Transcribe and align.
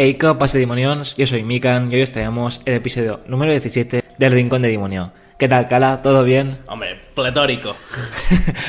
Hey, 0.00 0.14
¿qué 0.14 0.32
pasa, 0.38 0.58
Dimonions? 0.58 1.16
Yo 1.16 1.26
soy 1.26 1.42
Mikan 1.42 1.90
y 1.90 1.96
hoy 1.96 2.02
os 2.02 2.12
traemos 2.12 2.60
el 2.66 2.74
episodio 2.74 3.18
número 3.26 3.50
17 3.50 4.04
del 4.16 4.32
Rincón 4.32 4.62
de 4.62 4.68
Dimonio. 4.68 5.10
¿Qué 5.36 5.48
tal, 5.48 5.66
Cala? 5.66 6.02
¿Todo 6.02 6.22
bien? 6.22 6.56
Hombre, 6.68 7.00
pletórico. 7.16 7.74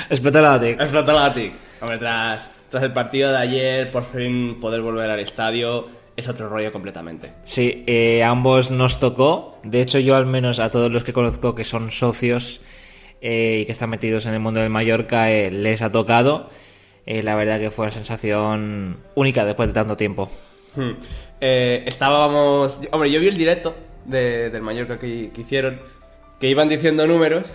Explotalatic. 0.10 0.82
Explotalatic. 0.82 1.54
Hombre, 1.82 2.00
tras, 2.00 2.50
tras 2.70 2.82
el 2.82 2.94
partido 2.94 3.30
de 3.30 3.38
ayer, 3.38 3.92
por 3.92 4.06
fin 4.06 4.60
poder 4.60 4.82
volver 4.82 5.08
al 5.08 5.20
estadio 5.20 5.90
es 6.18 6.28
otro 6.28 6.50
rollo 6.50 6.72
completamente. 6.72 7.32
Sí, 7.44 7.84
eh, 7.86 8.24
ambos 8.24 8.72
nos 8.72 9.00
tocó. 9.00 9.60
De 9.62 9.84
hecho, 9.84 10.00
yo 10.00 10.16
al 10.16 10.26
menos 10.26 10.58
a 10.58 10.72
todos 10.72 10.92
los 10.92 11.04
que 11.04 11.14
conozco 11.14 11.54
que 11.54 11.64
son 11.64 11.92
socios 11.92 12.62
eh, 13.22 13.60
y 13.62 13.66
que 13.68 13.72
están 13.72 13.92
metidos 13.92 14.26
en 14.26 14.34
el 14.34 14.40
mundo 14.40 14.62
del 14.62 14.72
Mallorca 14.72 15.30
eh, 15.30 15.52
les 15.52 15.84
ha 15.84 15.92
tocado. 15.92 16.50
Eh, 17.06 17.22
la 17.22 17.36
verdad 17.36 17.60
que 17.60 17.70
fue 17.70 17.86
una 17.86 17.94
sensación 17.94 18.98
única 19.14 19.46
después 19.46 19.70
de 19.70 19.74
tanto 19.76 19.96
tiempo. 19.96 20.28
Hmm. 20.76 20.92
Eh, 21.42 21.84
estábamos... 21.86 22.80
Hombre, 22.92 23.12
yo 23.12 23.20
vi 23.20 23.28
el 23.28 23.38
directo 23.38 23.76
de- 24.06 24.50
del 24.50 24.62
Mallorca 24.62 25.00
que, 25.00 25.32
hicieron, 25.38 25.80
que 26.40 26.48
iban 26.48 26.70
diciendo 26.70 27.06
números. 27.08 27.48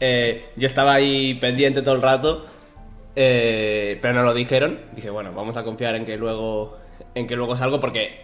Eh, 0.00 0.46
yo 0.56 0.66
estaba 0.66 0.94
ahí 0.94 1.34
pendiente 1.34 1.82
todo 1.82 1.94
el 1.96 2.02
rato, 2.02 2.46
eh, 3.16 3.98
pero 4.00 4.14
no 4.14 4.22
lo 4.22 4.34
dijeron. 4.34 4.78
Dije, 4.94 5.10
bueno, 5.10 5.32
vamos 5.34 5.56
a 5.56 5.64
confiar 5.64 5.94
en 5.96 6.04
que 6.04 6.16
luego, 6.16 6.78
en 7.14 7.26
que 7.26 7.36
luego 7.36 7.56
salgo 7.56 7.80
porque 7.80 8.20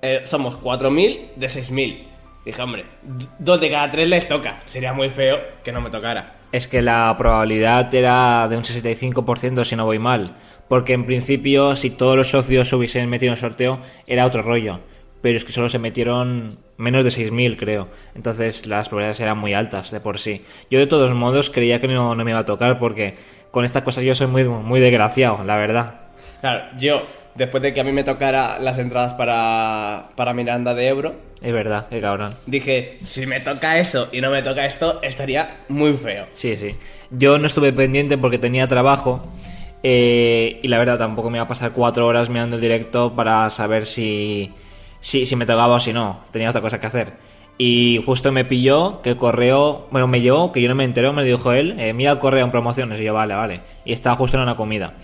eh, 0.00 0.22
somos 0.24 0.58
4.000 0.60 1.34
de 1.36 1.46
6.000. 1.46 2.06
Dije, 2.44 2.60
hombre, 2.62 2.86
dos 3.38 3.60
de 3.60 3.70
cada 3.70 3.90
tres 3.90 4.08
les 4.08 4.26
toca. 4.26 4.60
Sería 4.66 4.92
muy 4.92 5.10
feo 5.10 5.38
que 5.62 5.70
no 5.72 5.80
me 5.80 5.90
tocara. 5.90 6.34
Es 6.50 6.66
que 6.68 6.82
la 6.82 7.14
probabilidad 7.16 7.92
era 7.94 8.46
de 8.48 8.56
un 8.56 8.62
65% 8.64 9.64
si 9.64 9.76
no 9.76 9.84
voy 9.84 9.98
mal. 9.98 10.36
Porque 10.72 10.94
en 10.94 11.04
principio, 11.04 11.76
si 11.76 11.90
todos 11.90 12.16
los 12.16 12.28
socios 12.28 12.66
se 12.66 12.76
hubiesen 12.76 13.10
metido 13.10 13.28
en 13.28 13.34
el 13.34 13.38
sorteo, 13.38 13.78
era 14.06 14.24
otro 14.24 14.40
rollo. 14.40 14.80
Pero 15.20 15.36
es 15.36 15.44
que 15.44 15.52
solo 15.52 15.68
se 15.68 15.78
metieron 15.78 16.60
menos 16.78 17.04
de 17.04 17.10
6.000, 17.10 17.58
creo. 17.58 17.88
Entonces 18.14 18.64
las 18.66 18.88
probabilidades 18.88 19.20
eran 19.20 19.36
muy 19.36 19.52
altas 19.52 19.90
de 19.90 20.00
por 20.00 20.18
sí. 20.18 20.46
Yo 20.70 20.78
de 20.78 20.86
todos 20.86 21.12
modos 21.12 21.50
creía 21.50 21.78
que 21.78 21.88
no, 21.88 22.14
no 22.14 22.24
me 22.24 22.30
iba 22.30 22.40
a 22.40 22.46
tocar 22.46 22.78
porque 22.78 23.16
con 23.50 23.66
estas 23.66 23.82
cosas 23.82 24.02
yo 24.04 24.14
soy 24.14 24.28
muy, 24.28 24.44
muy 24.44 24.80
desgraciado, 24.80 25.44
la 25.44 25.58
verdad. 25.58 26.06
Claro, 26.40 26.64
yo, 26.78 27.02
después 27.34 27.62
de 27.62 27.74
que 27.74 27.82
a 27.82 27.84
mí 27.84 27.92
me 27.92 28.02
tocara 28.02 28.58
las 28.58 28.78
entradas 28.78 29.12
para, 29.12 30.06
para 30.16 30.32
Miranda 30.32 30.72
de 30.72 30.88
Ebro, 30.88 31.16
Es 31.42 31.52
verdad, 31.52 31.86
qué 31.90 32.00
cabrón. 32.00 32.32
dije, 32.46 32.96
si 33.04 33.26
me 33.26 33.40
toca 33.40 33.78
eso 33.78 34.08
y 34.10 34.22
no 34.22 34.30
me 34.30 34.42
toca 34.42 34.64
esto, 34.64 35.02
estaría 35.02 35.58
muy 35.68 35.92
feo. 35.92 36.28
Sí, 36.30 36.56
sí. 36.56 36.74
Yo 37.10 37.38
no 37.38 37.46
estuve 37.46 37.74
pendiente 37.74 38.16
porque 38.16 38.38
tenía 38.38 38.66
trabajo. 38.68 39.20
Eh, 39.82 40.60
y 40.62 40.68
la 40.68 40.78
verdad 40.78 40.98
tampoco 40.98 41.30
me 41.30 41.38
iba 41.38 41.44
a 41.44 41.48
pasar 41.48 41.72
cuatro 41.72 42.06
horas 42.06 42.28
mirando 42.28 42.56
el 42.56 42.62
directo 42.62 43.14
para 43.14 43.50
saber 43.50 43.86
si, 43.86 44.52
si, 45.00 45.26
si 45.26 45.36
me 45.36 45.46
tocaba 45.46 45.74
o 45.74 45.80
si 45.80 45.92
no. 45.92 46.20
Tenía 46.30 46.50
otra 46.50 46.60
cosa 46.60 46.80
que 46.80 46.86
hacer. 46.86 47.12
Y 47.58 48.02
justo 48.04 48.32
me 48.32 48.44
pilló 48.44 49.02
que 49.02 49.10
el 49.10 49.16
correo, 49.16 49.86
bueno, 49.90 50.06
me 50.06 50.20
llegó, 50.20 50.52
que 50.52 50.62
yo 50.62 50.68
no 50.68 50.74
me 50.74 50.84
enteré, 50.84 51.10
me 51.12 51.24
dijo 51.24 51.52
él, 51.52 51.78
eh, 51.78 51.92
mira 51.92 52.12
el 52.12 52.18
correo 52.18 52.44
en 52.44 52.50
promociones. 52.50 53.00
Y 53.00 53.04
yo, 53.04 53.14
vale, 53.14 53.34
vale. 53.34 53.60
Y 53.84 53.92
estaba 53.92 54.16
justo 54.16 54.36
en 54.36 54.42
una 54.42 54.56
comida. 54.56 54.94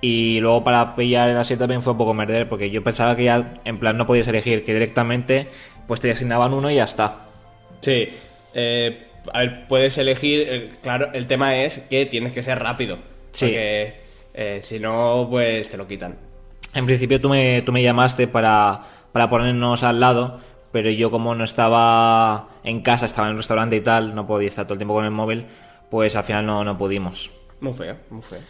Y 0.00 0.40
luego 0.40 0.62
para 0.62 0.94
pillar 0.94 1.30
el 1.30 1.36
asiento 1.36 1.62
también 1.62 1.82
fue 1.82 1.92
un 1.92 1.98
poco 1.98 2.12
merder, 2.12 2.48
porque 2.48 2.70
yo 2.70 2.82
pensaba 2.84 3.16
que 3.16 3.24
ya, 3.24 3.54
en 3.64 3.78
plan, 3.78 3.96
no 3.96 4.06
podías 4.06 4.28
elegir, 4.28 4.64
que 4.64 4.74
directamente 4.74 5.48
pues 5.86 6.00
te 6.00 6.10
asignaban 6.10 6.52
uno 6.52 6.70
y 6.70 6.76
ya 6.76 6.84
está. 6.84 7.26
Sí, 7.80 8.08
eh, 8.54 9.06
a 9.32 9.38
ver, 9.40 9.66
puedes 9.68 9.96
elegir, 9.98 10.46
eh, 10.48 10.70
claro, 10.82 11.10
el 11.12 11.26
tema 11.26 11.56
es 11.62 11.78
que 11.88 12.06
tienes 12.06 12.32
que 12.32 12.42
ser 12.42 12.58
rápido. 12.58 12.98
Sí. 13.32 13.46
Porque 13.46 14.05
eh, 14.36 14.60
si 14.62 14.78
no, 14.78 15.26
pues 15.30 15.68
te 15.70 15.76
lo 15.76 15.88
quitan. 15.88 16.16
En 16.74 16.84
principio 16.84 17.20
tú 17.20 17.30
me, 17.30 17.62
tú 17.62 17.72
me 17.72 17.82
llamaste 17.82 18.28
para, 18.28 18.82
para 19.10 19.30
ponernos 19.30 19.82
al 19.82 19.98
lado, 19.98 20.40
pero 20.72 20.90
yo 20.90 21.10
como 21.10 21.34
no 21.34 21.42
estaba 21.42 22.48
en 22.62 22.82
casa, 22.82 23.06
estaba 23.06 23.28
en 23.28 23.32
el 23.32 23.38
restaurante 23.38 23.76
y 23.76 23.80
tal, 23.80 24.14
no 24.14 24.26
podía 24.26 24.48
estar 24.48 24.66
todo 24.66 24.74
el 24.74 24.78
tiempo 24.78 24.94
con 24.94 25.06
el 25.06 25.10
móvil, 25.10 25.46
pues 25.90 26.16
al 26.16 26.24
final 26.24 26.44
no, 26.44 26.62
no 26.64 26.76
pudimos. 26.76 27.30
Muy 27.60 27.72
feo, 27.72 27.96
muy 28.10 28.20
feo. 28.20 28.40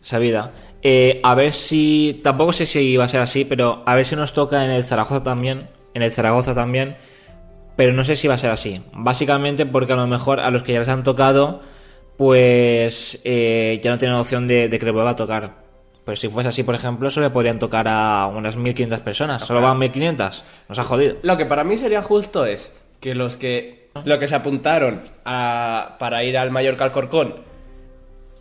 Sabida. 0.00 0.52
Eh, 0.82 1.20
a 1.22 1.34
ver 1.34 1.52
si. 1.52 2.20
Tampoco 2.22 2.52
sé 2.52 2.66
si 2.66 2.96
va 2.96 3.04
a 3.04 3.08
ser 3.08 3.20
así, 3.20 3.44
pero 3.44 3.82
a 3.86 3.94
ver 3.94 4.04
si 4.04 4.16
nos 4.16 4.32
toca 4.32 4.64
en 4.64 4.70
el 4.70 4.84
Zaragoza 4.84 5.22
también. 5.22 5.68
En 5.94 6.02
el 6.02 6.12
Zaragoza 6.12 6.54
también. 6.54 6.96
Pero 7.76 7.92
no 7.92 8.04
sé 8.04 8.16
si 8.16 8.28
va 8.28 8.34
a 8.34 8.38
ser 8.38 8.50
así. 8.50 8.82
Básicamente 8.92 9.66
porque 9.66 9.92
a 9.92 9.96
lo 9.96 10.06
mejor 10.06 10.40
a 10.40 10.50
los 10.50 10.62
que 10.62 10.72
ya 10.72 10.78
les 10.78 10.88
han 10.88 11.02
tocado, 11.02 11.60
pues 12.16 13.20
eh, 13.24 13.80
ya 13.82 13.90
no 13.90 13.98
tienen 13.98 14.16
opción 14.16 14.46
de, 14.48 14.68
de 14.68 14.78
que 14.78 14.84
les 14.86 14.94
vuelva 14.94 15.10
a 15.10 15.16
tocar. 15.16 15.64
Pero 16.04 16.16
si 16.16 16.28
fuese 16.28 16.48
así, 16.50 16.62
por 16.62 16.74
ejemplo, 16.74 17.10
solo 17.10 17.26
le 17.26 17.30
podrían 17.32 17.58
tocar 17.58 17.86
a 17.88 18.26
unas 18.28 18.56
1500 18.56 19.00
personas. 19.00 19.42
Solo 19.42 19.60
van 19.60 19.78
1500. 19.78 20.44
Nos 20.68 20.78
ha 20.78 20.84
jodido. 20.84 21.16
Lo 21.22 21.36
que 21.36 21.46
para 21.46 21.64
mí 21.64 21.76
sería 21.76 22.00
justo 22.00 22.46
es 22.46 22.72
que 23.00 23.14
los 23.16 23.36
que, 23.36 23.88
los 24.04 24.18
que 24.18 24.28
se 24.28 24.36
apuntaron 24.36 25.00
a- 25.24 25.96
para 25.98 26.22
ir 26.22 26.38
al 26.38 26.50
Mallorca 26.52 26.84
Alcorcón, 26.84 27.36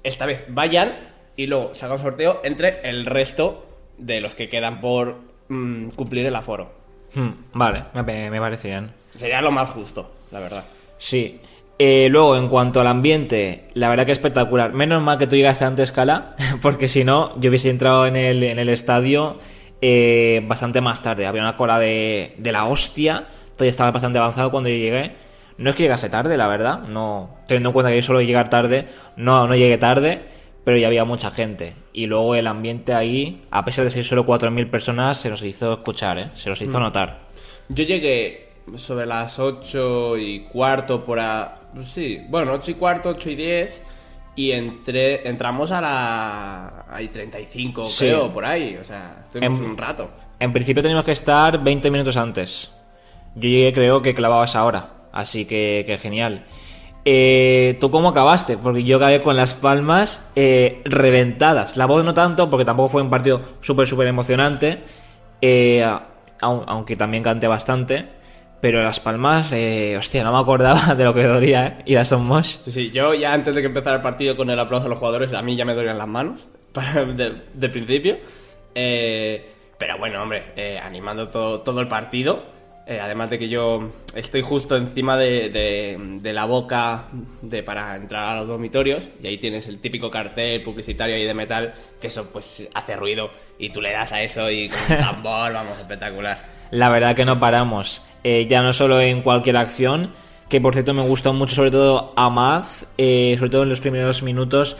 esta 0.03 0.28
vez 0.28 0.46
vayan 0.47 0.94
y 1.36 1.47
luego 1.47 1.74
se 1.74 1.86
haga 1.86 1.96
un 1.96 2.02
sorteo 2.02 2.40
entre 2.44 2.88
el 2.88 3.06
resto 3.07 3.66
de 3.97 4.22
los 4.22 4.36
que 4.36 4.47
quedan 4.47 4.80
por 4.80 5.18
mm, 5.50 5.90
cumplir 5.90 6.28
el 6.28 6.36
aforo. 6.36 6.72
Hmm, 7.16 7.30
vale, 7.53 7.86
me, 7.94 8.30
me 8.30 8.40
parece 8.40 8.68
bien. 8.69 8.92
Sería 9.16 9.42
lo 9.42 9.52
más 9.52 9.69
justo, 9.72 10.12
la 10.31 10.40
verdad. 10.40 10.63
Sí. 11.00 11.40
Eh, 11.78 12.08
luego, 12.09 12.38
en 12.38 12.47
cuanto 12.47 12.80
al 12.80 12.88
ambiente, 12.88 13.68
la 13.74 13.90
verdad 13.90 14.06
que 14.06 14.13
espectacular. 14.13 14.74
Menos 14.74 15.02
mal 15.02 15.18
que 15.18 15.28
tú 15.28 15.36
llegaste 15.36 15.66
antes, 15.66 15.91
Cala, 15.91 16.36
porque 16.62 16.88
si 16.88 17.03
no, 17.03 17.40
yo 17.40 17.50
hubiese 17.50 17.69
entrado 17.69 18.06
en 18.06 18.16
el, 18.16 18.44
en 18.44 18.59
el 18.59 18.69
estadio 18.69 19.40
eh, 19.81 20.44
bastante 20.47 20.81
más 20.81 21.03
tarde. 21.03 21.28
Había 21.28 21.41
una 21.41 21.58
cola 21.58 21.80
de, 21.80 22.36
de 22.38 22.52
la 22.52 22.66
hostia. 22.66 23.28
Todavía 23.56 23.72
estaba 23.72 23.91
bastante 23.91 24.19
avanzado 24.19 24.52
cuando 24.52 24.69
yo 24.69 24.75
llegué. 24.75 25.16
No 25.58 25.69
es 25.69 25.75
que 25.75 25.84
llegase 25.84 26.09
tarde, 26.09 26.38
la 26.38 26.47
verdad. 26.47 26.80
No, 26.81 27.38
teniendo 27.47 27.69
en 27.69 27.74
cuenta 27.74 27.90
que 27.90 27.97
yo 27.97 28.03
solo 28.03 28.22
llegar 28.22 28.50
tarde, 28.50 28.88
no, 29.16 29.47
no 29.47 29.56
llegué 29.56 29.78
tarde, 29.78 30.25
pero 30.63 30.78
ya 30.78 30.88
había 30.88 31.06
mucha 31.06 31.31
gente. 31.31 31.75
Y 31.94 32.07
luego 32.07 32.36
el 32.36 32.47
ambiente 32.47 32.94
ahí, 32.94 33.46
a 33.52 33.63
pesar 33.63 33.86
de 33.86 33.92
ser 33.92 34.03
solo 34.03 34.25
4.000 34.25 34.69
personas, 34.69 35.18
se 35.18 35.30
nos 35.30 35.42
hizo 35.44 35.74
escuchar, 35.74 36.18
¿eh? 36.18 36.31
se 36.34 36.50
nos 36.50 36.62
hizo 36.62 36.80
notar. 36.80 37.28
Yo 37.69 37.84
llegué 37.86 38.50
sobre 38.75 39.06
las 39.06 39.40
8 39.40 40.18
y 40.18 40.40
cuarto 40.42 41.06
por 41.06 41.19
a... 41.19 41.62
Sí, 41.84 42.22
bueno, 42.30 42.53
8 42.53 42.72
y 42.72 42.74
cuarto, 42.75 43.09
8 43.09 43.30
y 43.31 43.36
10 43.36 43.81
y 44.36 44.52
entré, 44.52 45.28
entramos 45.28 45.72
a 45.72 45.81
la... 45.81 46.86
Hay 46.90 47.08
35 47.09 47.86
Sí. 47.86 48.06
creo, 48.06 48.31
por 48.31 48.46
ahí, 48.46 48.78
o 48.80 48.84
sea, 48.84 49.18
estuvimos 49.25 49.59
En- 49.59 49.66
un 49.66 49.78
rato. 49.78 50.09
En 50.40 50.52
principio 50.53 50.81
teníamos 50.84 51.06
que 51.06 51.12
estar 51.13 51.63
20 51.63 51.90
minutos 51.90 52.18
antes. 52.18 52.69
Yo 53.36 53.50
llegué, 53.50 53.74
creo 53.74 54.02
que 54.02 54.13
clavaba 54.13 54.46
esa 54.46 54.63
hora. 54.66 54.90
Así 55.13 55.46
que, 55.46 55.84
que 55.88 55.97
genial. 55.97 56.46
Eh, 57.06 57.78
¿Tú 57.80 57.90
cómo 57.92 58.09
acabaste? 58.09 58.57
Porque 58.57 58.84
yo 58.84 58.97
acabé 58.97 59.22
con 59.22 59.36
las 59.38 59.53
palmas 59.53 60.28
eh, 60.36 60.81
reventadas. 60.86 61.78
La 61.78 61.86
voz 61.86 62.03
no 62.03 62.13
tanto, 62.13 62.50
porque 62.50 62.66
tampoco 62.66 62.90
fue 62.90 63.02
un 63.02 63.09
partido 63.09 63.40
súper, 63.62 63.88
súper 63.88 64.07
emocionante. 64.07 64.80
Eh, 65.42 65.86
aun- 66.42 66.63
aunque 66.68 66.96
también 66.96 67.24
canté 67.24 67.47
bastante. 67.47 68.09
Pero 68.61 68.81
las 68.81 68.99
palmas, 68.99 69.51
eh, 69.51 69.95
hostia, 69.97 70.23
no 70.23 70.31
me 70.31 70.39
acordaba 70.39 70.95
de 70.95 71.03
lo 71.03 71.13
que 71.13 71.23
dolía, 71.23 71.67
¿eh? 71.67 71.83
Y 71.85 71.93
las 71.95 72.07
somos. 72.07 72.59
Sí, 72.63 72.71
sí, 72.71 72.89
yo 72.91 73.13
ya 73.13 73.33
antes 73.33 73.53
de 73.53 73.61
que 73.61 73.67
empezara 73.67 73.97
el 73.97 74.01
partido 74.01 74.35
con 74.35 74.49
el 74.49 74.59
aplauso 74.59 74.88
a 74.88 74.89
los 74.89 74.97
jugadores, 74.97 75.33
a 75.33 75.41
mí 75.41 75.55
ya 75.55 75.66
me 75.66 75.73
dolían 75.75 75.97
las 75.97 76.07
manos, 76.07 76.49
de, 77.15 77.33
de 77.53 77.69
principio. 77.69 78.17
Eh, 78.73 79.51
pero 79.77 79.97
bueno, 79.97 80.21
hombre, 80.23 80.53
eh, 80.55 80.79
animando 80.83 81.29
todo, 81.29 81.61
todo 81.61 81.79
el 81.81 81.88
partido. 81.88 82.53
Eh, 82.88 82.99
además 83.01 83.31
de 83.31 83.39
que 83.39 83.49
yo 83.49 83.89
estoy 84.13 84.44
justo 84.44 84.77
encima 84.77 85.17
de, 85.17 85.50
de- 85.50 85.97
de 86.21 86.33
la 86.33 86.45
boca 86.45 87.06
de, 87.41 87.63
para 87.63 87.95
entrar 87.95 88.30
a 88.30 88.35
los 88.41 88.47
dormitorios 88.47 89.09
y 89.24 89.25
ahí 89.25 89.39
tienes 89.39 89.68
el 89.68 89.80
típico 89.80 90.12
cartel 90.12 90.62
publicitario 90.62 91.15
ahí 91.15 91.24
de 91.25 91.33
metal 91.33 91.74
que 92.00 92.07
eso 92.07 92.30
pues 92.31 92.69
hace 92.75 92.95
ruido 92.95 93.31
y 93.57 93.71
tú 93.71 93.81
le 93.81 93.91
das 93.91 94.12
a 94.12 94.21
eso 94.21 94.51
y 94.51 94.69
con 94.69 94.97
un 94.97 95.03
tambor, 95.03 95.51
vamos, 95.53 95.80
espectacular. 95.80 96.38
La 96.69 96.89
verdad 96.89 97.15
que 97.15 97.25
no 97.25 97.39
paramos. 97.39 98.03
Eh, 98.27 98.48
ya 98.50 98.63
no 98.63 98.74
solo 98.74 99.00
en 99.00 99.22
cualquier 99.22 99.56
acción, 99.56 100.10
que 100.50 100.60
por 100.60 100.74
cierto 100.74 100.95
me 100.95 101.04
gustó 101.07 101.31
mucho, 101.31 101.54
sobre 101.54 101.69
todo 101.69 102.12
Amaz, 102.16 102.86
eh, 102.98 103.36
sobre 103.38 103.51
todo 103.51 103.62
en 103.63 103.69
los 103.69 103.80
primeros 103.81 104.24
minutos, 104.24 104.77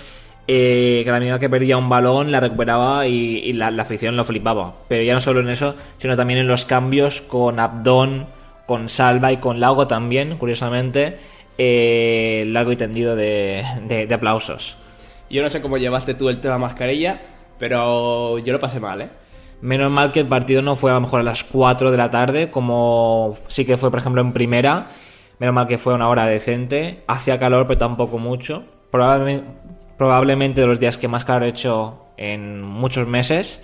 eh, 0.48 1.02
que 1.06 1.12
la 1.12 1.20
medida 1.20 1.38
que 1.38 1.48
perdía 1.48 1.78
un 1.78 1.88
balón 1.88 2.32
la 2.32 2.40
recuperaba 2.40 3.06
y, 3.08 3.54
la 3.54 3.68
afición 3.68 4.16
lo 4.18 4.24
flipaba. 4.24 4.74
Pero 4.88 5.04
ya 5.04 5.14
no 5.14 5.20
solo 5.20 5.42
en 5.42 5.50
eso, 5.50 5.76
sino 6.00 6.16
también 6.18 6.40
en 6.40 6.48
los 6.48 6.66
cambios 6.66 7.22
con 7.22 7.60
Abdón, 7.60 8.28
con 8.66 8.90
Salva 8.90 9.32
y 9.32 9.38
con 9.38 9.60
Lago 9.60 9.86
también, 9.86 10.38
curiosamente, 10.38 11.20
eh, 11.60 12.46
largo 12.48 12.72
y 12.72 12.76
tendido 12.78 13.16
de, 13.16 13.64
de- 13.88 14.08
de 14.08 14.16
aplausos. 14.16 14.76
Yo 15.30 15.44
no 15.44 15.50
sé 15.52 15.62
cómo 15.62 15.78
llevaste 15.78 16.16
tú 16.16 16.30
el 16.30 16.40
tema 16.42 16.58
mascarilla, 16.58 17.22
pero 17.60 18.40
yo 18.40 18.54
lo 18.54 18.60
pasé 18.60 18.80
mal, 18.80 19.02
¿eh? 19.02 19.10
Menos 19.62 19.92
mal 19.92 20.12
que 20.12 20.20
el 20.20 20.28
partido 20.28 20.62
no 20.62 20.76
fue 20.76 20.92
a 20.92 20.96
lo 20.96 21.02
mejor 21.02 21.22
a 21.22 21.24
las 21.24 21.44
4 21.44 21.92
de 21.92 21.98
la 21.98 22.12
tarde, 22.12 22.52
como 22.52 23.38
sí 23.48 23.66
que 23.66 23.78
fue, 23.78 23.90
por 23.90 24.00
ejemplo, 24.00 24.22
en 24.22 24.34
primera. 24.34 24.90
Menos 25.40 25.56
mal 25.56 25.68
que 25.68 25.78
fue 25.78 25.94
una 25.94 26.10
hora 26.10 26.26
decente. 26.26 27.04
Hacía 27.08 27.40
calor, 27.40 27.68
pero 27.68 27.78
tampoco 27.78 28.18
mucho. 28.18 28.66
Probablemente, 28.92 30.62
de 30.62 30.68
los 30.68 30.80
días 30.80 30.98
que 30.98 31.08
más 31.08 31.26
calor 31.26 31.44
he 31.44 31.50
hecho 31.50 32.06
en 32.18 32.62
muchos 32.62 33.08
meses. 33.08 33.62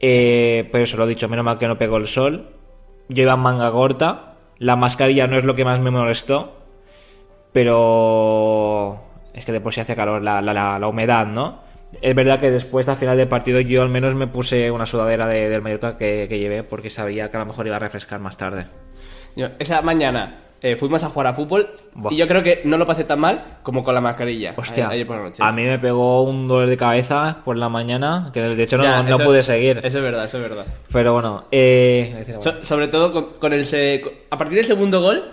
Eh, 0.00 0.68
pero 0.70 0.84
eso 0.84 0.96
lo 0.96 1.04
he 1.04 1.08
dicho, 1.08 1.28
menos 1.28 1.44
mal 1.44 1.58
que 1.58 1.68
no 1.68 1.78
pegó 1.78 1.96
el 1.96 2.06
sol. 2.06 2.50
Yo 3.08 3.22
iba 3.22 3.34
en 3.34 3.40
manga 3.40 3.70
corta. 3.72 4.34
La 4.58 4.76
mascarilla 4.76 5.26
no 5.26 5.36
es 5.36 5.44
lo 5.44 5.54
que 5.54 5.64
más 5.64 5.80
me 5.80 5.90
molestó. 5.90 6.58
Pero 7.52 9.00
es 9.32 9.44
que 9.44 9.52
de 9.52 9.60
por 9.60 9.72
sí 9.72 9.80
hace 9.80 9.96
calor 9.96 10.22
la 10.22 10.88
humedad, 10.88 11.26
¿no? 11.26 11.63
Es 12.02 12.14
verdad 12.14 12.40
que 12.40 12.50
después, 12.50 12.88
al 12.88 12.96
final 12.96 13.16
del 13.16 13.28
partido, 13.28 13.60
yo 13.60 13.82
al 13.82 13.88
menos 13.88 14.14
me 14.14 14.26
puse 14.26 14.70
una 14.70 14.86
sudadera 14.86 15.26
de- 15.26 15.48
del 15.48 15.62
Mallorca 15.62 15.96
que, 15.98 16.26
que 16.28 16.38
llevé 16.38 16.62
porque 16.62 16.90
sabía 16.90 17.30
que 17.30 17.36
a 17.36 17.40
lo 17.40 17.46
mejor 17.46 17.66
iba 17.66 17.76
a 17.76 17.80
refrescar 17.80 18.20
más 18.20 18.36
tarde. 18.36 18.66
Yo, 19.36 19.48
esa 19.58 19.82
mañana 19.82 20.40
eh, 20.62 20.76
fuimos 20.76 21.02
a 21.04 21.10
jugar 21.10 21.26
a 21.26 21.34
fútbol 21.34 21.68
Buah. 21.94 22.12
y 22.12 22.16
yo 22.16 22.26
creo 22.26 22.42
que 22.42 22.62
no 22.64 22.78
lo 22.78 22.86
pasé 22.86 23.04
tan 23.04 23.20
mal 23.20 23.58
como 23.62 23.82
con 23.84 23.94
la 23.94 24.00
mascarilla. 24.00 24.54
Hostia, 24.56 24.86
a- 24.86 24.90
ayer 24.90 25.06
por 25.06 25.16
la 25.16 25.22
noche. 25.24 25.42
a 25.42 25.52
mí 25.52 25.62
me 25.64 25.78
pegó 25.78 26.22
un 26.22 26.48
dolor 26.48 26.68
de 26.68 26.76
cabeza 26.76 27.38
por 27.44 27.56
la 27.58 27.68
mañana 27.68 28.30
que 28.32 28.40
de 28.40 28.62
hecho 28.62 28.76
no, 28.78 28.84
Ya, 28.84 29.02
no 29.02 29.18
pude 29.18 29.42
seguir. 29.42 29.78
Eso 29.84 29.98
es 29.98 30.04
verdad, 30.04 30.24
eso 30.24 30.38
es 30.38 30.42
verdad. 30.48 30.66
Pero 30.92 31.12
bueno, 31.12 31.44
eh... 31.50 32.36
So- 32.40 32.62
sobre 32.64 32.88
todo 32.88 33.12
con, 33.12 33.24
con 33.38 33.52
el 33.52 33.64
a 34.30 34.38
partir 34.38 34.56
del 34.56 34.64
segundo 34.64 35.00
gol, 35.02 35.24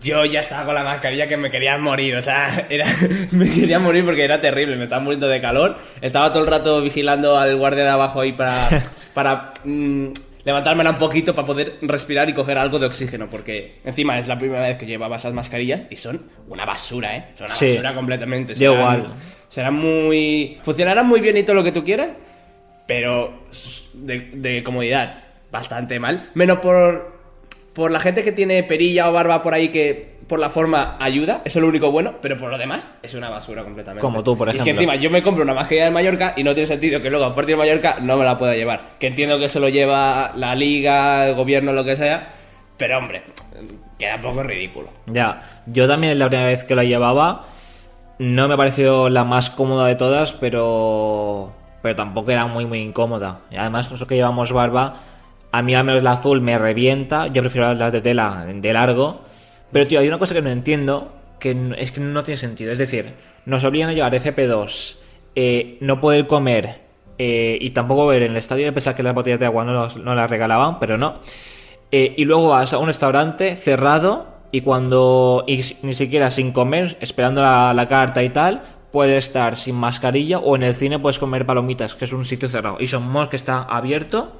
yo 0.00 0.24
ya 0.24 0.40
estaba 0.40 0.64
con 0.66 0.74
la 0.74 0.82
mascarilla 0.84 1.26
que 1.26 1.36
me 1.36 1.50
quería 1.50 1.78
morir. 1.78 2.16
O 2.16 2.22
sea, 2.22 2.66
era, 2.70 2.86
me 3.32 3.48
quería 3.48 3.78
morir 3.78 4.04
porque 4.04 4.24
era 4.24 4.40
terrible, 4.40 4.76
me 4.76 4.84
estaba 4.84 5.02
muriendo 5.02 5.28
de 5.28 5.40
calor. 5.40 5.78
Estaba 6.00 6.32
todo 6.32 6.42
el 6.44 6.48
rato 6.50 6.80
vigilando 6.82 7.36
al 7.38 7.56
guardia 7.56 7.84
de 7.84 7.90
abajo 7.90 8.20
ahí 8.20 8.32
para, 8.32 8.68
para 9.14 9.52
mm, 9.64 10.06
levantármela 10.44 10.90
un 10.90 10.98
poquito 10.98 11.34
para 11.34 11.46
poder 11.46 11.74
respirar 11.82 12.28
y 12.28 12.34
coger 12.34 12.58
algo 12.58 12.78
de 12.78 12.86
oxígeno. 12.86 13.28
Porque 13.30 13.78
encima 13.84 14.18
es 14.18 14.28
la 14.28 14.38
primera 14.38 14.62
vez 14.62 14.76
que 14.76 14.86
llevaba 14.86 15.16
esas 15.16 15.32
mascarillas 15.32 15.84
y 15.90 15.96
son 15.96 16.30
una 16.48 16.64
basura, 16.64 17.16
¿eh? 17.16 17.24
Son 17.34 17.46
una 17.46 17.54
Sí. 17.54 17.66
basura 17.72 17.94
completamente. 17.94 18.54
Serán- 18.54 18.74
igual. 18.78 19.14
Serán 19.48 19.74
muy. 19.74 20.58
Funcionarán 20.62 21.06
muy 21.06 21.20
bien 21.20 21.36
y 21.38 21.42
todo 21.42 21.56
lo 21.56 21.64
que 21.64 21.72
tú 21.72 21.82
quieras, 21.82 22.10
pero 22.86 23.44
de, 23.94 24.30
de 24.34 24.62
comodidad 24.62 25.24
bastante 25.50 25.98
mal. 25.98 26.28
Menos 26.34 26.58
por, 26.58 27.17
por 27.78 27.92
la 27.92 28.00
gente 28.00 28.24
que 28.24 28.32
tiene 28.32 28.64
perilla 28.64 29.08
o 29.08 29.12
barba 29.12 29.40
por 29.40 29.54
ahí 29.54 29.68
que 29.68 30.18
por 30.26 30.40
la 30.40 30.50
forma 30.50 30.96
ayuda, 30.98 31.42
eso 31.44 31.60
es 31.60 31.62
lo 31.62 31.68
único 31.68 31.92
bueno, 31.92 32.14
pero 32.20 32.36
por 32.36 32.50
lo 32.50 32.58
demás 32.58 32.88
es 33.04 33.14
una 33.14 33.30
basura 33.30 33.62
completamente. 33.62 34.00
Como 34.02 34.24
tú, 34.24 34.36
por 34.36 34.48
Y 34.48 34.50
que 34.52 34.58
ejemplo. 34.58 34.82
encima 34.82 34.96
yo 34.96 35.10
me 35.10 35.22
compro 35.22 35.44
una 35.44 35.54
mascarilla 35.54 35.84
de 35.84 35.92
Mallorca 35.92 36.34
y 36.36 36.42
no 36.42 36.54
tiene 36.54 36.66
sentido 36.66 37.00
que 37.00 37.08
luego 37.08 37.24
a 37.24 37.34
partir 37.36 37.54
de 37.54 37.60
Mallorca 37.60 37.98
no 38.02 38.16
me 38.16 38.24
la 38.24 38.36
pueda 38.36 38.56
llevar. 38.56 38.96
Que 38.98 39.06
entiendo 39.06 39.38
que 39.38 39.44
eso 39.44 39.60
lo 39.60 39.68
lleva 39.68 40.32
la 40.34 40.56
liga, 40.56 41.28
el 41.28 41.36
gobierno, 41.36 41.72
lo 41.72 41.84
que 41.84 41.94
sea, 41.94 42.30
pero 42.76 42.98
hombre, 42.98 43.22
queda 43.96 44.16
un 44.16 44.22
poco 44.22 44.42
ridículo. 44.42 44.88
Ya, 45.06 45.40
yo 45.66 45.86
también 45.86 46.18
la 46.18 46.26
primera 46.28 46.48
vez 46.48 46.64
que 46.64 46.74
la 46.74 46.82
llevaba 46.82 47.44
no 48.18 48.48
me 48.48 48.54
ha 48.54 48.56
parecido 48.56 49.08
la 49.08 49.22
más 49.22 49.50
cómoda 49.50 49.86
de 49.86 49.94
todas, 49.94 50.32
pero 50.32 51.52
pero 51.80 51.94
tampoco 51.94 52.32
era 52.32 52.44
muy 52.46 52.66
muy 52.66 52.80
incómoda. 52.80 53.38
Y 53.52 53.56
además 53.56 53.86
nosotros 53.86 54.08
que 54.08 54.16
llevamos 54.16 54.52
barba, 54.52 54.96
a 55.52 55.62
mí 55.62 55.74
al 55.74 55.84
menos 55.84 56.02
la 56.02 56.12
azul 56.12 56.40
me 56.40 56.58
revienta, 56.58 57.26
yo 57.28 57.42
prefiero 57.42 57.72
las 57.74 57.92
de 57.92 58.00
tela 58.00 58.46
de 58.52 58.72
largo. 58.72 59.22
Pero 59.72 59.86
tío, 59.86 60.00
hay 60.00 60.08
una 60.08 60.18
cosa 60.18 60.34
que 60.34 60.42
no 60.42 60.50
entiendo, 60.50 61.12
que 61.38 61.56
es 61.78 61.92
que 61.92 62.00
no 62.00 62.22
tiene 62.24 62.38
sentido. 62.38 62.72
Es 62.72 62.78
decir, 62.78 63.12
nos 63.46 63.64
obligan 63.64 63.90
a 63.90 63.92
llevar 63.92 64.14
FP2, 64.14 64.96
eh, 65.34 65.76
no 65.80 66.00
poder 66.00 66.26
comer 66.26 66.80
eh, 67.18 67.58
y 67.60 67.70
tampoco 67.70 68.06
ver 68.06 68.22
en 68.22 68.32
el 68.32 68.36
estadio. 68.38 68.66
Yo 68.66 68.74
pensaba 68.74 68.96
que 68.96 69.02
las 69.02 69.14
botellas 69.14 69.40
de 69.40 69.46
agua 69.46 69.64
no, 69.64 69.72
los- 69.72 69.96
no 69.96 70.14
las 70.14 70.30
regalaban, 70.30 70.78
pero 70.78 70.96
no. 70.98 71.20
Eh, 71.90 72.14
y 72.16 72.24
luego 72.24 72.48
vas 72.50 72.72
a 72.72 72.78
un 72.78 72.86
restaurante 72.86 73.56
cerrado 73.56 74.38
y 74.52 74.60
cuando 74.62 75.44
y 75.46 75.60
ni 75.82 75.94
siquiera 75.94 76.30
sin 76.30 76.52
comer, 76.52 76.96
esperando 77.00 77.42
la, 77.42 77.86
carta 77.88 78.22
y 78.22 78.30
tal, 78.30 78.62
puedes 78.92 79.26
estar 79.26 79.56
sin 79.56 79.74
mascarilla 79.74 80.38
o 80.38 80.56
en 80.56 80.62
el 80.62 80.74
cine 80.74 80.98
puedes 80.98 81.18
comer 81.18 81.44
palomitas, 81.46 81.94
que 81.94 82.04
es 82.06 82.12
un 82.12 82.24
sitio 82.24 82.48
cerrado. 82.48 82.76
Y 82.80 82.88
Somos 82.88 83.28
que 83.28 83.36
está 83.36 83.62
abierto, 83.62 84.37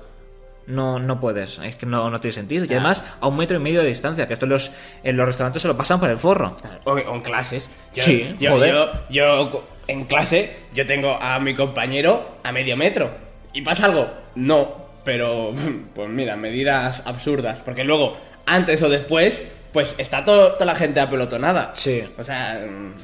no, 0.68 0.98
no 1.00 1.18
puedes. 1.20 1.58
Es 1.58 1.76
que 1.76 1.86
no, 1.86 2.08
no 2.10 2.20
tiene 2.20 2.32
sentido. 2.34 2.64
Y 2.64 2.68
además 2.70 3.02
a 3.20 3.26
un 3.26 3.36
metro 3.36 3.56
y 3.56 3.60
medio 3.60 3.82
de 3.82 3.88
distancia, 3.88 4.26
que 4.28 4.34
esto 4.34 4.44
en 4.46 4.50
los, 4.50 4.70
en 5.02 5.16
los 5.16 5.26
restaurantes 5.26 5.62
se 5.62 5.68
lo 5.68 5.76
pasan 5.76 5.98
por 5.98 6.10
el 6.10 6.18
forro. 6.18 6.56
O, 6.84 6.92
o 6.92 7.14
en 7.14 7.20
clases. 7.22 7.70
Yo, 7.94 8.02
Sí, 8.04 8.36
yo, 8.38 8.52
joder. 8.52 8.74
yo, 8.74 8.90
yo 9.10 9.50
co- 9.50 9.64
en 9.86 10.04
clase 10.04 10.54
yo 10.74 10.86
tengo 10.86 11.14
a 11.20 11.40
mi 11.40 11.54
compañero 11.54 12.36
a 12.44 12.52
medio 12.52 12.76
metro. 12.76 13.10
¿Y 13.52 13.62
pasa 13.62 13.86
algo? 13.86 14.08
No, 14.36 14.86
pero 15.04 15.52
pues 15.94 16.08
mira, 16.08 16.36
medidas 16.36 17.02
absurdas. 17.06 17.60
Porque 17.64 17.82
luego, 17.84 18.16
antes 18.46 18.82
o 18.82 18.88
después, 18.88 19.44
pues 19.72 19.94
está 19.98 20.24
todo- 20.24 20.52
toda 20.52 20.66
la 20.66 20.74
gente 20.74 21.00
apelotonada. 21.00 21.72
Sí. 21.74 22.02
O 22.18 22.22
sea, 22.22 22.60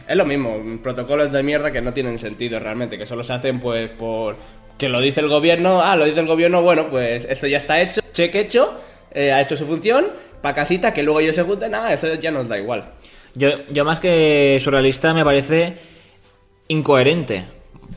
es 0.06 0.16
lo 0.16 0.24
mismo, 0.26 0.56
protocolos 0.82 1.32
de 1.32 1.42
mierda 1.42 1.72
que 1.72 1.80
no 1.80 1.92
tienen 1.92 2.18
sentido 2.18 2.60
realmente, 2.60 2.98
que 2.98 3.06
solo 3.06 3.22
se 3.24 3.32
hacen 3.32 3.60
pues 3.60 3.88
por 3.90 4.36
que 4.78 4.88
lo 4.88 5.00
dice 5.00 5.20
el 5.20 5.28
gobierno, 5.28 5.80
ah, 5.82 5.96
lo 5.96 6.04
dice 6.04 6.20
el 6.20 6.26
gobierno, 6.26 6.62
bueno, 6.62 6.90
pues 6.90 7.24
esto 7.28 7.46
ya 7.46 7.58
está 7.58 7.80
hecho, 7.80 8.00
cheque 8.12 8.40
hecho, 8.40 8.74
eh, 9.12 9.32
ha 9.32 9.40
hecho 9.40 9.56
su 9.56 9.66
función, 9.66 10.06
pa' 10.40 10.52
casita, 10.54 10.92
que 10.92 11.02
luego 11.02 11.20
ellos 11.20 11.34
se 11.36 11.42
junten, 11.42 11.70
nada, 11.72 11.92
eso 11.92 12.12
ya 12.14 12.30
nos 12.30 12.48
da 12.48 12.58
igual. 12.58 12.84
Yo, 13.34 13.48
yo 13.70 13.84
más 13.84 14.00
que 14.00 14.58
surrealista 14.62 15.12
me 15.14 15.24
parece 15.24 15.76
incoherente. 16.68 17.44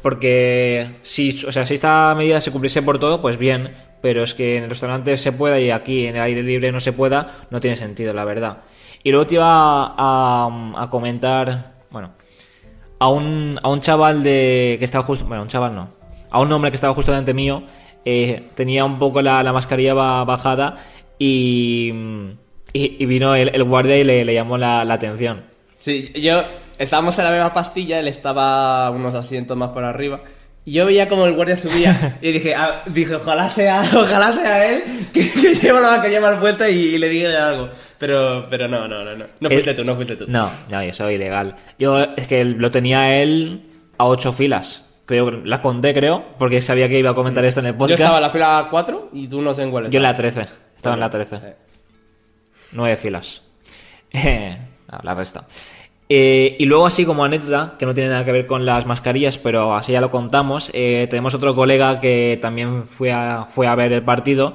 Porque 0.02 0.98
si, 1.02 1.44
o 1.46 1.52
sea, 1.52 1.66
si 1.66 1.76
esta 1.76 2.14
medida 2.16 2.40
se 2.42 2.52
cumpliese 2.52 2.82
por 2.82 3.00
todo, 3.00 3.22
pues 3.22 3.38
bien. 3.38 3.74
Pero 4.02 4.24
es 4.24 4.34
que 4.34 4.58
en 4.58 4.64
el 4.66 4.70
restaurante 4.70 5.18
se 5.18 5.32
pueda 5.32 5.60
y 5.60 5.72
aquí 5.72 6.06
en 6.06 6.16
el 6.16 6.22
aire 6.22 6.44
libre 6.44 6.72
no 6.72 6.80
se 6.80 6.94
pueda, 6.94 7.36
no 7.50 7.60
tiene 7.60 7.76
sentido, 7.78 8.14
la 8.14 8.26
verdad. 8.26 8.60
Y 9.04 9.12
luego 9.12 9.26
te 9.26 9.36
iba 9.36 9.46
a, 9.48 9.96
a- 9.98 10.74
a 10.84 10.90
comentar, 10.90 11.74
bueno, 11.90 12.14
a 13.00 13.10
un, 13.10 13.60
a 13.64 13.70
un 13.70 13.80
chaval 13.80 14.22
de 14.24 14.76
que 14.78 14.86
estaba 14.86 15.04
justo, 15.04 15.26
bueno, 15.26 15.44
un 15.44 15.50
chaval 15.50 15.74
no, 15.76 15.90
a 16.32 16.40
un 16.42 16.52
hombre 16.52 16.72
que 16.72 16.76
estaba 16.76 16.94
justo 16.94 17.12
delante 17.12 17.34
mío, 17.34 17.64
eh, 18.06 18.50
tenía 18.56 18.86
un 18.86 19.00
poco 19.00 19.22
la, 19.22 19.44
la 19.44 19.54
mascarilla 19.54 19.94
ba- 19.94 20.24
bajada 20.24 20.76
y, 21.20 21.92
y, 22.74 22.96
y 23.04 23.06
vino 23.06 23.36
el, 23.36 23.50
el 23.54 23.64
guardia 23.64 23.98
y 23.98 24.04
le, 24.04 24.24
le 24.26 24.34
llamó 24.34 24.58
la, 24.58 24.84
la 24.86 24.94
atención. 24.96 25.44
Sí, 25.78 26.12
yo 26.16 26.44
estábamos 26.80 27.18
en 27.20 27.26
la 27.26 27.32
misma 27.32 27.54
pastilla, 27.54 28.00
él 28.00 28.08
estaba 28.08 28.90
unos 28.92 29.16
asientos 29.16 29.56
más 29.58 29.72
por 29.72 29.84
arriba. 29.84 30.22
Y 30.66 30.74
yo 30.74 30.86
veía 30.86 31.08
como 31.08 31.26
el 31.26 31.34
guardia 31.34 31.56
subía 31.56 32.18
y 32.22 32.32
dije, 32.34 32.54
ah, 32.56 32.82
dije, 32.88 33.16
ojalá 33.16 33.48
sea, 33.48 33.82
ojalá 33.96 34.34
sea 34.34 34.70
él 34.74 34.84
que, 35.14 35.30
que 35.32 35.56
lleva 35.56 35.80
la 35.80 36.02
que 36.02 36.10
lleva 36.10 36.36
vuelta 36.36 36.70
y, 36.70 36.78
y 36.78 36.98
le 36.98 37.08
diga 37.10 37.50
algo. 37.50 37.70
Pero, 37.98 38.46
pero 38.50 38.68
no, 38.68 38.88
no, 38.88 39.04
no, 39.04 39.16
no. 39.16 39.26
No 39.40 39.50
fuiste 39.50 39.70
El- 39.72 39.76
tú, 39.78 39.84
no 39.86 39.96
fuiste 39.96 40.16
tú. 40.18 40.26
No, 40.28 40.50
no, 40.70 40.82
eso 40.82 41.08
es 41.08 41.16
ilegal. 41.16 41.56
Yo 41.80 42.00
es 42.18 42.28
que 42.28 42.44
lo 42.44 42.70
tenía 42.70 43.22
él 43.22 43.62
a 43.98 44.06
ocho 44.06 44.34
filas. 44.34 44.84
Creo 45.08 45.32
la 45.32 45.62
conté, 45.62 45.94
creo, 45.96 46.24
porque 46.38 46.62
sabía 46.62 46.88
que 46.88 47.00
iba 47.00 47.10
a 47.10 47.16
comentar 47.16 47.44
esto 47.46 47.62
en 47.62 47.66
el 47.68 47.72
Yo 47.74 47.78
podcast. 47.80 48.00
estaba 48.02 48.18
en 48.18 48.22
la 48.24 48.30
fila 48.30 48.68
4 48.70 49.10
y 49.14 49.28
tú 49.28 49.42
no 49.42 49.56
sé 49.56 49.64
en 49.64 49.72
cuál 49.72 49.90
Yo 49.90 49.98
en 49.98 50.04
la 50.04 50.12
estabas. 50.12 50.34
13. 50.36 50.56
Estaba 50.76 50.94
en 50.96 51.00
la 51.00 51.10
13. 51.10 51.38
Sí. 51.38 51.44
Nueve 52.74 52.96
filas. 52.98 53.42
No, 54.14 55.00
la 55.04 55.16
resta. 55.16 55.46
Eh, 56.10 56.56
y 56.60 56.66
luego 56.66 56.86
así 56.88 57.06
como 57.06 57.24
anécdota, 57.26 57.76
que 57.80 57.86
no 57.86 57.94
tiene 57.94 58.10
nada 58.12 58.24
que 58.26 58.32
ver 58.32 58.48
con 58.48 58.66
las 58.66 58.86
mascarillas, 58.86 59.38
pero 59.38 59.74
así 59.76 59.92
ya 59.94 60.00
lo 60.02 60.10
contamos, 60.12 60.70
eh, 60.74 61.08
tenemos 61.10 61.34
otro 61.34 61.54
colega 61.56 62.00
que 62.00 62.40
también 62.42 62.86
fue 62.86 63.12
a, 63.12 63.46
fue 63.50 63.68
a 63.68 63.76
ver 63.76 63.92
el 63.92 64.04
partido 64.04 64.54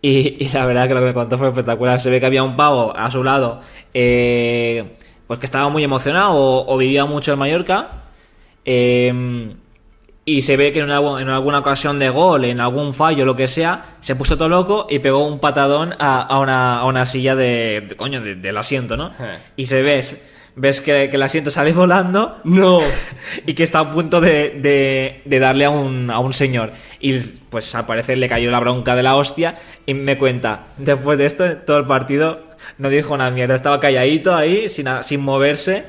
y, 0.00 0.42
y 0.44 0.48
la 0.54 0.64
verdad 0.64 0.88
que 0.88 0.94
lo 0.94 1.00
que 1.00 1.06
me 1.06 1.14
contó 1.14 1.36
fue 1.38 1.48
espectacular. 1.48 2.00
Se 2.00 2.08
ve 2.10 2.20
que 2.20 2.26
había 2.26 2.42
un 2.42 2.56
pavo 2.56 2.94
a 2.96 3.10
su 3.10 3.22
lado, 3.24 3.60
eh, 3.92 4.96
pues 5.26 5.40
que 5.40 5.46
estaba 5.46 5.68
muy 5.68 5.84
emocionado 5.84 6.32
o, 6.34 6.74
o 6.74 6.76
vivía 6.78 7.04
mucho 7.06 7.32
en 7.32 7.38
Mallorca. 7.38 7.88
eh, 8.64 9.54
y 10.36 10.42
se 10.42 10.56
ve 10.56 10.72
que 10.72 10.80
en, 10.80 10.88
algu- 10.90 11.20
en 11.20 11.28
alguna 11.28 11.58
ocasión 11.60 11.98
de 11.98 12.08
gol, 12.10 12.44
en 12.44 12.60
algún 12.60 12.92
fallo, 12.94 13.24
lo 13.24 13.34
que 13.36 13.48
sea, 13.48 13.96
se 14.00 14.14
puso 14.14 14.36
todo 14.36 14.48
loco 14.48 14.86
y 14.90 14.98
pegó 14.98 15.26
un 15.26 15.38
patadón 15.38 15.94
a, 15.98 16.20
a 16.22 16.38
una, 16.38 16.80
a 16.80 16.84
una 16.84 17.06
silla 17.06 17.34
de, 17.34 17.84
de- 17.88 17.96
coño, 17.96 18.20
de- 18.20 18.34
del 18.34 18.56
asiento, 18.56 18.96
¿no? 18.96 19.08
Eh. 19.18 19.38
Y 19.56 19.66
se 19.66 19.80
ves, 19.82 20.20
ves 20.54 20.80
que, 20.80 21.08
que 21.08 21.16
el 21.16 21.22
asiento 21.22 21.50
sale 21.50 21.72
volando, 21.84 22.38
no, 22.44 22.80
y 23.46 23.54
que 23.54 23.62
está 23.62 23.78
a 23.80 23.90
punto 23.92 24.20
de, 24.20 24.50
de- 24.60 25.22
de 25.24 25.38
darle 25.38 25.64
a 25.64 25.70
un, 25.70 26.10
a 26.10 26.18
un 26.18 26.32
señor. 26.32 26.72
Y 27.00 27.18
pues 27.50 27.74
al 27.74 27.86
parecer 27.86 28.18
le 28.18 28.28
cayó 28.28 28.50
la 28.50 28.60
bronca 28.60 28.94
de 28.94 29.02
la 29.02 29.16
hostia 29.16 29.54
y 29.86 29.94
me 29.94 30.18
cuenta, 30.18 30.66
después 30.76 31.16
de 31.16 31.26
esto, 31.26 31.56
todo 31.58 31.78
el 31.78 31.86
partido 31.86 32.42
no 32.76 32.88
dijo 32.90 33.14
una 33.14 33.30
mierda, 33.30 33.54
estaba 33.54 33.80
calladito 33.80 34.34
ahí, 34.34 34.68
sin, 34.68 34.86
sin 35.04 35.20
moverse. 35.20 35.84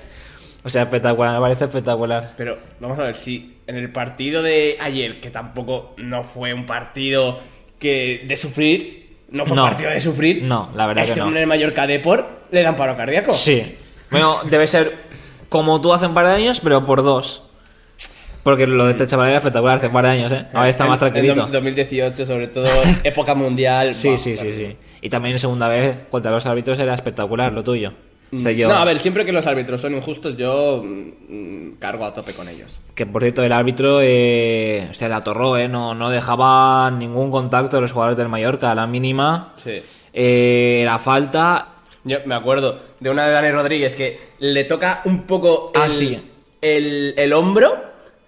O 0.63 0.69
sea, 0.69 0.83
espectacular, 0.83 1.33
me 1.35 1.39
parece 1.41 1.63
espectacular. 1.65 2.33
Pero 2.37 2.57
vamos 2.81 2.99
a 2.99 3.03
ver 3.03 3.15
si 3.15 3.58
en 3.69 3.77
el 3.77 3.91
partido 3.91 4.41
de 4.41 4.77
ayer, 4.81 5.21
que 5.21 5.29
tampoco 5.29 5.93
no 5.97 6.23
fue 6.23 6.53
un 6.53 6.65
partido 6.65 7.39
que 7.79 8.23
de 8.27 8.35
sufrir, 8.35 9.17
no 9.29 9.45
fue 9.45 9.55
No. 9.55 9.63
un 9.63 9.69
partido 9.69 9.91
de 9.91 10.01
sufrir. 10.01 10.43
No, 10.43 10.71
la 10.75 10.87
verdad 10.87 11.03
este 11.03 11.13
que 11.13 11.19
no. 11.19 11.27
hombre 11.27 11.43
en 11.43 11.47
Mallorca 11.49 11.85
Deport 11.87 12.51
le 12.51 12.63
dan 12.63 12.75
paro 12.75 12.97
cardíaco. 12.97 13.33
Sí. 13.33 13.75
Bueno, 14.09 14.39
debe 14.49 14.65
ser 14.67 14.97
como 15.49 15.79
tú 15.79 15.93
hace 15.93 16.07
un 16.07 16.13
par 16.15 16.25
de 16.25 16.33
años, 16.33 16.59
pero 16.61 16.85
por 16.85 17.03
dos. 17.03 17.43
Porque 18.43 18.65
lo 18.65 18.85
de 18.85 18.91
este 18.91 19.05
chaval 19.05 19.27
era 19.29 19.37
espectacular 19.37 19.77
hace 19.77 19.87
un 19.87 19.93
par 19.93 20.05
de 20.05 20.11
años, 20.11 20.31
¿eh? 20.31 20.45
Ahora 20.53 20.69
está 20.69 20.85
más 20.85 20.97
tranquilito. 20.97 21.45
En 21.45 21.51
2018, 21.51 22.25
sobre 22.25 22.47
todo, 22.47 22.69
época 23.03 23.35
mundial. 23.35 23.93
Sí, 23.93 24.09
bah, 24.11 24.17
sí, 24.17 24.35
sí, 24.37 24.53
sí. 24.55 24.75
Y 25.01 25.09
también 25.09 25.33
en 25.33 25.39
segunda 25.39 25.67
vez 25.67 25.95
contra 26.09 26.31
los 26.31 26.45
árbitros 26.45 26.79
era 26.79 26.95
espectacular 26.95 27.51
lo 27.53 27.63
tuyo. 27.63 27.93
O 28.35 28.39
sea, 28.39 28.51
yo- 28.51 28.67
No, 28.67 28.75
a 28.75 28.85
ver, 28.85 28.99
siempre 28.99 29.25
que 29.25 29.31
los 29.31 29.47
árbitros 29.47 29.81
son 29.81 29.95
injustos, 29.95 30.37
yo 30.37 30.83
mm, 30.85 31.71
cargo 31.79 32.05
a 32.05 32.13
tope 32.13 32.33
con 32.33 32.47
ellos. 32.47 32.79
Que 32.93 33.05
por 33.05 33.21
cierto, 33.23 33.43
el 33.43 33.51
árbitro 33.51 33.99
eh, 34.01 34.87
hostia, 34.91 35.09
la 35.09 35.17
atorró, 35.17 35.57
¿eh? 35.57 35.67
No, 35.67 35.95
no 35.95 36.09
dejaba 36.09 36.91
ningún 36.91 37.31
contacto 37.31 37.77
de 37.77 37.81
los 37.81 37.91
jugadores 37.91 38.17
del 38.17 38.29
Mallorca. 38.29 38.71
A 38.71 38.75
la 38.75 38.85
mínima, 38.87 39.53
Sí. 39.57 39.81
eh, 40.13 40.83
la 40.85 40.99
falta. 40.99 41.67
Yo 42.03 42.17
me 42.25 42.35
acuerdo 42.35 42.79
de 42.99 43.09
una 43.09 43.25
de 43.25 43.31
Dani 43.33 43.51
Rodríguez 43.51 43.95
que 43.95 44.19
le 44.39 44.63
toca 44.63 45.01
un 45.05 45.23
poco 45.23 45.71
el, 45.75 45.81
Ah, 45.81 45.89
sí. 45.89 46.19
el, 46.61 47.13
el 47.17 47.33
hombro, 47.33 47.73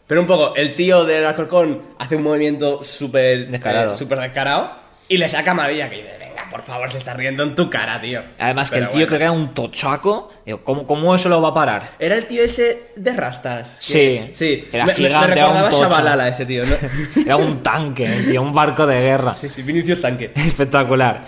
pero 0.08 0.22
un 0.22 0.27
poco 0.27 0.55
el 0.55 0.75
tío 0.75 1.05
del 1.05 1.25
Alcorcón 1.25 1.81
hace 2.00 2.15
un 2.15 2.24
movimiento 2.24 2.84
súper 2.84 3.50
Descarado. 3.50 3.91
eh, 3.91 3.96
súper 3.96 4.20
descarado 4.20 4.72
y 5.08 5.17
le 5.17 5.27
saca 5.29 5.51
amarilla 5.51 5.89
que 5.89 5.98
dice, 5.98 6.17
por 6.51 6.62
favor, 6.62 6.91
se 6.91 6.98
está 7.00 7.13
riendo 7.15 7.41
en 7.43 7.55
tu 7.55 7.70
cara, 7.70 8.00
tío. 8.00 8.22
Además, 8.38 8.70
que 8.70 8.77
el 8.77 8.88
tío 8.89 8.93
bueno. 8.98 9.08
creo 9.08 9.17
que 9.20 9.24
era 9.24 9.31
un 9.31 9.53
tochaco. 9.53 10.31
¿cómo, 10.63 10.86
¿Cómo 10.86 11.15
eso 11.15 11.29
lo 11.29 11.41
va 11.41 11.50
a 11.50 11.53
parar? 11.53 11.81
Era 11.98 12.15
el 12.15 12.27
tío 12.27 12.43
ese 12.43 12.91
de 12.96 13.12
rastas. 13.15 13.79
que- 13.79 14.27
Sí. 14.29 14.34
sí. 14.34 14.67
Era 14.72 14.86
me, 14.86 14.93
me- 14.93 15.00
me 15.00 15.08
gigante, 15.08 15.31
era 15.31 15.48
un 15.48 15.53
recordaba 15.55 15.67
a 15.67 15.72
tocho. 15.72 15.81
Shabalala 15.84 16.27
ese 16.27 16.46
tío, 16.46 16.63
¿no? 16.65 16.75
Era 17.25 17.36
un 17.38 17.63
tanque, 17.63 18.08
tío, 18.27 18.41
un 18.41 18.53
barco 18.53 18.86
de 18.86 19.01
guerra. 19.01 19.34
sí, 19.34 19.50
sí, 19.50 19.62
Vinicius 19.63 20.01
Tanque. 20.01 20.31
Espectacular. 20.36 21.24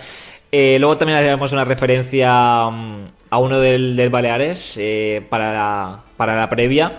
Eh, 0.52 0.76
luego 0.78 0.96
también 0.98 1.18
haremos 1.18 1.50
una 1.52 1.64
referencia 1.64 2.30
mm, 2.70 3.06
a 3.30 3.38
uno 3.38 3.58
del, 3.58 3.96
del 3.96 4.10
Baleares 4.10 4.76
eh, 4.78 5.26
para, 5.28 5.52
la, 5.52 6.00
para 6.16 6.36
la 6.36 6.48
previa, 6.48 6.98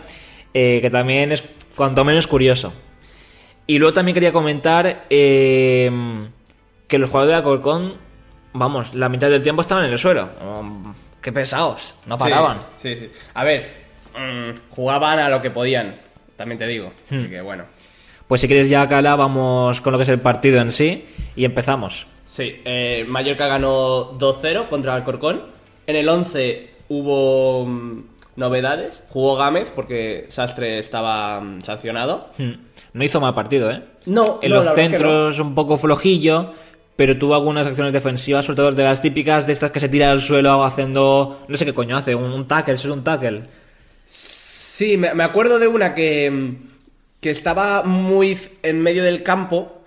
eh, 0.53 0.79
que 0.81 0.89
también 0.89 1.31
es 1.31 1.43
cuanto 1.75 2.03
menos 2.03 2.27
curioso. 2.27 2.73
Y 3.67 3.79
luego 3.79 3.93
también 3.93 4.13
quería 4.13 4.31
comentar 4.33 5.05
eh, 5.09 5.89
que 6.87 6.99
los 6.99 7.09
jugadores 7.09 7.31
de 7.31 7.37
Alcorcón, 7.37 7.95
vamos, 8.55 8.93
la 8.95 9.09
mitad 9.09 9.29
del 9.29 9.43
tiempo 9.43 9.61
estaban 9.61 9.85
en 9.85 9.91
el 9.91 9.99
suelo. 9.99 10.29
Mm, 10.41 10.91
qué 11.21 11.31
pesados, 11.31 11.93
no 12.05 12.17
paraban. 12.17 12.59
Sí, 12.77 12.95
sí. 12.95 13.01
sí. 13.01 13.11
A 13.33 13.43
ver, 13.43 13.85
mm, 14.17 14.73
jugaban 14.73 15.19
a 15.19 15.29
lo 15.29 15.41
que 15.41 15.51
podían, 15.51 15.95
también 16.35 16.57
te 16.57 16.67
digo. 16.67 16.91
Hmm. 17.09 17.19
Así 17.19 17.27
que 17.27 17.41
bueno. 17.41 17.65
Pues 18.27 18.41
si 18.41 18.47
quieres 18.47 18.69
ya, 18.69 18.87
Cala, 18.87 19.15
vamos 19.15 19.81
con 19.81 19.91
lo 19.91 19.99
que 19.99 20.03
es 20.03 20.09
el 20.09 20.19
partido 20.19 20.59
en 20.59 20.71
sí 20.71 21.05
y 21.35 21.45
empezamos. 21.45 22.07
Sí, 22.25 22.61
eh, 22.65 23.05
Mallorca 23.07 23.47
ganó 23.47 24.17
2-0 24.17 24.67
contra 24.67 24.95
Alcorcón. 24.95 25.43
En 25.85 25.95
el 25.95 26.09
11 26.09 26.69
hubo 26.89 27.65
mm, 27.65 28.03
novedades. 28.35 29.03
Jugó 29.09 29.35
Gámez 29.35 29.71
porque 29.73 30.25
Sastre 30.29 30.79
estaba 30.79 31.43
sancionado. 31.63 32.29
Hmm. 32.37 32.53
No 32.93 33.03
hizo 33.03 33.19
mal 33.19 33.35
partido, 33.35 33.69
¿eh? 33.69 33.83
No, 34.05 34.39
En 34.41 34.51
no, 34.51 34.57
los 34.57 34.73
centros 34.73 35.39
un 35.39 35.53
poco 35.53 35.77
flojillo, 35.77 36.53
pero 36.95 37.17
tuvo 37.17 37.35
algunas 37.35 37.67
acciones 37.67 37.93
defensivas, 37.93 38.45
sobre 38.45 38.57
todo 38.57 38.71
de 38.71 38.83
las 38.83 39.01
típicas 39.01 39.45
de 39.47 39.53
estas 39.53 39.71
que 39.71 39.79
se 39.79 39.89
tira 39.89 40.11
al 40.11 40.21
suelo 40.21 40.63
haciendo, 40.63 41.45
no 41.47 41.57
sé 41.57 41.65
qué 41.65 41.73
coño 41.73 41.97
hace, 41.97 42.15
un, 42.15 42.31
un 42.31 42.47
tackle, 42.47 42.75
eso 42.75 42.87
es 42.87 42.93
un 42.93 43.03
tackle. 43.03 43.43
Sí, 44.05 44.97
me, 44.97 45.13
me 45.13 45.23
acuerdo 45.23 45.59
de 45.59 45.67
una 45.67 45.95
que, 45.95 46.53
que 47.21 47.29
estaba 47.31 47.83
muy 47.83 48.37
en 48.63 48.81
medio 48.81 49.03
del 49.03 49.23
campo 49.23 49.81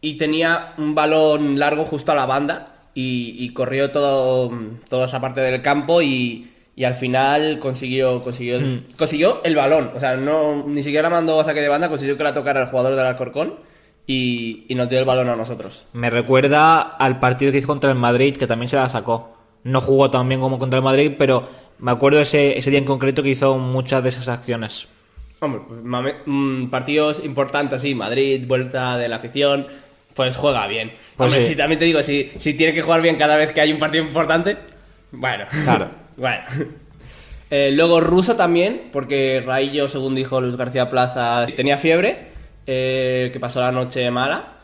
y 0.00 0.18
tenía 0.18 0.74
un 0.78 0.94
balón 0.94 1.58
largo 1.58 1.84
justo 1.84 2.12
a 2.12 2.14
la 2.14 2.26
banda 2.26 2.74
y, 2.94 3.36
y 3.38 3.52
corrió 3.52 3.90
todo, 3.90 4.50
toda 4.88 5.06
esa 5.06 5.20
parte 5.20 5.40
del 5.40 5.62
campo 5.62 6.02
y, 6.02 6.50
y 6.76 6.84
al 6.84 6.94
final 6.94 7.58
consiguió 7.58 8.22
consiguió, 8.22 8.60
consiguió 8.96 9.40
el 9.44 9.56
balón. 9.56 9.90
O 9.94 10.00
sea, 10.00 10.16
no 10.16 10.64
ni 10.66 10.82
siquiera 10.82 11.08
la 11.08 11.16
mandó 11.16 11.40
a 11.40 11.44
saque 11.44 11.60
de 11.60 11.68
banda, 11.68 11.88
consiguió 11.88 12.16
que 12.16 12.24
la 12.24 12.34
tocara 12.34 12.60
el 12.60 12.66
jugador 12.66 12.96
del 12.96 13.06
Alcorcón 13.06 13.71
y, 14.06 14.64
y 14.68 14.74
nos 14.74 14.88
dio 14.88 14.98
el 14.98 15.04
balón 15.04 15.28
a 15.28 15.36
nosotros. 15.36 15.84
Me 15.92 16.10
recuerda 16.10 16.80
al 16.80 17.20
partido 17.20 17.52
que 17.52 17.58
hizo 17.58 17.66
contra 17.68 17.90
el 17.92 17.98
Madrid, 17.98 18.36
que 18.36 18.46
también 18.46 18.68
se 18.68 18.76
la 18.76 18.88
sacó. 18.88 19.36
No 19.64 19.80
jugó 19.80 20.10
tan 20.10 20.28
bien 20.28 20.40
como 20.40 20.58
contra 20.58 20.78
el 20.78 20.84
Madrid, 20.84 21.12
pero 21.18 21.48
me 21.78 21.90
acuerdo 21.92 22.20
ese, 22.20 22.58
ese 22.58 22.70
día 22.70 22.78
en 22.80 22.84
concreto 22.84 23.22
que 23.22 23.30
hizo 23.30 23.58
muchas 23.58 24.02
de 24.02 24.08
esas 24.08 24.28
acciones. 24.28 24.88
Hombre, 25.40 25.62
pues, 25.68 25.82
mame- 25.82 26.14
mm, 26.26 26.66
partidos 26.70 27.24
importantes 27.24 27.78
así, 27.78 27.94
Madrid, 27.94 28.44
vuelta 28.46 28.96
de 28.96 29.08
la 29.08 29.16
afición, 29.16 29.66
pues 30.14 30.36
juega 30.36 30.66
bien. 30.66 30.92
Pues 31.16 31.28
Hombre, 31.32 31.42
sí. 31.44 31.50
si 31.50 31.56
también 31.56 31.78
te 31.78 31.84
digo, 31.84 32.02
si, 32.02 32.30
si 32.38 32.54
tiene 32.54 32.74
que 32.74 32.82
jugar 32.82 33.02
bien 33.02 33.16
cada 33.16 33.36
vez 33.36 33.52
que 33.52 33.60
hay 33.60 33.72
un 33.72 33.78
partido 33.78 34.04
importante, 34.04 34.56
bueno. 35.12 35.44
Claro. 35.64 35.88
bueno. 36.16 36.42
Eh, 37.50 37.70
luego 37.72 38.00
ruso 38.00 38.34
también, 38.34 38.88
porque 38.92 39.42
Raillo, 39.44 39.88
según 39.88 40.14
dijo 40.14 40.40
Luis 40.40 40.56
García 40.56 40.88
Plaza, 40.88 41.46
tenía 41.54 41.76
fiebre, 41.76 42.31
eh, 42.66 43.30
que 43.32 43.40
pasó 43.40 43.60
la 43.60 43.72
noche 43.72 44.10
mala, 44.10 44.56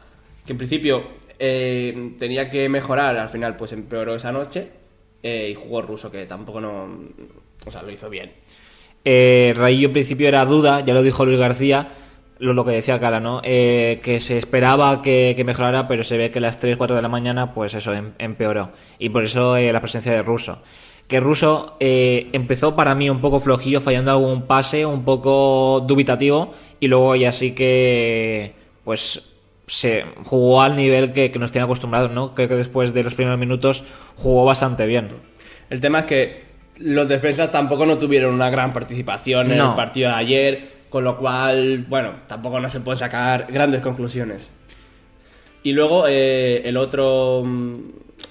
que 0.45 0.53
en 0.53 0.59
principio 0.59 1.03
eh, 1.39 2.13
tenía 2.19 2.51
que 2.51 2.69
mejorar, 2.69 3.17
al 3.17 3.29
final 3.29 3.57
pues 3.57 3.73
empeoró 3.73 4.15
esa 4.15 4.33
noche, 4.33 4.69
eh, 5.23 5.49
y 5.51 5.55
jugó 5.55 5.83
ruso, 5.83 6.11
que 6.11 6.25
tampoco 6.27 6.61
no... 6.61 6.89
O 7.67 7.71
sea, 7.71 7.83
lo 7.83 7.91
hizo 7.91 8.09
bien. 8.09 8.33
Eh, 9.05 9.53
Raillo 9.57 9.89
en 9.89 9.93
principio 9.93 10.29
era 10.29 10.45
duda, 10.45 10.81
ya 10.85 10.95
lo 10.95 11.03
dijo 11.03 11.25
Luis 11.25 11.39
García, 11.39 11.89
lo, 12.39 12.53
lo 12.53 12.65
que 12.65 12.71
decía 12.73 13.01
Cala, 13.01 13.21
¿no? 13.21 13.43
Que 13.43 14.19
se 14.21 14.39
esperaba 14.39 15.03
que, 15.03 15.35
que 15.37 15.45
mejorara, 15.45 15.89
pero 15.89 16.05
se 16.05 16.17
ve 16.17 16.31
que 16.31 16.39
a 16.39 16.43
las 16.43 16.61
3, 16.61 16.77
4 16.77 16.97
de 16.97 17.03
la 17.03 17.09
mañana, 17.09 17.53
pues 17.53 17.75
eso, 17.75 17.93
em- 17.93 18.13
empeoró. 18.19 18.71
Y 18.99 19.09
por 19.09 19.25
eso 19.25 19.59
la 19.59 19.81
presencia 19.81 20.13
de 20.13 20.23
Russo. 20.23 20.63
Que 21.09 21.21
Russo 21.21 21.77
eh, 21.81 22.29
empezó 22.33 22.77
para 22.77 22.95
mí 22.95 23.09
un 23.11 23.21
poco 23.21 23.41
flojillo, 23.41 23.81
fallando 23.81 24.11
algún 24.11 24.43
pase, 24.43 24.85
un 24.87 25.05
poco 25.05 25.83
dubitativo, 25.87 26.53
y 26.81 26.89
luego 26.89 27.17
ya 27.17 27.33
sí 27.33 27.53
que, 27.55 28.53
pues, 28.85 29.23
se 29.67 30.05
jugó 30.25 30.63
al 30.63 30.77
nivel 30.77 31.13
que, 31.13 31.31
que 31.31 31.39
nos 31.39 31.51
tiene 31.51 31.65
acostumbrados, 31.65 32.11
¿no? 32.11 32.35
Creo 32.35 32.49
que 32.49 32.57
después 32.57 32.93
de 32.95 33.03
los 33.03 33.15
primeros 33.15 33.39
minutos 33.39 33.85
jugó 34.17 34.45
bastante 34.45 34.87
bien. 34.87 35.09
El 35.71 35.81
tema 35.81 36.01
es 36.01 36.05
que 36.05 36.43
los 36.77 37.09
defensas 37.09 37.51
tampoco 37.51 37.85
no 37.87 37.99
tuvieron 37.99 38.35
una 38.35 38.51
gran 38.51 38.73
participación 38.73 39.51
en 39.51 39.59
No. 39.59 39.71
el 39.71 39.75
partido 39.77 40.11
de 40.11 40.15
ayer, 40.17 40.69
con 40.89 41.05
lo 41.05 41.17
cual, 41.19 41.85
bueno, 41.89 42.13
tampoco 42.27 42.61
no 42.61 42.69
se 42.69 42.81
puede 42.81 42.99
sacar 42.99 43.47
grandes 43.51 43.81
conclusiones. 43.81 44.53
Y 45.63 45.73
luego 45.73 46.05
eh, 46.09 46.63
el 46.65 46.77
otro, 46.77 47.43
mm, 47.45 47.79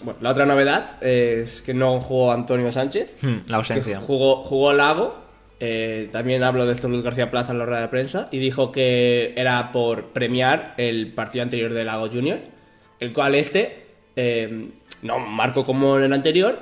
bueno, 0.02 0.20
la 0.22 0.32
otra 0.32 0.46
novedad 0.46 1.02
es 1.04 1.62
que 1.62 1.74
no 1.74 2.00
jugó 2.00 2.32
Antonio 2.32 2.72
Sánchez, 2.72 3.18
Hmm, 3.22 3.38
la 3.48 3.58
ausencia. 3.58 4.00
jugó, 4.00 4.44
jugó 4.44 4.74
Lago. 4.74 5.16
eh, 5.60 6.08
también 6.12 6.44
habló 6.44 6.66
de 6.68 6.74
esto 6.74 6.88
Luis 6.88 7.04
García 7.04 7.32
Plaza 7.32 7.52
en 7.52 7.60
la 7.60 7.66
rueda 7.66 7.82
de 7.82 7.88
prensa 7.88 8.28
y 8.32 8.38
dijo 8.38 8.72
que 8.72 9.34
era 9.36 9.72
por 9.72 10.10
premiar 10.14 10.76
el 10.78 11.14
partido 11.14 11.42
anterior 11.44 11.74
de 11.74 11.84
Lago 11.84 12.10
Junior, 12.10 12.38
el 13.00 13.12
cual 13.12 13.34
este 13.36 13.88
eh, 14.16 14.70
no 15.02 15.18
marcó 15.20 15.64
como 15.66 15.98
en 15.98 16.04
el 16.04 16.14
anterior, 16.14 16.60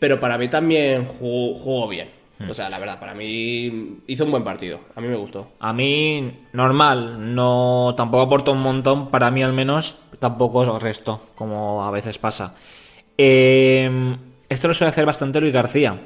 pero 0.00 0.18
para 0.18 0.38
mí 0.38 0.48
también 0.48 1.04
jugó, 1.04 1.54
jugó 1.58 1.88
bien. 1.88 2.08
O 2.48 2.54
sea, 2.54 2.68
la 2.68 2.80
verdad, 2.80 2.98
para 2.98 3.14
mí 3.14 3.98
hizo 4.08 4.24
un 4.24 4.32
buen 4.32 4.42
partido. 4.42 4.80
A 4.96 5.00
mí 5.00 5.06
me 5.06 5.14
gustó. 5.14 5.52
A 5.60 5.72
mí, 5.72 6.40
normal, 6.52 7.32
no 7.36 7.94
tampoco 7.96 8.24
aportó 8.24 8.50
un 8.50 8.62
montón, 8.62 9.12
para 9.12 9.30
mí 9.30 9.44
al 9.44 9.52
menos, 9.52 9.94
tampoco 10.22 10.78
resto, 10.78 11.20
como 11.34 11.84
a 11.84 11.90
veces 11.90 12.16
pasa. 12.16 12.54
Eh, 13.18 14.16
esto 14.48 14.68
lo 14.68 14.74
suele 14.74 14.88
hacer 14.90 15.04
bastante 15.04 15.40
Luis 15.40 15.52
García. 15.52 15.98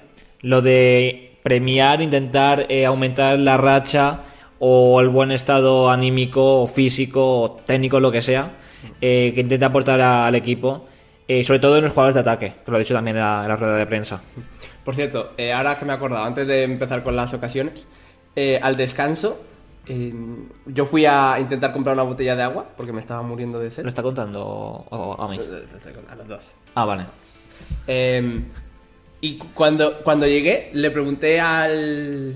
Lo 0.43 0.61
de 0.63 1.39
premiar, 1.43 2.01
intentar 2.03 2.67
eh, 2.69 2.85
aumentar 2.87 3.39
la 3.39 3.57
racha 3.57 4.21
o 4.59 5.01
el 5.01 5.09
buen 5.09 5.31
estado 5.31 5.91
anímico 5.91 6.63
o 6.63 6.67
físico 6.67 7.41
o 7.43 7.51
técnico, 7.65 8.01
lo 8.01 8.11
que 8.11 8.23
sea, 8.23 8.53
eh, 9.01 9.33
que 9.35 9.41
intenta 9.43 9.67
aportar 9.67 10.01
a- 10.01 10.27
al 10.27 10.35
equipo, 10.35 10.87
eh, 11.29 11.45
sobre 11.45 11.61
todo 11.61 11.77
en 11.77 11.85
los 11.85 11.93
jugadores 11.93 12.15
de 12.15 12.21
ataque, 12.23 12.53
que 12.65 12.71
lo 12.71 12.77
he 12.79 12.81
dicho 12.81 12.95
también 12.95 13.17
en 13.17 13.23
la, 13.23 13.47
la 13.47 13.57
rueda 13.57 13.77
de 13.77 13.87
prensa. 13.87 14.21
Por 14.85 14.95
cierto, 14.95 15.33
ahora 15.55 15.79
que 15.79 15.85
me 15.85 15.93
he 15.93 15.97
acordado, 15.97 16.25
antes 16.25 16.47
de 16.47 16.63
empezar 16.63 17.03
con 17.03 17.15
las 17.17 17.35
ocasiones, 17.35 17.87
al 18.63 18.77
descanso, 18.77 19.41
eh, 19.89 20.13
yo 20.67 20.85
fui 20.87 21.07
a 21.07 21.37
intentar 21.39 21.73
comprar 21.73 21.95
una 21.95 22.03
botella 22.03 22.35
de 22.37 22.43
agua 22.43 22.67
porque 22.77 22.93
me 22.93 23.01
estaba 23.01 23.23
muriendo 23.23 23.59
de 23.61 23.71
sed. 23.71 23.83
¿Lo 23.85 23.89
está 23.89 24.03
contando 24.03 24.43
o- 24.45 25.17
a 25.23 25.29
mí? 25.29 25.39
A 26.11 26.15
los 26.17 26.29
dos. 26.29 26.55
Ah, 26.75 26.85
vale. 26.85 27.05
Eh, 27.87 28.43
y 29.21 29.37
cu- 29.39 29.49
cuando, 29.55 29.99
cuando 30.03 30.27
llegué, 30.27 30.71
le 30.75 30.91
pregunté 30.91 31.41
al. 31.41 32.35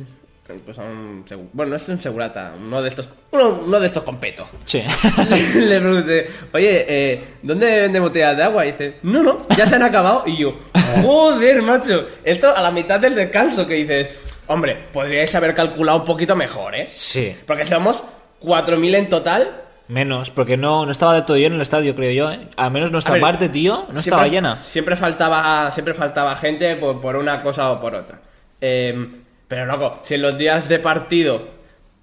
Pues 0.64 0.76
a 0.80 0.82
un 0.82 1.24
Bueno, 1.52 1.70
no 1.70 1.76
es 1.76 1.88
un 1.88 2.00
segurata, 2.00 2.54
uno 2.60 2.82
de 2.82 2.88
estos. 2.88 3.08
Uno, 3.30 3.60
uno 3.66 3.78
de 3.78 3.86
estos 3.86 4.02
con 4.02 4.18
peto. 4.18 4.48
Sí. 4.64 4.82
le, 5.28 5.60
le 5.66 5.80
pregunté, 5.80 6.26
oye, 6.52 6.84
eh, 6.88 7.24
¿dónde 7.42 7.82
vende 7.82 8.00
botellas 8.00 8.36
de 8.36 8.42
agua? 8.42 8.66
Y 8.66 8.72
dice, 8.72 8.96
no, 9.04 9.22
no, 9.22 9.46
ya 9.56 9.64
se 9.66 9.76
han 9.76 9.84
acabado. 9.84 10.24
Y 10.26 10.36
yo, 10.38 10.54
joder, 11.04 11.62
macho. 11.62 12.04
Esto 12.24 12.54
a 12.56 12.60
la 12.62 12.72
mitad 12.72 12.98
del 12.98 13.14
descanso 13.14 13.64
que 13.64 13.74
dices, 13.74 14.08
hombre, 14.52 14.76
podríais 14.92 15.34
haber 15.34 15.54
calculado 15.54 15.98
un 15.98 16.04
poquito 16.04 16.36
mejor, 16.36 16.74
¿eh? 16.74 16.86
sí. 16.90 17.36
Porque 17.46 17.64
somos 17.66 18.04
4.000 18.42 18.94
en 18.96 19.08
total. 19.08 19.62
Menos, 19.88 20.30
porque 20.30 20.56
no, 20.56 20.86
no 20.86 20.92
estaba 20.92 21.14
de 21.14 21.22
todo 21.22 21.36
lleno 21.36 21.56
el 21.56 21.62
estadio, 21.62 21.94
creo 21.96 22.12
yo. 22.12 22.30
¿eh? 22.30 22.48
Al 22.56 22.70
menos 22.70 22.92
nuestra 22.92 23.14
ver, 23.14 23.22
parte, 23.22 23.48
tío, 23.48 23.72
no 23.74 23.82
siempre- 23.86 24.00
estaba 24.00 24.28
llena. 24.28 24.56
Siempre 24.56 24.96
faltaba, 24.96 25.70
siempre 25.72 25.94
faltaba 25.94 26.36
gente 26.36 26.76
por, 26.76 27.00
por 27.00 27.16
una 27.16 27.42
cosa 27.42 27.72
o 27.72 27.80
por 27.80 27.94
otra. 27.94 28.20
Eh, 28.60 29.08
pero 29.48 29.66
loco, 29.66 29.98
si 30.02 30.14
en 30.14 30.22
los 30.22 30.38
días 30.38 30.68
de 30.68 30.78
partido. 30.78 31.48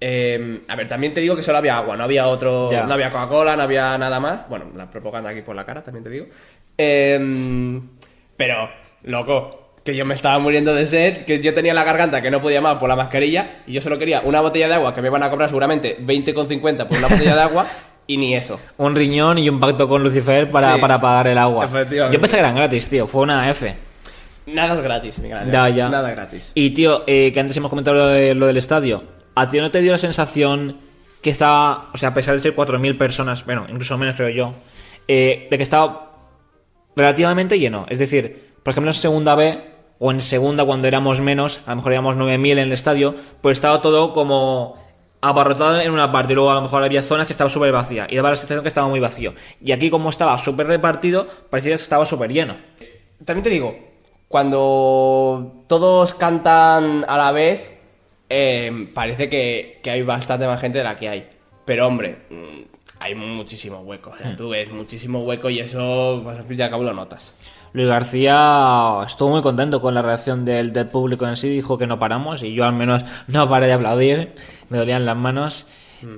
eh, 0.00 0.60
a 0.68 0.76
ver, 0.76 0.86
también 0.86 1.14
te 1.14 1.20
digo 1.22 1.34
que 1.34 1.42
solo 1.42 1.58
había 1.58 1.78
agua, 1.78 1.96
no 1.96 2.04
había 2.04 2.26
otro. 2.28 2.70
Ya. 2.70 2.84
No 2.84 2.92
había 2.94 3.10
Coca-Cola, 3.10 3.56
no 3.56 3.62
había 3.62 3.96
nada 3.96 4.20
más. 4.20 4.48
Bueno, 4.50 4.66
la 4.76 4.90
propaganda 4.90 5.30
aquí 5.30 5.40
por 5.42 5.56
la 5.56 5.64
cara, 5.64 5.82
también 5.82 6.04
te 6.04 6.10
digo. 6.10 6.26
Eh, 6.76 7.80
pero, 8.36 8.68
loco, 9.04 9.67
que 9.92 9.96
yo 9.96 10.04
me 10.04 10.14
estaba 10.14 10.38
muriendo 10.38 10.74
de 10.74 10.84
sed, 10.86 11.22
que 11.24 11.40
yo 11.40 11.54
tenía 11.54 11.72
la 11.72 11.82
garganta 11.84 12.20
que 12.20 12.30
no 12.30 12.40
podía 12.42 12.60
más 12.60 12.76
por 12.76 12.88
la 12.88 12.96
mascarilla, 12.96 13.62
y 13.66 13.72
yo 13.72 13.80
solo 13.80 13.98
quería 13.98 14.20
una 14.20 14.40
botella 14.42 14.68
de 14.68 14.74
agua 14.74 14.94
que 14.94 15.00
me 15.00 15.08
van 15.08 15.22
a 15.22 15.30
cobrar 15.30 15.48
seguramente 15.48 15.96
20,50 15.98 16.86
por 16.86 16.98
una 16.98 17.08
botella 17.08 17.34
de 17.34 17.40
agua, 17.42 17.66
y 18.06 18.16
ni 18.18 18.34
eso. 18.34 18.60
Un 18.76 18.94
riñón 18.94 19.38
y 19.38 19.48
un 19.48 19.58
pacto 19.60 19.88
con 19.88 20.02
Lucifer 20.02 20.50
para, 20.50 20.74
Sí. 20.74 20.80
para 20.80 21.00
pagar 21.00 21.26
el 21.28 21.38
agua. 21.38 21.66
Yo 22.10 22.20
pensé 22.20 22.36
que 22.36 22.40
eran 22.40 22.54
gratis, 22.56 22.88
tío. 22.88 23.06
Fue 23.06 23.22
una 23.22 23.50
F. 23.50 23.74
Nada 24.46 24.74
es 24.74 24.80
gratis, 24.80 25.18
Miguel 25.18 25.38
Ángel. 25.38 25.52
Ya, 25.52 25.68
ya. 25.68 25.88
Nada 25.88 26.10
gratis. 26.10 26.52
Y 26.54 26.70
tío, 26.70 27.04
eh, 27.06 27.30
que 27.32 27.40
antes 27.40 27.56
hemos 27.56 27.68
comentado 27.70 27.96
lo, 27.96 28.06
de- 28.08 28.34
lo 28.34 28.46
del 28.46 28.56
estadio. 28.56 29.04
¿A 29.34 29.48
ti 29.48 29.58
no 29.60 29.70
te 29.70 29.80
dio 29.80 29.92
la 29.92 29.98
sensación 29.98 30.78
que 31.22 31.30
estaba, 31.30 31.88
o 31.92 31.98
sea, 31.98 32.10
a 32.10 32.14
pesar 32.14 32.34
de 32.34 32.40
ser 32.40 32.54
4.000 32.54 32.96
personas, 32.96 33.44
bueno, 33.44 33.66
incluso 33.68 33.96
menos 33.98 34.16
creo 34.16 34.28
yo, 34.30 34.54
eh, 35.06 35.46
de 35.50 35.56
que 35.58 35.62
estaba 35.62 36.12
relativamente 36.96 37.58
lleno? 37.58 37.84
Es 37.90 37.98
decir, 37.98 38.48
por 38.62 38.72
ejemplo, 38.72 38.90
en 38.90 38.94
segunda 38.94 39.34
B 39.34 39.58
o 39.98 40.10
en 40.10 40.20
segunda 40.20 40.64
cuando 40.64 40.88
éramos 40.88 41.20
menos, 41.20 41.60
a 41.66 41.70
lo 41.70 41.76
mejor 41.76 41.92
éramos 41.92 42.16
9.000 42.16 42.52
en 42.52 42.58
el 42.58 42.72
estadio, 42.72 43.14
pues 43.40 43.58
estaba 43.58 43.82
todo 43.82 44.12
como 44.12 44.78
abarrotado 45.20 45.80
en 45.80 45.90
una 45.90 46.12
parte 46.12 46.32
y 46.32 46.36
luego 46.36 46.50
a 46.50 46.54
lo 46.54 46.62
mejor 46.62 46.82
había 46.84 47.02
zonas 47.02 47.26
que 47.26 47.32
estaba 47.32 47.50
súper 47.50 47.72
vacía 47.72 48.06
y 48.08 48.16
daba 48.16 48.30
la 48.30 48.36
sensación 48.36 48.62
que 48.62 48.68
estaba 48.68 48.88
muy 48.88 49.00
vacío. 49.00 49.34
Y 49.60 49.72
aquí 49.72 49.90
como 49.90 50.10
estaba 50.10 50.38
súper 50.38 50.66
repartido, 50.66 51.26
parecía 51.50 51.76
que 51.76 51.82
estaba 51.82 52.06
súper 52.06 52.32
lleno. 52.32 52.54
También 53.24 53.42
te 53.42 53.50
digo, 53.50 53.76
cuando 54.28 55.64
todos 55.66 56.14
cantan 56.14 57.04
a 57.08 57.18
la 57.18 57.32
vez, 57.32 57.72
eh, 58.28 58.88
parece 58.94 59.28
que, 59.28 59.80
que 59.82 59.90
hay 59.90 60.02
bastante 60.02 60.46
más 60.46 60.60
gente 60.60 60.78
de 60.78 60.84
la 60.84 60.96
que 60.96 61.08
hay. 61.08 61.28
Pero 61.64 61.86
hombre, 61.86 62.18
mm, 62.30 62.77
hay 63.00 63.14
muchísimo 63.14 63.80
hueco. 63.80 64.10
O 64.10 64.16
sea, 64.16 64.36
tú 64.36 64.50
ves 64.50 64.70
muchísimo 64.70 65.20
hueco 65.24 65.50
y 65.50 65.60
eso, 65.60 66.20
pues 66.24 66.38
al 66.38 66.44
fin 66.44 66.58
y 66.58 66.62
al 66.62 66.70
cabo 66.70 66.84
lo 66.84 66.92
notas. 66.94 67.34
Luis 67.72 67.88
García 67.88 69.00
estuvo 69.06 69.30
muy 69.30 69.42
contento 69.42 69.80
con 69.80 69.94
la 69.94 70.02
reacción 70.02 70.44
del, 70.44 70.72
del 70.72 70.86
público 70.88 71.26
en 71.26 71.36
sí, 71.36 71.48
dijo 71.48 71.76
que 71.76 71.86
no 71.86 71.98
paramos 71.98 72.42
y 72.42 72.54
yo 72.54 72.64
al 72.64 72.72
menos 72.72 73.04
no 73.28 73.48
paré 73.48 73.66
de 73.66 73.74
aplaudir, 73.74 74.34
me 74.70 74.78
dolían 74.78 75.04
las 75.04 75.16
manos. 75.16 75.66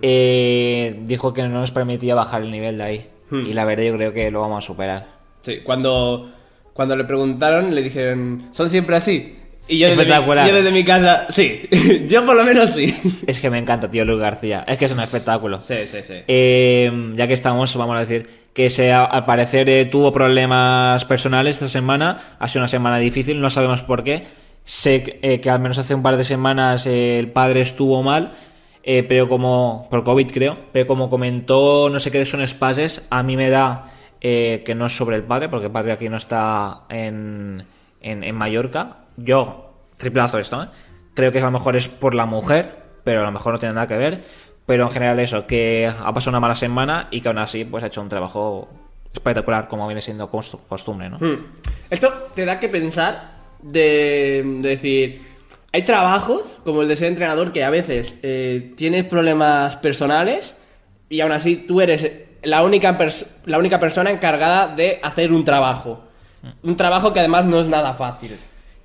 Eh, 0.03 1.01
dijo 1.05 1.33
que 1.33 1.43
no 1.43 1.61
nos 1.61 1.71
permitía 1.71 2.15
bajar 2.15 2.43
el 2.43 2.51
nivel 2.51 2.77
de 2.77 2.85
ahí 2.85 3.11
Hmm. 3.31 3.47
y 3.47 3.53
la 3.55 3.65
verdad 3.65 3.85
yo 3.85 3.95
creo 3.95 4.13
que 4.13 4.31
lo 4.31 4.41
vamos 4.41 4.65
a 4.65 4.67
superar. 4.67 5.07
Sí, 5.41 5.61
cuando, 5.65 6.31
cuando 6.73 6.97
le 6.97 7.05
preguntaron, 7.05 7.75
le 7.75 7.83
dijeron, 7.83 8.49
¿son 8.51 8.69
siempre 8.69 8.97
así? 8.97 9.37
Y 9.71 9.79
yo 9.79 9.89
desde, 9.89 10.05
mi, 10.05 10.27
yo 10.27 10.55
desde 10.55 10.71
mi 10.73 10.85
casa, 10.85 11.27
sí. 11.29 11.69
yo 12.09 12.27
por 12.27 12.35
lo 12.35 12.43
menos 12.43 12.71
sí. 12.71 12.93
Es 13.25 13.39
que 13.39 13.51
me 13.51 13.59
encanta, 13.59 13.89
tío, 13.89 14.05
Luis 14.05 14.19
García, 14.19 14.65
es 14.67 14.77
que 14.77 14.87
es 14.87 14.93
un 14.93 14.99
espectáculo. 14.99 15.61
Sí, 15.61 15.87
sí, 15.87 16.03
sí. 16.03 16.15
Eh, 16.27 17.13
ya 17.15 17.29
que 17.29 17.35
estamos, 17.35 17.75
vamos 17.77 17.97
a 17.97 18.01
decir 18.01 18.29
que 18.53 18.69
se, 18.69 18.93
al 18.93 19.25
parecer 19.25 19.71
eh, 19.71 19.85
tuvo 19.85 20.13
problemas 20.13 21.05
personales 21.05 21.55
esta 21.55 21.69
semana. 21.69 22.19
Ha 22.41 22.49
sido 22.49 22.63
una 22.63 22.69
semana 22.69 22.99
difícil, 22.99 23.41
no 23.41 23.49
sabemos 23.49 23.83
por 23.83 24.03
qué. 24.03 24.27
Sé 24.65 25.05
que, 25.05 25.21
eh, 25.23 25.41
que 25.41 25.51
al 25.51 25.61
menos 25.61 25.79
hace 25.79 25.95
un 25.95 26.03
par 26.03 26.17
de 26.17 26.25
semanas 26.25 26.87
el 26.87 27.31
padre 27.31 27.61
estuvo 27.61 28.03
mal, 28.03 28.33
pero 28.83 29.29
como 29.29 29.87
por 29.89 30.03
COVID 30.03 30.33
creo, 30.33 30.59
pero 30.73 30.89
como 30.89 31.09
comentó 31.09 31.89
no 31.91 32.01
sé 32.01 32.11
qué 32.11 32.27
son 32.27 32.43
espases, 32.43 33.07
a 33.09 33.23
mí 33.23 33.37
me 33.37 33.51
da 33.51 33.85
que 34.21 34.75
no 34.77 34.87
es 34.87 34.97
sobre 34.97 35.15
el 35.15 35.23
padre, 35.23 35.49
porque 35.49 35.67
el 35.67 35.73
padre 35.73 35.93
aquí 35.93 36.09
no 36.09 36.17
está 36.17 36.83
en, 36.89 37.65
en, 38.01 38.25
en 38.25 38.35
Mallorca. 38.35 39.00
Yo 39.23 39.75
triplazo 39.97 40.39
esto, 40.39 40.63
¿eh? 40.63 40.67
creo 41.15 41.33
que 41.33 41.39
a 41.39 41.45
lo 41.45 41.51
mejor 41.51 41.77
es 41.77 41.89
por 41.89 42.15
la 42.15 42.27
mujer, 42.27 42.77
pero 43.05 43.21
a 43.21 43.25
lo 43.25 43.33
mejor 43.33 43.53
no 43.55 43.59
tiene 43.59 43.75
nada 43.75 43.87
que 43.87 43.97
ver. 43.97 44.25
Pero 44.67 44.85
en 44.85 44.91
general 44.91 45.19
eso, 45.19 45.47
que 45.47 45.87
ha 45.89 46.13
pasado 46.15 46.31
una 46.31 46.41
mala 46.41 46.55
semana 46.55 47.09
y 47.11 47.21
que 47.21 47.29
aún 47.29 47.39
así 47.39 47.65
pues 47.65 47.83
ha 47.83 47.89
hecho 47.89 48.01
un 48.01 48.09
trabajo 48.09 48.69
espectacular, 49.13 49.67
como 49.69 49.87
viene 49.89 50.01
siendo 50.01 50.31
costu- 50.31 50.61
costumbre, 50.69 51.11
¿no? 51.11 51.19
Hmm. 51.19 51.45
Esto 51.91 52.13
te 52.35 52.45
da 52.45 52.61
que 52.61 52.69
pensar 52.69 53.33
de, 53.61 54.43
de 54.61 54.69
decir, 54.69 55.23
hay 55.73 55.83
trabajos 55.83 56.61
como 56.65 56.83
el 56.83 56.89
de 56.89 56.95
ser 56.97 57.09
entrenador 57.09 57.53
que 57.53 57.65
a 57.65 57.71
veces 57.71 58.19
eh, 58.23 58.73
tienes 58.77 59.05
problemas 59.05 59.75
personales 59.77 60.55
y 61.09 61.21
aún 61.21 61.33
así 61.33 61.57
tú 61.57 61.81
eres 61.81 62.09
la 62.43 62.63
única, 62.63 62.97
la 63.47 63.59
única 63.59 63.81
persona 63.81 64.11
encargada 64.11 64.69
de 64.69 65.01
hacer 65.03 65.33
un 65.33 65.45
trabajo. 65.45 66.05
Un 66.63 66.77
trabajo 66.77 67.13
que 67.13 67.19
además 67.21 67.45
no 67.45 67.61
es 67.61 67.67
nada 67.67 67.93
fácil. 67.95 68.39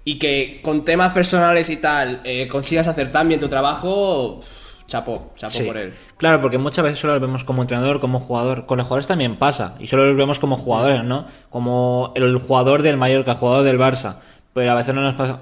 Y 0.05 0.19
que 0.19 0.61
con 0.63 0.85
temas 0.85 1.11
personales 1.13 1.69
y 1.69 1.77
tal 1.77 2.21
eh, 2.23 2.47
consigas 2.47 2.87
hacer 2.87 3.11
tan 3.11 3.27
bien 3.27 3.39
tu 3.39 3.47
trabajo, 3.49 4.39
pff, 4.39 4.85
chapo, 4.87 5.33
chapo 5.35 5.53
Sí. 5.57 5.63
por 5.63 5.77
él. 5.77 5.93
Claro, 6.17 6.39
porque 6.41 6.59
muchas 6.59 6.83
veces 6.85 6.99
solo 6.99 7.15
lo 7.15 7.19
vemos 7.19 7.43
como 7.43 7.63
entrenador, 7.63 7.99
como 7.99 8.19
jugador. 8.19 8.67
Con 8.67 8.77
los 8.77 8.85
jugadores 8.87 9.07
también 9.07 9.35
pasa. 9.37 9.75
Y 9.79 9.87
solo 9.87 10.05
los 10.05 10.15
vemos 10.15 10.37
como 10.39 10.57
jugadores, 10.57 11.03
¿no? 11.03 11.25
Como 11.49 12.13
el 12.15 12.37
jugador 12.37 12.83
del 12.83 12.97
Mallorca, 12.97 13.31
el 13.31 13.37
jugador 13.37 13.63
del 13.65 13.79
Barça. 13.79 14.17
Pero 14.53 14.71
a 14.71 14.75
veces 14.75 14.93
no 14.93 15.01
nos 15.01 15.15
pasa- 15.15 15.39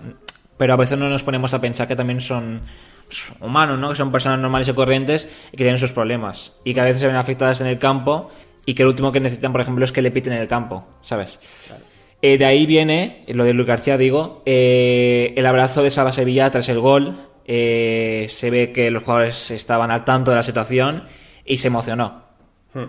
pero 0.57 0.73
a 0.73 0.77
veces 0.77 0.97
no 0.97 1.09
nos 1.09 1.23
ponemos 1.23 1.53
a 1.53 1.59
pensar 1.59 1.87
que 1.89 1.95
también 1.97 2.21
son 2.21 2.61
humanos, 3.41 3.77
¿no? 3.79 3.89
Que 3.89 3.95
son 3.95 4.11
personas 4.13 4.39
normales 4.39 4.67
y 4.69 4.73
corrientes 4.73 5.27
y 5.51 5.57
que 5.57 5.63
tienen 5.65 5.77
sus 5.77 5.91
problemas. 5.91 6.53
Y 6.63 6.73
que 6.73 6.79
a 6.79 6.85
veces 6.85 7.01
se 7.01 7.07
ven 7.07 7.17
afectadas 7.17 7.59
en 7.59 7.67
el 7.67 7.77
campo 7.79 8.29
y 8.65 8.73
que 8.75 8.83
lo 8.83 8.89
último 8.91 9.11
que 9.11 9.19
necesitan, 9.19 9.51
por 9.51 9.59
ejemplo, 9.59 9.83
es 9.83 9.91
que 9.91 10.01
le 10.01 10.09
piten 10.09 10.31
en 10.33 10.39
el 10.39 10.47
campo, 10.47 10.85
¿sabes? 11.01 11.37
Eh, 12.25 12.37
de 12.37 12.45
ahí 12.45 12.65
viene, 12.65 13.25
lo 13.27 13.43
de 13.43 13.53
Luis 13.53 13.67
García, 13.67 13.97
digo, 13.97 14.43
eh, 14.45 15.33
el 15.35 15.45
abrazo 15.45 15.83
de 15.83 15.91
Salva 15.91 16.13
Sevilla 16.13 16.49
tras 16.49 16.69
el 16.69 16.79
gol. 16.79 17.17
Eh, 17.45 18.27
se 18.29 18.49
ve 18.49 18.71
que 18.71 18.89
los 18.91 19.03
jugadores 19.03 19.51
estaban 19.51 19.91
al 19.91 20.05
tanto 20.05 20.31
de 20.31 20.37
la 20.37 20.43
situación 20.43 21.03
y 21.43 21.57
se 21.57 21.67
emocionó. 21.67 22.23
Hmm. 22.73 22.85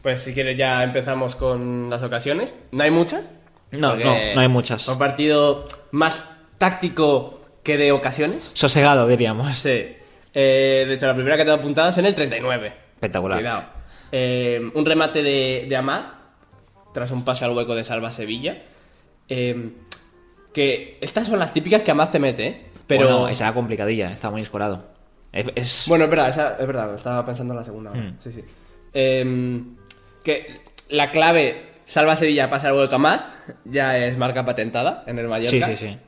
Pues 0.00 0.20
si 0.20 0.32
quieres 0.32 0.56
ya 0.56 0.84
empezamos 0.84 1.34
con 1.34 1.90
las 1.90 2.04
ocasiones. 2.04 2.54
¿No 2.70 2.84
hay 2.84 2.92
muchas? 2.92 3.24
No, 3.72 3.90
Porque 3.90 4.04
no, 4.04 4.34
no 4.36 4.40
hay 4.42 4.48
muchas. 4.48 4.86
Un 4.86 4.96
partido 4.96 5.66
más 5.90 6.24
táctico 6.56 7.40
que 7.64 7.78
de 7.78 7.90
ocasiones. 7.90 8.52
Sosegado, 8.54 9.08
diríamos. 9.08 9.56
Sí. 9.56 9.96
Eh, 10.32 10.84
de 10.86 10.94
hecho, 10.94 11.08
la 11.08 11.14
primera 11.14 11.36
que 11.36 11.44
te 11.44 11.50
he 11.50 11.54
apuntado 11.54 11.88
es 11.88 11.98
en 11.98 12.06
el 12.06 12.14
39. 12.14 12.72
Espectacular. 12.94 13.38
Cuidado. 13.38 13.64
Eh, 14.12 14.70
un 14.72 14.86
remate 14.86 15.20
de, 15.24 15.66
de 15.68 15.76
Amad 15.76 16.17
tras 16.92 17.10
un 17.10 17.24
pase 17.24 17.44
al 17.44 17.52
hueco 17.56 17.74
de 17.74 17.84
Salva 17.84 18.10
Sevilla. 18.10 18.62
Eh, 19.28 19.72
que 20.52 20.98
estas 21.00 21.26
son 21.26 21.38
las 21.38 21.52
típicas 21.52 21.82
que 21.82 21.90
Amad 21.90 22.10
te 22.10 22.18
mete, 22.18 22.46
¿eh? 22.46 22.62
Pero 22.86 23.04
Bueno, 23.04 23.28
esa 23.28 23.44
era 23.44 23.54
complicadilla, 23.54 24.10
está 24.10 24.30
muy 24.30 24.40
escorado. 24.40 24.86
Es, 25.32 25.46
es- 25.54 25.84
Bueno, 25.88 26.04
es 26.04 26.10
verdad, 26.10 26.28
esa- 26.30 26.56
es 26.58 26.66
verdad, 26.66 26.94
estaba 26.94 27.24
pensando 27.24 27.52
en 27.52 27.58
la 27.58 27.64
segunda. 27.64 27.90
Hmm. 27.92 28.16
Sí, 28.18 28.32
sí. 28.32 28.42
Em, 28.94 29.76
que 30.24 30.60
la 30.88 31.10
clave 31.10 31.66
salva 31.84 32.16
Sevilla, 32.16 32.48
pasa 32.48 32.68
algo 32.68 32.80
de 32.80 32.88
Camaz, 32.88 33.22
ya 33.64 33.98
es 33.98 34.16
marca 34.16 34.44
patentada 34.44 35.04
en 35.06 35.18
el 35.18 35.28
Mallorca. 35.28 35.66
sí, 35.66 35.76
sí, 35.76 35.88
sí. 35.88 35.98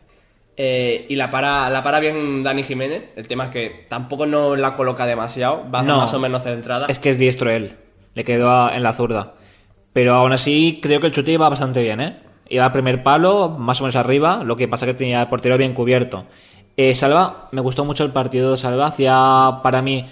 Eh, 0.57 1.07
y 1.09 1.17
la 1.17 1.31
para, 1.31 1.71
la 1.71 1.83
para 1.83 2.01
bien 2.01 2.43
Dani 2.43 2.63
Jiménez. 2.63 3.05
El 3.17 3.29
tema 3.29 3.47
es 3.47 3.51
que 3.51 3.87
tampoco 3.89 4.27
no 4.27 4.57
la 4.57 4.75
coloca 4.75 5.07
demasiado, 5.07 5.71
va 5.71 5.83
No. 5.83 5.99
más 5.99 6.13
o 6.13 6.19
menos 6.19 6.43
centrada. 6.43 6.87
Es 6.87 6.99
que 6.99 7.11
es 7.11 7.19
diestro 7.19 7.51
él. 7.51 7.77
Le 8.15 8.25
quedó 8.25 8.51
a- 8.51 8.75
en 8.77 8.83
la 8.83 8.93
zurda. 8.93 9.35
Pero 9.93 10.15
aún 10.15 10.33
así, 10.33 10.79
creo 10.83 11.01
que 11.01 11.07
el 11.09 11.13
chute 11.13 11.33
iba 11.33 11.49
bastante 11.49 11.83
bien, 11.83 12.01
¿eh? 12.01 12.17
Iba 12.49 12.65
al 12.67 12.73
primer 12.73 13.03
palo, 13.03 13.49
más 13.49 13.81
o 13.81 13.85
menos 13.85 13.97
arriba. 13.97 14.43
Lo 14.45 14.57
que 14.57 14.69
pasa 14.69 14.87
que 14.87 14.95
tenía 14.95 15.21
el 15.23 15.29
portero 15.29 15.57
bien 15.59 15.73
cubierto. 15.75 16.25
Eh, 16.77 16.95
Salva, 16.95 17.49
me 17.53 17.61
gustó 17.61 17.85
mucho 17.85 18.05
el 18.05 18.11
partido 18.11 18.53
de 18.53 18.57
Salva. 18.57 18.87
Hacía, 18.87 19.61
para 19.63 19.83
mí, 19.83 20.07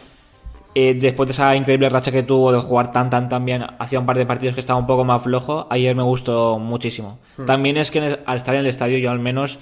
eh, 0.75 0.95
después 0.95 1.27
de 1.27 1.33
esa 1.33 1.55
increíble 1.57 1.89
racha 1.89 2.11
que 2.13 2.23
tuvo 2.23 2.53
de 2.53 2.59
jugar 2.61 2.93
tan, 2.93 3.09
tan, 3.11 3.29
tan 3.29 3.45
bien, 3.45 3.65
hacía 3.79 3.99
un 4.01 4.07
par 4.07 4.19
de 4.19 4.27
partidos 4.27 4.55
que 4.55 4.61
estaba 4.61 4.79
un 4.79 4.87
poco 4.87 5.05
más 5.05 5.23
flojo. 5.23 5.67
Ayer 5.71 5.95
me 5.97 6.03
gustó 6.03 6.59
muchísimo. 6.59 7.19
También 7.47 7.77
es 7.77 7.91
que 7.91 7.99
el- 7.99 8.21
al 8.27 8.37
estar 8.37 8.55
en 8.55 8.61
el 8.61 8.67
estadio, 8.67 8.99
yo 8.99 9.11
al 9.11 9.19
menos 9.19 9.59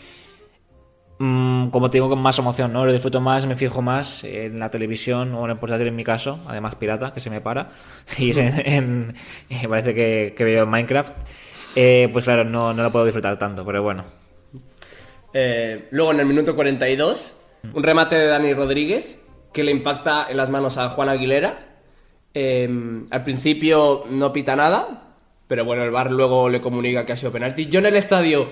Mm, 1.18 1.68
como 1.70 1.88
te 1.88 1.96
digo, 1.96 2.10
con 2.10 2.20
más 2.20 2.38
emoción, 2.38 2.72
¿no? 2.72 2.84
Lo 2.84 2.92
disfruto 2.92 3.20
más, 3.22 3.46
me 3.46 3.56
fijo 3.56 3.80
más 3.80 4.22
en 4.24 4.58
la 4.58 4.70
televisión 4.70 5.34
o 5.34 5.44
en 5.46 5.52
el 5.52 5.56
portátil 5.58 5.86
en 5.86 5.96
mi 5.96 6.04
caso, 6.04 6.38
además 6.46 6.74
pirata, 6.74 7.14
que 7.14 7.20
se 7.20 7.30
me 7.30 7.40
para, 7.40 7.70
y 8.18 8.30
es 8.30 8.36
en, 8.36 8.60
en- 8.66 9.14
eh, 9.48 9.66
parece 9.68 9.94
que, 9.94 10.34
que 10.36 10.44
veo 10.44 10.66
Minecraft. 10.66 11.14
Eh, 11.74 12.08
pues 12.12 12.24
claro, 12.24 12.44
no, 12.44 12.72
no 12.74 12.82
lo 12.82 12.92
puedo 12.92 13.04
disfrutar 13.04 13.38
tanto, 13.38 13.64
pero 13.64 13.82
bueno. 13.82 14.04
Eh, 15.32 15.88
luego 15.90 16.12
en 16.12 16.20
el 16.20 16.26
minuto 16.26 16.54
42, 16.54 17.36
un 17.74 17.82
remate 17.82 18.16
de 18.16 18.26
Dani 18.26 18.54
Rodríguez 18.54 19.18
que 19.52 19.64
le 19.64 19.72
impacta 19.72 20.26
en 20.28 20.36
las 20.36 20.50
manos 20.50 20.76
a 20.78 20.88
Juan 20.90 21.08
Aguilera. 21.08 21.58
Eh, 22.34 22.68
al 23.10 23.24
principio 23.24 24.04
no 24.10 24.32
pita 24.32 24.56
nada, 24.56 25.14
pero 25.48 25.64
bueno, 25.64 25.82
el 25.84 25.90
VAR 25.90 26.10
luego 26.12 26.48
le 26.50 26.60
comunica 26.60 27.06
que 27.06 27.12
ha 27.12 27.16
sido 27.16 27.32
penalti. 27.32 27.66
Yo 27.66 27.78
en 27.80 27.86
el 27.86 27.96
estadio 27.96 28.48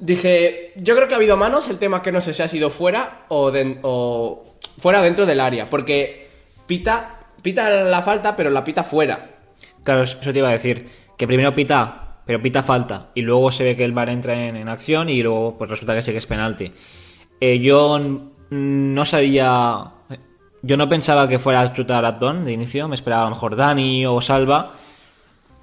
dije, 0.00 0.72
yo 0.76 0.94
creo 0.94 1.08
que 1.08 1.14
ha 1.14 1.16
habido 1.16 1.36
manos, 1.36 1.68
el 1.68 1.78
tema 1.78 2.02
que 2.02 2.12
no 2.12 2.20
sé 2.20 2.32
si 2.32 2.42
ha 2.42 2.48
sido 2.48 2.70
fuera 2.70 3.24
o, 3.28 3.50
den- 3.50 3.80
o 3.82 4.44
fuera 4.78 5.02
dentro 5.02 5.26
del 5.26 5.40
área, 5.40 5.66
porque 5.66 6.28
pita, 6.66 7.20
pita 7.42 7.68
la 7.84 8.02
falta, 8.02 8.36
pero 8.36 8.50
la 8.50 8.64
pita 8.64 8.84
fuera. 8.84 9.30
Claro, 9.84 10.02
eso 10.02 10.18
te 10.20 10.38
iba 10.38 10.48
a 10.48 10.52
decir, 10.52 10.88
que 11.16 11.26
primero 11.26 11.54
pita, 11.54 12.18
pero 12.24 12.40
pita 12.42 12.62
falta, 12.62 13.08
y 13.14 13.22
luego 13.22 13.50
se 13.50 13.64
ve 13.64 13.76
que 13.76 13.84
el 13.84 13.92
VAR 13.92 14.10
entra 14.10 14.34
en, 14.34 14.68
acción 14.68 15.08
y 15.08 15.22
luego 15.22 15.56
pues 15.56 15.70
resulta 15.70 15.94
que 15.94 16.02
sí 16.02 16.12
que 16.12 16.18
es 16.18 16.26
penalti. 16.26 16.72
Eh, 17.40 17.58
yo 17.58 17.98
no 18.50 19.04
sabía, 19.04 19.84
yo 20.62 20.76
no 20.76 20.88
pensaba 20.88 21.28
que 21.28 21.38
fuera 21.38 21.60
a 21.60 21.72
chutar 21.72 22.04
Abdon 22.04 22.44
de 22.44 22.52
inicio, 22.52 22.86
me 22.88 22.94
esperaba 22.94 23.28
mejor 23.28 23.56
Dani 23.56 24.06
o 24.06 24.20
Salva. 24.20 24.74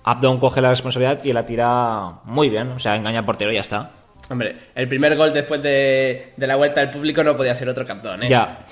Abdon 0.03 0.39
coge 0.39 0.61
la 0.61 0.69
responsabilidad 0.69 1.23
y 1.23 1.33
la 1.33 1.45
tira 1.45 2.19
muy 2.25 2.49
bien, 2.49 2.71
o 2.71 2.79
sea, 2.79 2.95
engaña 2.95 3.19
al 3.19 3.25
portero 3.25 3.51
y 3.51 3.55
ya 3.55 3.61
está. 3.61 3.91
Hombre, 4.29 4.55
el 4.73 4.87
primer 4.87 5.15
gol 5.15 5.33
después 5.33 5.61
de, 5.61 6.33
de 6.35 6.47
la 6.47 6.55
vuelta 6.55 6.81
del 6.81 6.89
público 6.89 7.23
no 7.23 7.37
podía 7.37 7.53
ser 7.53 7.69
otro 7.69 7.85
captón, 7.85 8.23
¿eh? 8.23 8.29
Ya. 8.29 8.63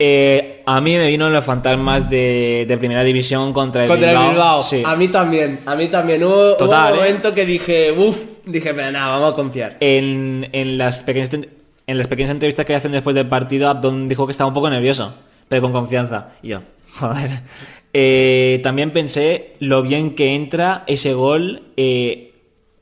Eh, 0.00 0.62
a 0.64 0.80
mí 0.80 0.96
me 0.96 1.08
vino 1.08 1.28
los 1.28 1.44
fantasmas 1.44 2.08
de, 2.08 2.64
de 2.68 2.78
primera 2.78 3.02
división 3.02 3.52
contra 3.52 3.82
el 3.82 3.88
Contra 3.88 4.10
Bilbao. 4.10 4.24
el 4.24 4.30
Bilbao. 4.30 4.62
Sí. 4.62 4.82
A 4.84 4.94
mí 4.94 5.08
también, 5.08 5.60
a 5.66 5.74
mí 5.74 5.88
también. 5.88 6.22
Hubo, 6.22 6.54
Total, 6.56 6.92
hubo 6.92 7.00
un 7.00 7.06
¿eh? 7.06 7.08
momento 7.08 7.34
que 7.34 7.44
dije, 7.44 7.90
uff, 7.90 8.16
dije, 8.44 8.74
pero 8.74 8.92
nada, 8.92 9.08
vamos 9.16 9.32
a 9.32 9.34
confiar. 9.34 9.76
En, 9.80 10.48
en 10.52 10.78
las 10.78 11.02
pequeñas, 11.02 11.30
en 11.32 11.98
las 11.98 12.06
pequeñas 12.06 12.30
entrevistas 12.30 12.64
que 12.64 12.72
le 12.74 12.76
hacen 12.76 12.92
después 12.92 13.16
del 13.16 13.26
partido, 13.26 13.68
Abdón 13.68 14.06
dijo 14.08 14.24
que 14.26 14.32
estaba 14.32 14.46
un 14.48 14.54
poco 14.54 14.70
nervioso, 14.70 15.14
pero 15.48 15.62
con 15.62 15.72
confianza. 15.72 16.28
Y 16.42 16.48
yo, 16.48 16.62
joder. 17.00 17.30
Eh, 17.92 18.60
también 18.62 18.90
pensé 18.92 19.54
lo 19.58 19.82
bien 19.82 20.14
que 20.14 20.34
entra 20.34 20.84
ese 20.86 21.14
gol 21.14 21.62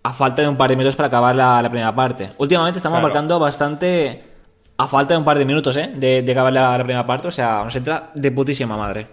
a 0.06 0.12
falta 0.12 0.42
de 0.42 0.48
un 0.48 0.56
par 0.56 0.70
de 0.70 0.76
minutos 0.76 0.94
para 0.96 1.08
acabar 1.08 1.34
la, 1.34 1.60
la 1.62 1.68
primera 1.68 1.94
parte. 1.94 2.28
Últimamente 2.38 2.78
estamos 2.78 2.96
Claro. 2.98 3.08
marcando 3.08 3.38
bastante 3.38 4.22
a 4.78 4.86
falta 4.86 5.14
de 5.14 5.18
un 5.18 5.24
par 5.24 5.38
de 5.38 5.44
minutos 5.44 5.76
¿eh? 5.76 5.90
de, 5.94 6.22
de 6.22 6.32
acabar 6.32 6.52
la, 6.52 6.76
la 6.78 6.84
primera 6.84 7.06
parte. 7.06 7.28
O 7.28 7.30
sea, 7.32 7.62
nos 7.64 7.74
entra 7.74 8.10
de 8.14 8.30
putísima 8.30 8.76
madre. 8.76 9.06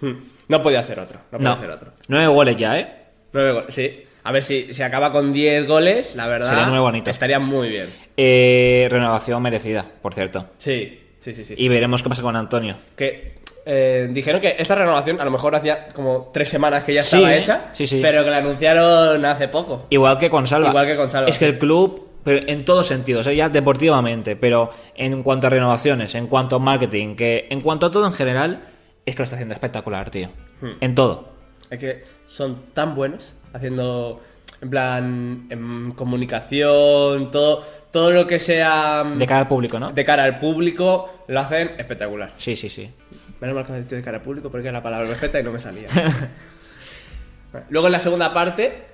Hmm. 0.00 0.14
No 0.48 0.60
podía 0.62 0.82
ser 0.82 0.98
otro, 0.98 1.20
no 1.30 1.38
podía 1.38 1.50
No, 1.54 1.60
ser 1.60 1.70
otro. 1.70 1.92
nueve 2.08 2.26
goles 2.26 2.56
ya, 2.56 2.78
¿eh? 2.78 3.04
Nueve 3.32 3.52
goles, 3.52 3.74
sí. 3.74 4.04
A 4.24 4.30
ver 4.32 4.42
si, 4.44 4.72
si 4.72 4.82
acaba 4.82 5.10
con 5.10 5.32
10 5.32 5.66
goles, 5.66 6.14
la 6.14 6.26
verdad. 6.28 6.48
Sería 6.50 6.66
muy 6.66 6.78
bonito. 6.78 7.10
Estaría 7.10 7.40
muy 7.40 7.68
bien. 7.68 7.88
Eh, 8.16 8.86
Renovación 8.90 9.42
merecida, 9.42 9.84
por 10.00 10.14
cierto. 10.14 10.46
Sí, 10.58 11.01
sí, 11.22 11.34
sí, 11.34 11.44
sí. 11.44 11.54
Y 11.56 11.68
veremos 11.68 12.02
qué 12.02 12.08
pasa 12.08 12.22
con 12.22 12.36
Antonio. 12.36 12.74
que 12.96 13.40
eh, 13.64 14.08
dijeron 14.10 14.40
que 14.40 14.56
esta 14.58 14.74
renovación 14.74 15.20
a 15.20 15.24
lo 15.24 15.30
mejor 15.30 15.54
hacía 15.54 15.86
como 15.94 16.30
tres 16.32 16.48
semanas 16.48 16.82
que 16.82 16.94
ya 16.94 17.02
estaba 17.02 17.32
hecha, 17.34 17.70
Sí, 17.74 17.86
sí. 17.86 18.00
pero 18.02 18.24
que 18.24 18.30
la 18.30 18.38
anunciaron 18.38 19.24
hace 19.24 19.46
poco. 19.48 19.86
Igual 19.90 20.18
que 20.18 20.28
con 20.28 20.46
Salva. 20.48 20.68
Igual 20.70 20.86
que 20.86 20.96
con 20.96 21.10
Salva, 21.10 21.28
Es 21.30 21.38
que 21.38 21.44
el 21.46 21.58
club, 21.58 22.08
pero 22.24 22.44
en 22.48 22.64
todos 22.64 22.88
sentidos, 22.88 23.26
¿eh? 23.28 23.36
ya 23.36 23.48
deportivamente, 23.48 24.34
pero 24.36 24.70
en 24.96 25.22
cuanto 25.22 25.46
a 25.46 25.50
renovaciones, 25.50 26.14
en 26.16 26.26
cuanto 26.26 26.56
a 26.56 26.58
marketing, 26.58 27.14
que 27.14 27.46
en 27.50 27.60
cuanto 27.60 27.86
a 27.86 27.90
todo 27.92 28.04
en 28.06 28.12
general, 28.12 28.64
es 29.06 29.14
que 29.14 29.20
lo 29.22 29.24
está 29.24 29.36
haciendo 29.36 29.54
espectacular, 29.54 30.10
tío. 30.10 30.28
Hmm. 30.60 30.72
En 30.80 30.94
todo. 30.96 31.28
Es 31.70 31.78
que 31.78 32.04
son 32.26 32.66
tan 32.74 32.94
buenos 32.96 33.36
haciendo, 33.52 34.20
en 34.62 34.70
plan, 34.70 35.46
en 35.50 35.92
comunicación, 35.92 37.32
todo, 37.32 37.64
todo 37.90 38.12
lo 38.12 38.26
que 38.28 38.38
sea 38.38 39.02
mm, 39.04 39.18
De 39.18 39.26
cara 39.26 39.40
al 39.40 39.48
público, 39.48 39.80
¿no? 39.80 39.92
de 39.92 40.04
cara 40.04 40.22
al 40.22 40.38
público, 40.38 41.24
lo 41.26 41.40
hacen 41.40 41.72
espectacular. 41.78 42.32
Sí, 42.38 42.54
sí, 42.54 42.70
sí. 42.70 42.88
Menos 43.40 43.56
mal 43.56 43.66
que 43.66 43.72
me 43.72 43.78
he 43.78 43.82
dicho 43.82 43.96
de 43.96 44.02
cara 44.02 44.18
al 44.18 44.22
público 44.22 44.50
porque 44.50 44.68
era 44.68 44.78
la 44.78 44.82
palabra 44.82 45.08
perfecta 45.08 45.40
y 45.40 45.42
no 45.42 45.50
me 45.50 45.58
salía. 45.58 45.88
Luego 47.70 47.88
en 47.88 47.92
la 47.92 47.98
segunda 47.98 48.32
parte, 48.32 48.84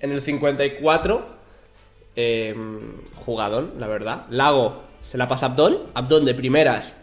en 0.00 0.10
el 0.10 0.20
54, 0.20 1.26
eh, 2.16 2.54
jugadón, 3.14 3.74
la 3.78 3.86
verdad. 3.86 4.26
Lago 4.28 4.82
se 5.00 5.16
la 5.16 5.28
pasa 5.28 5.46
a 5.46 5.48
Abdón, 5.50 5.78
Abdón 5.94 6.24
de 6.24 6.34
primeras 6.34 6.96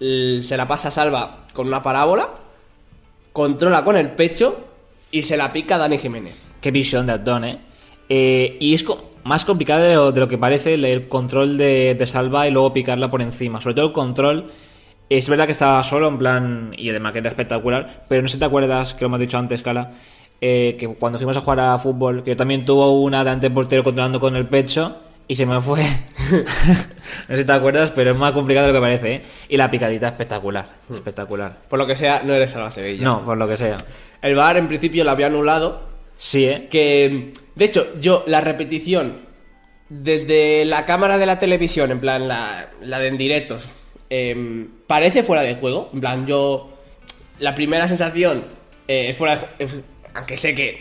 se 0.00 0.56
la 0.56 0.66
pasa 0.66 0.88
a 0.88 0.90
Salva 0.90 1.46
con 1.52 1.68
una 1.68 1.80
parábola, 1.80 2.28
controla 3.32 3.84
con 3.84 3.96
el 3.96 4.10
pecho 4.10 4.64
y 5.12 5.22
se 5.22 5.36
la 5.36 5.52
pica 5.52 5.76
a 5.76 5.78
Dani 5.78 5.96
Jiménez. 5.96 6.51
Qué 6.62 6.70
visión 6.70 7.04
de 7.06 7.12
Abdón, 7.12 7.44
¿eh? 7.44 7.58
Y 8.08 8.74
es 8.74 8.82
co- 8.82 9.10
más 9.24 9.44
complicado 9.44 9.82
de 9.82 9.94
lo, 9.94 10.12
de 10.12 10.20
lo 10.20 10.28
que 10.28 10.38
parece 10.38 10.74
el, 10.74 10.84
el 10.84 11.08
control 11.08 11.58
de, 11.58 11.94
de 11.94 12.06
Salva 12.06 12.48
y 12.48 12.50
luego 12.50 12.72
picarla 12.72 13.10
por 13.10 13.20
encima. 13.20 13.60
Sobre 13.60 13.74
todo 13.74 13.86
el 13.86 13.92
control. 13.92 14.50
Es 15.10 15.28
verdad 15.28 15.44
que 15.46 15.52
estaba 15.52 15.82
solo, 15.82 16.08
en 16.08 16.16
plan. 16.18 16.74
Y 16.78 16.88
además 16.90 17.12
que 17.12 17.18
era 17.18 17.28
espectacular. 17.28 18.04
Pero 18.08 18.22
no 18.22 18.28
sé 18.28 18.34
si 18.34 18.38
te 18.38 18.46
acuerdas, 18.46 18.94
que 18.94 19.02
lo 19.02 19.06
hemos 19.08 19.20
dicho 19.20 19.36
antes, 19.36 19.60
Cala. 19.62 19.90
eh, 20.40 20.76
que 20.78 20.88
cuando 20.88 21.18
fuimos 21.18 21.36
a 21.36 21.40
jugar 21.40 21.60
a 21.60 21.78
fútbol, 21.78 22.22
que 22.22 22.34
también 22.36 22.64
tuvo 22.64 23.02
una 23.02 23.22
de 23.24 23.30
ante 23.30 23.50
portero 23.50 23.82
controlando 23.84 24.18
con 24.20 24.36
el 24.36 24.46
pecho. 24.46 24.96
Y 25.28 25.34
se 25.36 25.46
me 25.46 25.60
fue. 25.60 25.82
no 27.28 27.36
sé 27.36 27.42
si 27.42 27.44
te 27.44 27.52
acuerdas, 27.52 27.90
pero 27.94 28.10
es 28.10 28.16
más 28.16 28.32
complicado 28.32 28.66
de 28.66 28.72
lo 28.72 28.78
que 28.78 28.82
parece, 28.82 29.14
¿eh? 29.14 29.22
Y 29.48 29.56
la 29.56 29.70
picadita 29.70 30.08
espectacular. 30.08 30.66
Espectacular. 30.92 31.58
Por 31.68 31.78
lo 31.78 31.86
que 31.86 31.96
sea, 31.96 32.22
no 32.22 32.34
eres 32.34 32.50
Salva 32.50 32.70
Sevilla. 32.70 33.04
No, 33.04 33.24
por 33.24 33.36
lo 33.38 33.46
que 33.48 33.56
sea. 33.56 33.76
El 34.20 34.34
VAR 34.34 34.56
en 34.56 34.68
principio 34.68 35.04
lo 35.04 35.10
había 35.10 35.26
anulado, 35.28 35.91
Sí, 36.24 36.44
¿eh? 36.46 36.68
que 36.70 37.32
de 37.56 37.64
hecho 37.64 37.84
yo 38.00 38.22
la 38.28 38.40
repetición 38.40 39.22
desde 39.88 40.64
la 40.64 40.86
cámara 40.86 41.18
de 41.18 41.26
la 41.26 41.38
televisión 41.38 41.90
en 41.90 41.98
plan 42.00 42.28
la, 42.28 42.70
la 42.80 42.98
de 43.00 43.08
en 43.08 43.18
directos 43.18 43.64
em, 44.08 44.68
parece 44.86 45.22
fuera 45.24 45.42
de 45.42 45.54
juego 45.56 45.90
en 45.92 46.00
plan 46.00 46.26
yo 46.26 46.72
la 47.40 47.54
primera 47.54 47.88
sensación 47.88 48.44
eh, 48.88 49.08
es 49.10 49.16
fuera 49.16 49.36
de 49.36 49.64
es- 49.64 49.76
aunque 50.14 50.36
sé 50.36 50.54
que 50.54 50.80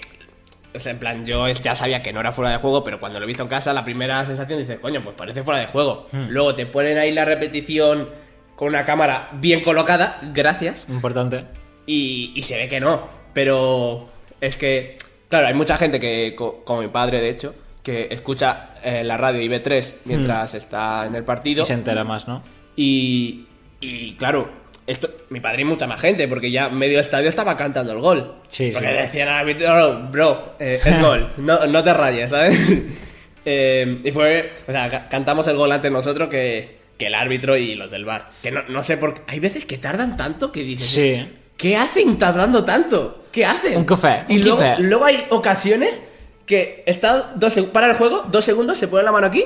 o 0.76 0.80
sea, 0.80 0.92
en 0.94 1.00
plan 1.00 1.26
yo 1.26 1.48
ya 1.50 1.74
sabía 1.76 2.02
que 2.04 2.14
no 2.14 2.20
era 2.20 2.32
fuera 2.32 2.52
de 2.52 2.58
juego 2.58 2.84
pero 2.84 3.00
cuando 3.00 3.20
lo 3.20 3.26
he 3.26 3.28
visto 3.28 3.44
en 3.44 3.50
casa 3.50 3.74
la 3.74 3.84
primera 3.84 4.24
sensación 4.28 4.60
dice 4.60 4.78
coño 4.80 5.04
pues 5.04 5.16
parece 5.18 5.42
fuera 5.44 5.60
de 5.60 5.66
juego 5.66 6.06
luego 6.30 6.54
te 6.56 6.66
ponen 6.68 6.98
ahí 7.00 7.12
la 7.12 7.26
repetición 7.26 8.10
con 8.56 8.68
una 8.70 8.86
cámara 8.86 9.30
bien 9.34 9.62
colocada 9.62 10.20
gracias 10.34 10.88
Importante. 10.88 11.46
y, 11.88 12.32
y 12.36 12.44
se 12.44 12.58
ve 12.58 12.68
que 12.68 12.80
no. 12.80 13.08
Pero 13.34 14.08
es 14.40 14.56
que, 14.58 14.98
claro, 15.32 15.48
hay 15.48 15.56
mucha 15.56 15.78
gente 15.78 16.00
que, 16.00 16.36
co- 16.36 16.64
como 16.64 16.82
mi 16.84 16.90
padre 16.90 17.20
de 17.22 17.30
hecho, 17.30 17.56
que 17.82 18.08
escucha 18.12 18.76
eh, 18.84 19.04
la 19.04 19.18
radio 19.18 19.42
IB3 19.42 19.94
mientras 20.06 20.54
está 20.54 21.08
en 21.08 21.16
el 21.16 21.24
partido. 21.24 21.64
Y 21.64 21.66
se 21.66 21.74
entera 21.74 22.04
más, 22.04 22.28
¿no? 22.28 22.44
Y, 22.76 23.46
y, 23.80 24.14
claro, 24.14 24.48
esto, 24.86 25.10
mi 25.30 25.40
padre 25.40 25.62
y 25.64 25.66
mucha 25.66 25.88
más 25.88 26.00
gente, 26.00 26.28
porque 26.28 26.52
ya 26.52 26.70
medio 26.70 27.00
estadio 27.00 27.28
estaba 27.30 27.58
cantando 27.58 27.92
el 27.94 28.00
gol. 28.00 28.36
Sí, 28.50 28.70
porque 28.72 28.90
sí. 28.90 28.94
decían 28.94 29.28
al 29.30 29.40
árbitro, 29.40 29.76
"No, 29.76 30.10
bro, 30.12 30.54
eh, 30.60 30.80
es 30.84 31.02
gol, 31.02 31.32
no, 31.38 31.66
no 31.66 31.84
te 31.84 31.94
rayes, 31.94 32.30
¿sabes? 32.30 32.60
Eh, 33.44 34.02
y 34.04 34.12
fue, 34.12 34.54
o 34.68 34.72
sea, 34.72 34.88
ca- 34.88 35.10
cantamos 35.10 35.48
el 35.48 35.58
gol 35.58 35.72
antes 35.72 35.92
nosotros 35.92 36.30
que, 36.30 36.78
que 36.96 37.08
el 37.08 37.16
árbitro 37.16 37.58
y 37.58 37.74
los 37.74 37.90
del 37.90 38.06
bar. 38.06 38.30
Que 38.44 38.52
no, 38.52 38.62
no 38.70 38.84
sé 38.84 38.98
por 38.98 39.16
qué. 39.16 39.22
Hay 39.26 39.40
veces 39.40 39.66
que 39.66 39.80
tardan 39.80 40.16
tanto 40.16 40.52
que 40.52 40.62
dices, 40.62 40.86
Sí. 40.88 41.28
¿qué 41.58 41.76
hacen 41.76 42.20
tardando 42.20 42.64
tanto? 42.64 43.21
¿Qué 43.32 43.46
hacen? 43.46 43.78
Un 43.78 43.86
café, 43.86 44.26
Y 44.28 44.38
un 44.38 44.42
luego, 44.42 44.58
café. 44.60 44.84
luego 44.84 45.06
hay 45.06 45.26
ocasiones 45.30 46.02
que 46.46 46.84
está 46.86 47.34
dos 47.36 47.58
para 47.72 47.88
el 47.92 47.96
juego, 47.98 48.24
dos 48.30 48.44
segundos, 48.44 48.78
se 48.78 48.88
pone 48.88 49.04
la 49.04 49.12
mano 49.12 49.28
aquí. 49.28 49.46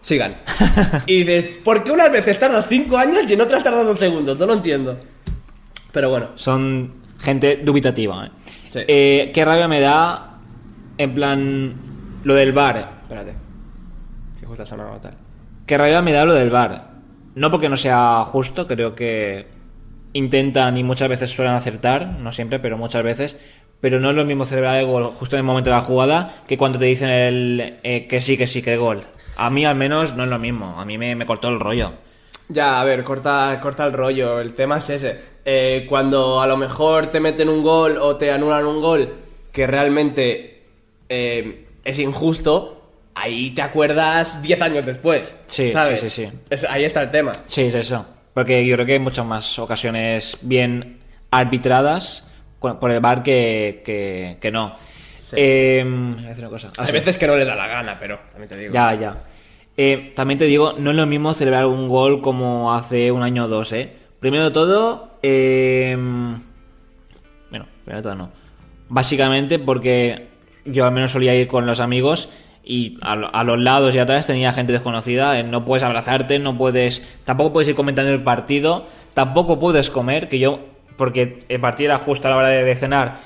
Sigan. 0.00 0.38
y 1.06 1.18
dices, 1.24 1.58
¿por 1.62 1.84
qué 1.84 1.92
unas 1.92 2.10
veces 2.10 2.38
tarda 2.38 2.62
cinco 2.62 2.96
años 2.96 3.24
y 3.28 3.34
en 3.34 3.40
otras 3.40 3.62
tarda 3.62 3.84
dos 3.84 3.98
segundos? 3.98 4.38
No 4.38 4.46
lo 4.46 4.54
entiendo. 4.54 4.98
Pero 5.92 6.10
bueno. 6.10 6.30
Son 6.36 6.92
gente 7.18 7.56
dubitativa, 7.62 8.26
¿eh? 8.26 8.30
Sí. 8.70 8.80
Eh, 8.86 9.30
qué 9.34 9.44
rabia 9.44 9.68
me 9.68 9.80
da, 9.80 10.38
en 10.96 11.14
plan, 11.14 11.74
lo 12.24 12.34
del 12.34 12.52
bar. 12.52 12.92
Espérate. 13.02 13.34
Si 14.38 14.46
justo 14.46 14.62
ha 14.62 14.66
sonado 14.66 14.96
tal. 15.00 15.14
Qué 15.66 15.76
rabia 15.76 16.00
me 16.02 16.12
da 16.12 16.24
lo 16.24 16.34
del 16.34 16.50
bar. 16.50 16.90
No 17.34 17.50
porque 17.50 17.68
no 17.68 17.76
sea 17.76 18.24
justo, 18.26 18.66
creo 18.66 18.94
que 18.94 19.46
intentan 20.12 20.76
y 20.76 20.82
muchas 20.82 21.08
veces 21.08 21.30
suelen 21.30 21.54
acertar, 21.54 22.06
no 22.06 22.32
siempre, 22.32 22.58
pero 22.58 22.76
muchas 22.78 23.02
veces. 23.02 23.36
Pero 23.80 23.98
no 23.98 24.10
es 24.10 24.16
lo 24.16 24.24
mismo 24.26 24.44
celebrar 24.44 24.76
el 24.76 24.86
gol 24.86 25.04
justo 25.06 25.36
en 25.36 25.40
el 25.40 25.44
momento 25.44 25.70
de 25.70 25.76
la 25.76 25.82
jugada 25.82 26.34
que 26.46 26.58
cuando 26.58 26.78
te 26.78 26.84
dicen 26.84 27.08
el, 27.08 27.74
eh, 27.82 28.06
que 28.06 28.20
sí, 28.20 28.36
que 28.36 28.46
sí, 28.46 28.60
que 28.60 28.76
gol. 28.76 29.04
A 29.36 29.48
mí 29.48 29.64
al 29.64 29.74
menos 29.76 30.14
no 30.16 30.24
es 30.24 30.28
lo 30.28 30.38
mismo, 30.38 30.78
a 30.78 30.84
mí 30.84 30.98
me, 30.98 31.14
me 31.16 31.24
cortó 31.24 31.48
el 31.48 31.58
rollo. 31.60 31.92
Ya, 32.48 32.80
a 32.80 32.84
ver, 32.84 33.04
corta, 33.04 33.58
corta 33.62 33.86
el 33.86 33.92
rollo. 33.94 34.38
El 34.40 34.52
tema 34.54 34.78
es 34.78 34.90
ese. 34.90 35.16
Eh, 35.46 35.86
cuando 35.88 36.42
a 36.42 36.46
lo 36.46 36.56
mejor 36.58 37.06
te 37.06 37.20
meten 37.20 37.48
un 37.48 37.62
gol 37.62 37.96
o 37.96 38.16
te 38.16 38.30
anulan 38.32 38.66
un 38.66 38.82
gol 38.82 39.14
que 39.52 39.66
realmente 39.66 40.64
eh, 41.08 41.66
es 41.84 41.98
injusto, 42.00 42.90
ahí 43.14 43.52
te 43.52 43.62
acuerdas 43.62 44.42
10 44.42 44.60
años 44.62 44.84
después. 44.84 45.34
Sí, 45.46 45.70
¿sabes? 45.70 46.00
sí, 46.00 46.10
sí, 46.10 46.26
sí. 46.26 46.32
Es- 46.50 46.64
ahí 46.64 46.84
está 46.84 47.02
el 47.02 47.10
tema. 47.10 47.32
Sí, 47.46 47.62
es 47.62 47.74
eso. 47.74 48.04
Porque 48.40 48.64
yo 48.64 48.74
creo 48.74 48.86
que 48.86 48.94
hay 48.94 48.98
muchas 48.98 49.26
más 49.26 49.58
ocasiones 49.58 50.38
bien 50.40 50.96
arbitradas 51.30 52.26
por 52.58 52.90
el 52.90 52.98
bar 52.98 53.22
que, 53.22 53.82
que, 53.84 54.38
que 54.40 54.50
no. 54.50 54.76
Eh, 55.36 55.84
a 56.20 56.22
decir 56.22 56.42
una 56.42 56.48
cosa. 56.48 56.68
Ah, 56.78 56.84
Hay 56.84 56.86
sí. 56.86 56.92
veces 56.94 57.18
que 57.18 57.26
no 57.26 57.36
les 57.36 57.46
da 57.46 57.54
la 57.54 57.66
gana, 57.66 57.98
pero 58.00 58.18
también 58.30 58.48
te 58.48 58.56
digo. 58.56 58.72
Ya, 58.72 58.94
ya. 58.94 59.14
Eh, 59.76 60.14
también 60.16 60.38
te 60.38 60.46
digo, 60.46 60.74
no 60.78 60.90
es 60.90 60.96
lo 60.96 61.04
mismo 61.04 61.34
celebrar 61.34 61.66
un 61.66 61.86
gol 61.86 62.22
como 62.22 62.74
hace 62.74 63.12
un 63.12 63.22
año 63.22 63.44
o 63.44 63.48
dos, 63.48 63.74
¿eh? 63.74 63.92
Primero 64.20 64.44
de 64.44 64.50
todo, 64.52 65.18
eh, 65.22 65.94
bueno, 67.50 67.66
primero 67.84 67.98
de 67.98 68.02
todo 68.02 68.14
no. 68.14 68.30
Básicamente 68.88 69.58
porque 69.58 70.28
yo 70.64 70.86
al 70.86 70.92
menos 70.92 71.10
solía 71.10 71.34
ir 71.34 71.46
con 71.46 71.66
los 71.66 71.78
amigos 71.78 72.30
y 72.64 72.98
a, 73.02 73.12
a 73.12 73.44
los 73.44 73.58
lados 73.58 73.94
y 73.94 73.98
atrás 73.98 74.26
tenía 74.26 74.52
gente 74.52 74.72
desconocida, 74.72 75.38
eh, 75.38 75.42
no 75.42 75.64
puedes 75.64 75.82
abrazarte, 75.82 76.38
no 76.38 76.56
puedes, 76.56 77.06
tampoco 77.24 77.52
puedes 77.52 77.68
ir 77.68 77.74
comentando 77.74 78.12
el 78.12 78.22
partido, 78.22 78.86
tampoco 79.14 79.58
puedes 79.58 79.90
comer, 79.90 80.28
que 80.28 80.38
yo, 80.38 80.60
porque 80.96 81.38
el 81.48 81.60
partido 81.60 81.92
era 81.92 81.98
justo 81.98 82.28
a 82.28 82.30
la 82.30 82.36
hora 82.36 82.48
de, 82.48 82.76
cenar, 82.76 83.20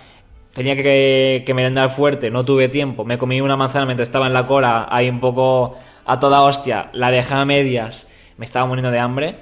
tenía 0.54 0.76
que, 0.76 1.52
merendar 1.54 1.90
fuerte, 1.90 2.30
no 2.30 2.44
tuve 2.44 2.68
tiempo, 2.68 3.04
me 3.04 3.18
comí 3.18 3.40
una 3.40 3.56
manzana 3.56 3.86
mientras 3.86 4.08
estaba 4.08 4.26
en 4.26 4.32
la 4.32 4.46
cola, 4.46 4.86
ahí 4.90 5.08
un 5.08 5.20
poco 5.20 5.76
a 6.06 6.20
toda 6.20 6.42
hostia, 6.42 6.90
la 6.92 7.10
dejé 7.10 7.34
a 7.34 7.44
medias, 7.44 8.08
me 8.36 8.44
estaba 8.44 8.66
muriendo 8.66 8.90
de 8.90 8.98
hambre. 8.98 9.36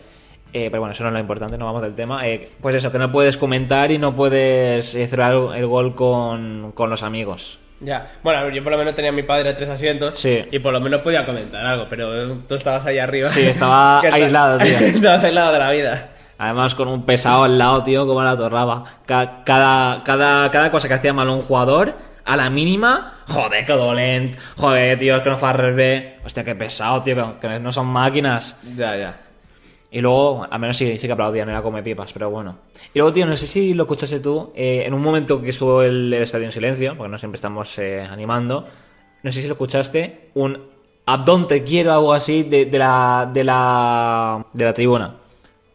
eh, 0.52 0.68
pero 0.70 0.80
bueno, 0.80 0.92
eso 0.92 1.02
no 1.02 1.08
es 1.10 1.14
lo 1.14 1.20
importante, 1.20 1.56
no 1.56 1.64
vamos 1.64 1.82
del 1.82 1.94
tema. 1.94 2.26
Eh, 2.28 2.46
pues 2.60 2.76
eso, 2.76 2.92
que 2.92 2.98
no 2.98 3.10
puedes 3.10 3.38
comentar 3.38 3.90
y 3.90 3.98
no 3.98 4.14
puedes 4.14 4.94
eh, 4.94 5.06
celebrar 5.06 5.56
el 5.56 5.66
gol 5.66 5.94
con, 5.94 6.72
con 6.74 6.90
los 6.90 7.02
amigos. 7.02 7.61
Ya, 7.84 8.06
bueno, 8.22 8.48
yo 8.50 8.62
por 8.62 8.70
lo 8.72 8.78
menos 8.78 8.94
tenía 8.94 9.10
a 9.10 9.14
mi 9.14 9.22
padre 9.24 9.52
tres 9.54 9.68
asientos 9.68 10.16
Sí. 10.18 10.44
y 10.50 10.58
por 10.60 10.72
lo 10.72 10.80
menos 10.80 11.00
podía 11.00 11.26
comentar 11.26 11.66
algo, 11.66 11.86
pero 11.88 12.36
tú 12.48 12.54
estabas 12.54 12.86
ahí 12.86 12.98
arriba. 12.98 13.28
Sí, 13.28 13.42
estaba 13.42 14.00
aislado, 14.12 14.58
tío. 14.64 14.78
estabas 14.78 15.24
aislado 15.24 15.52
de 15.52 15.58
la 15.58 15.70
vida. 15.70 16.08
Además, 16.38 16.74
con 16.74 16.88
un 16.88 17.04
pesado 17.04 17.44
al 17.44 17.58
lado, 17.58 17.84
tío, 17.84 18.06
como 18.06 18.22
la 18.22 18.36
torraba. 18.36 18.84
Ca- 19.06 19.42
Cada, 19.44 20.02
cada, 20.04 20.50
cada 20.50 20.70
cosa 20.70 20.88
que 20.88 20.94
hacía 20.94 21.12
mal 21.12 21.28
un 21.28 21.42
jugador, 21.42 21.94
a 22.24 22.36
la 22.36 22.50
mínima, 22.50 23.14
joder, 23.28 23.64
qué 23.66 23.72
dolent. 23.72 24.36
Joder, 24.56 24.98
tío, 24.98 25.16
es 25.16 25.22
que 25.22 25.30
no 25.30 25.38
fa 25.38 25.52
res 25.52 25.74
bé. 25.74 26.18
Hostia, 26.24 26.44
qué 26.44 26.54
pesado, 26.54 27.02
tío, 27.02 27.38
que 27.40 27.58
no 27.60 27.72
son 27.72 27.86
máquinas. 27.88 28.56
Ya, 28.76 28.96
ya. 28.96 29.16
Y 29.94 30.00
luego, 30.00 30.46
al 30.48 30.58
menos 30.58 30.76
sí, 30.76 30.98
sí 30.98 31.06
que 31.06 31.12
aplaudían, 31.12 31.48
era 31.50 31.60
come 31.60 31.82
pipas, 31.82 32.12
pero 32.14 32.30
bueno. 32.30 32.58
Y 32.94 32.98
luego, 32.98 33.12
tío, 33.12 33.26
no 33.26 33.36
sé 33.36 33.46
si 33.46 33.74
lo 33.74 33.82
escuchaste 33.84 34.20
tú, 34.20 34.50
eh, 34.54 34.84
en 34.86 34.94
un 34.94 35.02
momento 35.02 35.40
que 35.42 35.50
estuvo 35.50 35.82
el, 35.82 36.12
el 36.12 36.22
estadio 36.22 36.46
en 36.46 36.52
silencio, 36.52 36.96
porque 36.96 37.10
no 37.10 37.18
siempre 37.18 37.36
estamos 37.36 37.78
eh, 37.78 38.00
animando, 38.10 38.66
no 39.22 39.30
sé 39.30 39.42
si 39.42 39.46
lo 39.46 39.52
escuchaste, 39.52 40.30
un 40.34 40.58
Abdón 41.04 41.46
te 41.46 41.62
quiero, 41.62 41.92
algo 41.92 42.12
así, 42.14 42.44
de, 42.44 42.64
de 42.66 42.78
la, 42.78 43.28
de 43.32 43.44
la, 43.44 44.46
de 44.52 44.64
la 44.64 44.72
tribuna. 44.72 45.16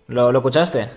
¿Lo, 0.07 0.31
lo 0.31 0.39
escuchaste? 0.39 0.87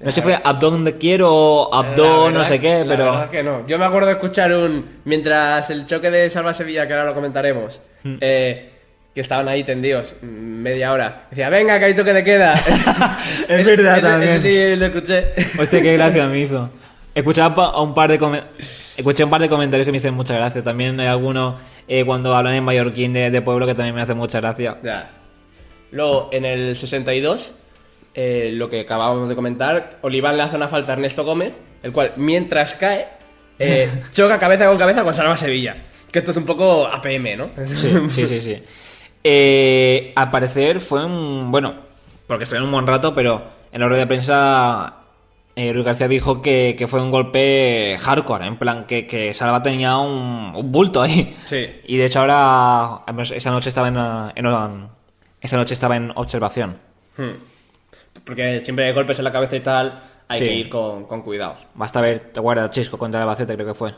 No 0.00 0.10
sé 0.10 0.12
si 0.12 0.22
fue 0.22 0.38
Abdón 0.42 0.82
te 0.84 0.96
quiero 0.98 1.28
o 1.30 1.70
La 1.82 1.90
Abdón, 1.90 2.34
no 2.34 2.44
sé 2.44 2.58
qué, 2.58 2.84
la 2.84 2.96
pero... 2.96 3.04
verdad 3.06 3.24
es 3.24 3.30
que 3.30 3.42
no. 3.42 3.66
Yo 3.66 3.78
me 3.78 3.84
acuerdo 3.84 4.08
de 4.08 4.14
escuchar 4.14 4.52
un. 4.52 5.00
Mientras 5.04 5.68
el 5.70 5.86
choque 5.86 6.10
de 6.10 6.28
Salva 6.30 6.54
Sevilla, 6.54 6.86
que 6.86 6.94
ahora 6.94 7.04
lo 7.06 7.14
comentaremos, 7.14 7.80
Hmm. 8.02 8.16
eh, 8.22 8.69
que 9.14 9.20
estaban 9.20 9.48
ahí 9.48 9.64
tendidos 9.64 10.14
mm, 10.22 10.26
media 10.26 10.92
hora. 10.92 11.26
Decía, 11.30 11.48
venga, 11.50 11.78
que 11.78 11.86
hay 11.86 11.94
toque 11.94 12.12
de 12.12 12.24
queda. 12.24 12.54
Es 13.48 13.66
verdad 13.66 14.00
también. 14.00 14.32
ese 14.34 14.74
sí, 14.74 14.76
lo 14.76 14.86
escuché. 14.86 15.32
Hostia, 15.58 15.82
qué 15.82 15.92
gracia 15.94 16.26
me 16.26 16.40
hizo. 16.40 16.70
Escuchaba 17.14 17.66
a 17.66 17.80
un 17.82 17.92
par 17.92 18.10
de 18.10 18.42
Escuché 18.96 19.24
un 19.24 19.30
par 19.30 19.40
de 19.40 19.48
comentarios 19.48 19.84
que 19.84 19.90
me 19.90 19.98
hicieron 19.98 20.16
mucha 20.16 20.34
gracia. 20.34 20.62
También 20.62 20.98
hay 21.00 21.08
algunos 21.08 21.60
eh, 21.88 22.04
cuando 22.04 22.36
hablan 22.36 22.54
en 22.54 22.64
mallorquín 22.64 23.12
de, 23.12 23.30
de 23.30 23.42
pueblo 23.42 23.66
que 23.66 23.74
también 23.74 23.94
me 23.94 24.02
hace 24.02 24.14
mucha 24.14 24.40
gracia. 24.40 24.78
Ya. 24.82 25.10
Luego, 25.90 26.28
en 26.32 26.44
el 26.44 26.76
62, 26.76 27.52
eh, 28.14 28.50
lo 28.54 28.70
que 28.70 28.80
acabábamos 28.80 29.28
de 29.28 29.34
comentar, 29.34 29.98
Oliván 30.02 30.36
le 30.36 30.44
hace 30.44 30.54
una 30.54 30.68
falta 30.68 30.92
a 30.92 30.94
Ernesto 30.94 31.24
Gómez, 31.24 31.52
el 31.82 31.92
cual, 31.92 32.12
mientras 32.16 32.74
cae, 32.74 33.08
eh, 33.58 33.88
choca 34.12 34.38
cabeza 34.38 34.66
con 34.68 34.78
cabeza 34.78 35.02
con 35.02 35.14
Salva 35.14 35.36
Sevilla. 35.36 35.76
Que 36.12 36.20
esto 36.20 36.30
es 36.30 36.36
un 36.36 36.44
poco 36.44 36.86
APM, 36.86 37.36
¿no? 37.36 37.50
Sí, 37.64 37.92
sí, 38.08 38.26
sí, 38.28 38.40
sí. 38.40 38.58
Eh, 39.24 40.12
al 40.16 40.30
parecer 40.30 40.80
fue 40.80 41.04
un... 41.04 41.50
Bueno, 41.50 41.74
porque 42.26 42.44
estuvieron 42.44 42.68
un 42.68 42.72
buen 42.72 42.86
rato, 42.86 43.14
pero 43.14 43.42
en 43.72 43.80
la 43.80 43.86
rueda 43.88 44.00
de 44.00 44.06
prensa 44.06 44.94
eh, 45.56 45.72
Luis 45.72 45.84
García 45.84 46.08
dijo 46.08 46.40
que, 46.40 46.74
que 46.78 46.86
fue 46.86 47.02
un 47.02 47.10
golpe 47.10 47.98
hardcore, 48.00 48.46
en 48.46 48.56
plan 48.56 48.86
que, 48.86 49.06
que 49.06 49.34
Salva 49.34 49.62
tenía 49.62 49.98
un, 49.98 50.52
un 50.54 50.72
bulto 50.72 51.02
ahí. 51.02 51.36
Sí. 51.44 51.66
Y 51.86 51.96
de 51.98 52.06
hecho 52.06 52.20
ahora, 52.20 53.02
esa 53.34 53.50
noche 53.50 53.68
estaba 53.68 53.88
en, 53.88 53.96
en- 54.46 54.88
esa 55.40 55.56
noche 55.56 55.74
estaba 55.74 55.96
en 55.96 56.12
observación. 56.14 56.76
Hmm. 57.16 57.30
Porque 58.24 58.60
siempre 58.62 58.86
hay 58.86 58.92
golpes 58.92 59.18
en 59.18 59.24
la 59.24 59.32
cabeza 59.32 59.56
y 59.56 59.60
tal, 59.60 60.00
hay 60.28 60.38
Sí. 60.38 60.44
que 60.44 60.52
ir 60.54 60.68
con, 60.68 61.04
con 61.06 61.22
cuidado. 61.22 61.56
Basta 61.74 62.00
ver, 62.00 62.30
te 62.32 62.40
guarda 62.40 62.70
Chisco 62.70 62.96
contra 62.98 63.18
el 63.20 63.22
Albacete, 63.22 63.54
creo 63.54 63.66
que 63.66 63.74
fue. 63.74 63.92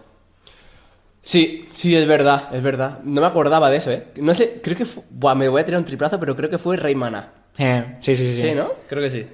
Sí, 1.24 1.68
sí, 1.72 1.94
es 1.96 2.06
verdad, 2.06 2.48
es 2.52 2.62
verdad. 2.62 2.98
No 3.04 3.20
me 3.20 3.26
acordaba 3.28 3.70
de 3.70 3.76
eso, 3.76 3.92
¿eh? 3.92 4.08
No 4.16 4.34
sé, 4.34 4.60
creo 4.62 4.76
que 4.76 4.84
fue... 4.84 5.04
Buah, 5.08 5.36
me 5.36 5.48
voy 5.48 5.60
a 5.60 5.64
tirar 5.64 5.78
un 5.78 5.84
triplazo, 5.84 6.18
pero 6.18 6.34
creo 6.34 6.50
que 6.50 6.58
fue 6.58 6.76
Reymana. 6.76 7.30
Eh, 7.58 7.96
sí, 8.00 8.16
sí, 8.16 8.34
sí, 8.34 8.42
Sí, 8.42 8.54
¿no? 8.54 8.72
Creo 8.88 9.00
que 9.02 9.08
sí. 9.08 9.26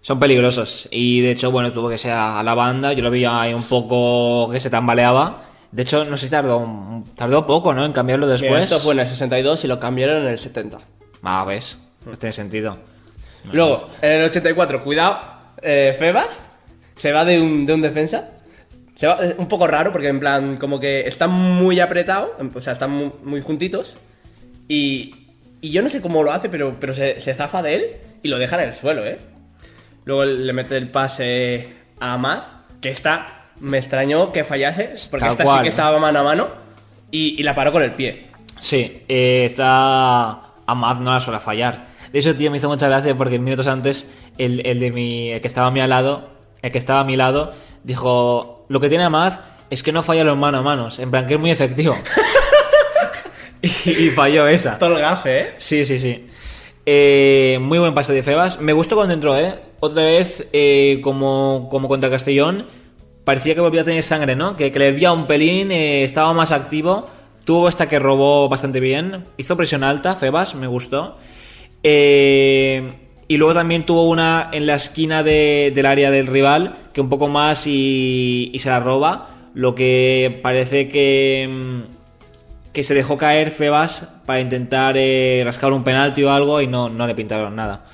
Son 0.00 0.20
peligrosos. 0.20 0.88
Y 0.92 1.20
de 1.20 1.32
hecho, 1.32 1.50
bueno, 1.50 1.72
tuvo 1.72 1.88
que 1.88 1.98
ser 1.98 2.12
a 2.12 2.40
la 2.44 2.54
banda. 2.54 2.92
Yo 2.92 3.02
lo 3.02 3.10
vi 3.10 3.24
ahí 3.24 3.52
un 3.52 3.64
poco 3.64 4.50
que 4.52 4.60
se 4.60 4.70
tambaleaba. 4.70 5.42
De 5.72 5.82
hecho, 5.82 6.04
no 6.04 6.16
sé 6.16 6.26
si 6.26 6.30
tardó, 6.30 7.02
tardó 7.16 7.46
poco, 7.46 7.74
¿no? 7.74 7.84
En 7.84 7.92
cambiarlo 7.92 8.26
Mira, 8.26 8.38
después. 8.38 8.64
esto 8.64 8.78
fue 8.78 8.94
en 8.94 9.00
el 9.00 9.06
62 9.06 9.64
y 9.64 9.68
lo 9.68 9.80
cambiaron 9.80 10.18
en 10.22 10.28
el 10.28 10.38
70. 10.38 10.78
Ah, 11.22 11.44
ves. 11.44 11.78
No 12.06 12.16
tiene 12.16 12.32
sentido. 12.32 12.78
Luego, 13.52 13.88
en 14.02 14.12
el 14.12 14.22
84, 14.24 14.84
cuidado, 14.84 15.18
eh, 15.60 15.96
Febas 15.98 16.44
se 16.94 17.10
va 17.10 17.24
de 17.24 17.40
un, 17.40 17.66
de 17.66 17.72
un 17.74 17.80
defensa. 17.82 18.28
Se 18.94 19.06
va 19.06 19.14
es 19.24 19.34
un 19.38 19.48
poco 19.48 19.66
raro 19.66 19.92
porque 19.92 20.08
en 20.08 20.20
plan, 20.20 20.56
como 20.56 20.78
que 20.78 21.00
está 21.02 21.26
muy 21.26 21.80
apretado, 21.80 22.36
o 22.54 22.60
sea, 22.60 22.72
están 22.72 22.90
muy, 22.90 23.12
muy 23.22 23.40
juntitos. 23.40 23.98
Y, 24.68 25.14
y 25.60 25.70
yo 25.70 25.82
no 25.82 25.88
sé 25.88 26.00
cómo 26.00 26.22
lo 26.22 26.32
hace, 26.32 26.48
pero, 26.48 26.76
pero 26.78 26.94
se, 26.94 27.20
se 27.20 27.34
zafa 27.34 27.62
de 27.62 27.74
él 27.74 27.86
y 28.22 28.28
lo 28.28 28.38
deja 28.38 28.60
en 28.60 28.68
el 28.68 28.74
suelo, 28.74 29.04
¿eh? 29.04 29.18
Luego 30.04 30.24
le 30.24 30.52
mete 30.52 30.76
el 30.76 30.88
pase 30.88 31.68
a 32.00 32.14
Amaz, 32.14 32.44
que 32.80 32.90
esta 32.90 33.50
me 33.60 33.78
extrañó 33.78 34.32
que 34.32 34.44
fallase, 34.44 34.92
porque 35.10 35.28
esta 35.28 35.46
sí 35.46 35.62
que 35.62 35.68
estaba 35.68 35.98
mano 35.98 36.20
a 36.20 36.22
mano 36.24 36.48
y, 37.10 37.40
y 37.40 37.42
la 37.44 37.54
paró 37.54 37.70
con 37.70 37.82
el 37.82 37.92
pie. 37.92 38.26
Sí, 38.60 39.02
eh, 39.08 39.44
está. 39.44 40.40
Amaz 40.66 41.00
no 41.00 41.12
la 41.12 41.20
suele 41.20 41.40
fallar. 41.40 41.86
De 42.12 42.18
hecho, 42.18 42.36
tío, 42.36 42.50
me 42.50 42.58
hizo 42.58 42.68
mucha 42.68 42.88
gracia 42.88 43.16
porque 43.16 43.38
minutos 43.38 43.66
antes, 43.66 44.12
el, 44.38 44.64
el 44.66 44.80
de 44.80 44.90
mi. 44.90 45.30
El 45.30 45.40
que 45.40 45.48
estaba 45.48 45.68
a 45.68 45.70
mi 45.70 45.84
lado. 45.86 46.30
El 46.62 46.70
que 46.72 46.78
estaba 46.78 47.00
a 47.00 47.04
mi 47.04 47.16
lado, 47.16 47.52
dijo. 47.84 48.61
Lo 48.72 48.80
que 48.80 48.88
tiene 48.88 49.04
Amaz 49.04 49.38
es 49.68 49.82
que 49.82 49.92
no 49.92 50.02
falla 50.02 50.24
los 50.24 50.38
mano 50.38 50.56
a 50.56 50.62
manos. 50.62 50.98
En 50.98 51.10
plan, 51.10 51.26
que 51.26 51.34
es 51.34 51.40
muy 51.40 51.50
efectivo. 51.50 51.94
y, 53.60 53.66
y 53.66 54.08
falló 54.08 54.48
esa. 54.48 54.78
Todo 54.78 54.96
el 54.96 55.02
gafe, 55.02 55.40
¿eh? 55.40 55.54
Sí, 55.58 55.84
sí, 55.84 55.98
sí. 55.98 56.26
Eh, 56.86 57.58
muy 57.60 57.78
buen 57.78 57.92
pase 57.92 58.14
de 58.14 58.22
Febas. 58.22 58.60
Me 58.60 58.72
gustó 58.72 58.96
cuando 58.96 59.12
entró, 59.12 59.36
¿eh? 59.36 59.56
Otra 59.80 60.04
vez, 60.04 60.48
eh, 60.54 61.00
como, 61.02 61.68
como 61.70 61.86
contra 61.86 62.08
Castellón, 62.08 62.66
parecía 63.24 63.54
que 63.54 63.60
volvía 63.60 63.82
a 63.82 63.84
tener 63.84 64.02
sangre, 64.02 64.36
¿no? 64.36 64.56
Que, 64.56 64.72
que 64.72 64.78
le 64.78 64.88
hervía 64.88 65.12
un 65.12 65.26
pelín, 65.26 65.70
eh, 65.70 66.02
estaba 66.02 66.32
más 66.32 66.50
activo. 66.50 67.10
Tuvo 67.44 67.68
esta 67.68 67.90
que 67.90 67.98
robó 67.98 68.48
bastante 68.48 68.80
bien. 68.80 69.26
Hizo 69.36 69.54
presión 69.54 69.84
alta, 69.84 70.16
Febas, 70.16 70.54
me 70.54 70.66
gustó. 70.66 71.18
Eh, 71.82 72.90
y 73.32 73.38
luego 73.38 73.54
también 73.54 73.86
tuvo 73.86 74.08
una 74.10 74.50
en 74.52 74.66
la 74.66 74.74
esquina 74.74 75.22
de- 75.22 75.72
del 75.74 75.86
área 75.86 76.10
del 76.10 76.26
rival, 76.26 76.76
que 76.92 77.00
un 77.00 77.08
poco 77.08 77.28
más 77.28 77.66
y, 77.66 78.52
se 78.58 78.68
la 78.68 78.78
roba. 78.78 79.28
Lo 79.54 79.74
que 79.74 80.38
parece 80.42 80.88
que, 80.90 81.48
mm, 81.50 81.80
que 82.74 82.82
se 82.82 82.92
dejó 82.92 83.16
caer 83.16 83.48
Febas 83.50 84.06
para 84.26 84.40
intentar 84.40 84.96
eh, 84.98 85.40
rascar 85.46 85.72
un 85.72 85.82
penalti 85.82 86.22
o 86.24 86.30
algo 86.30 86.60
y 86.60 86.66
no, 86.66 86.90
no 86.90 87.06
le 87.06 87.14
pintaron 87.14 87.56
nada. 87.56 87.86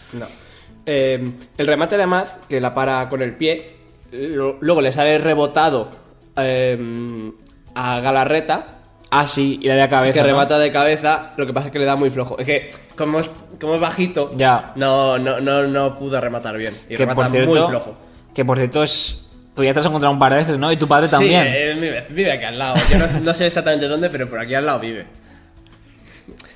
Eh, 0.87 1.33
el 1.57 1.67
remate 1.67 1.97
de 1.97 2.07
que 2.49 2.61
la 2.61 2.75
para 2.75 3.09
con 3.09 3.23
el 3.23 3.37
pie, 3.37 3.75
luego 4.11 4.81
le 4.81 4.91
sale 4.91 5.19
rebotado 5.19 5.91
eh, 6.37 7.31
a 7.77 8.01
Galarreta, 8.01 8.78
Ah, 9.11 9.27
sí, 9.27 9.59
y 9.63 9.69
la 9.69 9.75
de 9.75 9.89
cabeza. 9.89 10.13
que 10.13 10.21
¿no? 10.21 10.27
remata 10.27 10.59
de 10.59 10.71
cabeza, 10.71 11.33
lo 11.37 11.47
que 11.47 11.53
pasa 11.55 11.69
es 11.69 11.73
que 11.73 11.79
le 11.79 11.85
da 11.87 11.97
muy 11.97 12.11
flojo. 12.11 12.39
Es 12.39 12.45
que, 12.47 12.71
como 12.97 13.21
es, 13.21 13.31
como 13.61 13.75
es 13.77 13.81
bajito, 13.81 14.33
Ya. 14.37 14.73
no, 14.77 15.19
no, 15.19 15.41
no, 15.41 15.63
no 15.67 15.97
pudo 15.99 16.21
rematar 16.21 16.57
bien. 16.59 16.75
Y 16.89 16.97
Que 16.97 16.99
remata 16.99 17.15
por 17.23 17.29
cierto, 17.29 17.51
muy 17.51 17.69
flojo. 17.69 17.97
que 18.35 18.45
por 18.45 18.59
cierto 18.59 18.83
es. 18.83 19.25
Tú 19.55 19.65
ya 19.65 19.73
te 19.75 19.81
has 19.81 19.87
encontrado 19.87 20.13
un 20.13 20.21
par 20.21 20.33
de 20.33 20.39
veces, 20.39 20.57
¿no? 20.59 20.71
Y 20.71 20.77
tu 20.77 20.87
padre 20.87 21.09
también. 21.09 21.43
Sí, 21.43 21.49
eh, 21.53 21.75
vive, 21.75 22.05
vive 22.11 22.33
aquí 22.33 22.45
al 22.45 22.59
lado. 22.59 22.77
Yo 22.93 22.99
no, 22.99 23.07
no 23.23 23.35
sé 23.35 23.47
exactamente 23.47 23.89
dónde, 23.89 24.09
pero 24.11 24.29
por 24.29 24.39
aquí 24.39 24.55
al 24.55 24.65
lado 24.67 24.79
vive. 24.79 25.07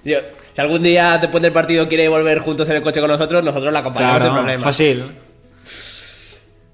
Yo, 0.05 0.19
si 0.53 0.61
algún 0.61 0.83
día 0.83 1.19
después 1.19 1.43
del 1.43 1.53
partido 1.53 1.88
quiere 1.88 2.09
volver 2.09 2.38
juntos 2.41 2.69
en 2.69 2.77
el 2.77 2.83
coche 2.83 3.01
con 3.01 3.11
nosotros, 3.11 3.43
nosotros 3.45 3.73
la 3.73 3.79
acompañamos 3.81 4.17
sin 4.17 4.23
claro, 4.31 4.43
problema. 4.43 4.62
fácil. 4.65 5.12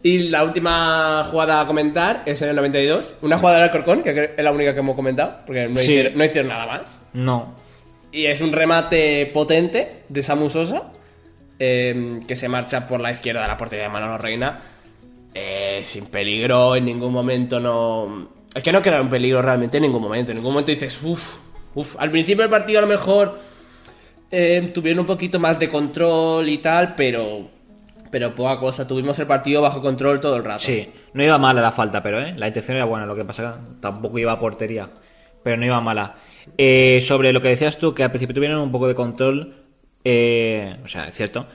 Y 0.02 0.28
la 0.28 0.44
última 0.44 1.26
jugada 1.30 1.60
a 1.60 1.66
comentar 1.66 2.22
es 2.24 2.40
en 2.42 2.50
el 2.50 2.56
92. 2.56 3.14
Una 3.22 3.36
jugada 3.38 3.58
del 3.58 3.64
Alcorcón, 3.66 4.02
que 4.02 4.34
es 4.36 4.44
la 4.44 4.52
única 4.52 4.72
que 4.72 4.80
hemos 4.80 4.94
comentado, 4.94 5.38
porque 5.44 5.66
no, 5.68 5.76
Sí. 5.76 5.82
hicieron, 5.84 6.16
no 6.16 6.24
hicieron 6.24 6.48
nada 6.48 6.66
más. 6.66 7.00
No. 7.12 7.54
Y 8.12 8.26
es 8.26 8.40
un 8.40 8.52
remate 8.52 9.26
potente 9.34 10.04
de 10.08 10.22
Samu 10.22 10.48
Sosa, 10.50 10.92
eh, 11.58 12.20
que 12.28 12.36
se 12.36 12.48
marcha 12.48 12.86
por 12.86 13.00
la 13.00 13.10
izquierda 13.10 13.42
de 13.42 13.48
la 13.48 13.56
portería 13.56 13.84
de 13.84 13.90
Manolo 13.90 14.18
Reina. 14.18 14.60
eh, 15.34 15.80
sin 15.84 16.06
peligro, 16.06 16.74
en 16.74 16.84
ningún 16.86 17.12
momento 17.12 17.60
no... 17.60 18.28
Es 18.54 18.62
que 18.62 18.72
no 18.72 18.80
queda 18.82 19.00
un 19.00 19.10
peligro 19.10 19.40
realmente 19.42 19.76
en 19.76 19.82
ningún 19.84 20.02
momento. 20.02 20.32
En 20.32 20.38
ningún 20.38 20.52
momento 20.52 20.72
dices, 20.72 21.00
uff, 21.02 21.36
uff. 21.74 21.94
Al 21.98 22.10
principio 22.10 22.42
del 22.42 22.50
partido 22.50 22.78
a 22.78 22.82
lo 22.82 22.88
mejor 22.88 23.38
eh, 24.32 24.70
tuvieron 24.74 25.00
un 25.00 25.06
poquito 25.06 25.38
más 25.38 25.58
de 25.58 25.68
control 25.68 26.48
y 26.48 26.58
tal, 26.58 26.94
pero... 26.96 27.50
Pero 28.10 28.34
poca 28.34 28.58
cosa, 28.58 28.86
tuvimos 28.86 29.18
el 29.18 29.26
partido 29.26 29.62
bajo 29.62 29.82
control 29.82 30.20
todo 30.20 30.36
el 30.36 30.44
rato. 30.44 30.60
Sí, 30.60 30.88
no 31.12 31.22
iba 31.22 31.38
mala 31.38 31.60
la 31.60 31.72
falta, 31.72 32.02
pero 32.02 32.20
¿eh? 32.20 32.32
la 32.36 32.48
intención 32.48 32.76
era 32.76 32.86
buena. 32.86 33.06
Lo 33.06 33.14
que 33.14 33.24
pasa 33.24 33.58
tampoco 33.80 34.18
iba 34.18 34.32
a 34.32 34.38
portería, 34.38 34.88
pero 35.42 35.56
no 35.56 35.66
iba 35.66 35.80
mala. 35.80 36.14
Eh, 36.56 37.02
sobre 37.06 37.32
lo 37.32 37.42
que 37.42 37.48
decías 37.48 37.78
tú, 37.78 37.94
que 37.94 38.04
al 38.04 38.10
principio 38.10 38.34
tuvieron 38.34 38.60
un 38.60 38.72
poco 38.72 38.88
de 38.88 38.94
control, 38.94 39.56
eh, 40.04 40.76
o 40.82 40.88
sea, 40.88 41.08
es 41.08 41.14
cierto, 41.14 41.46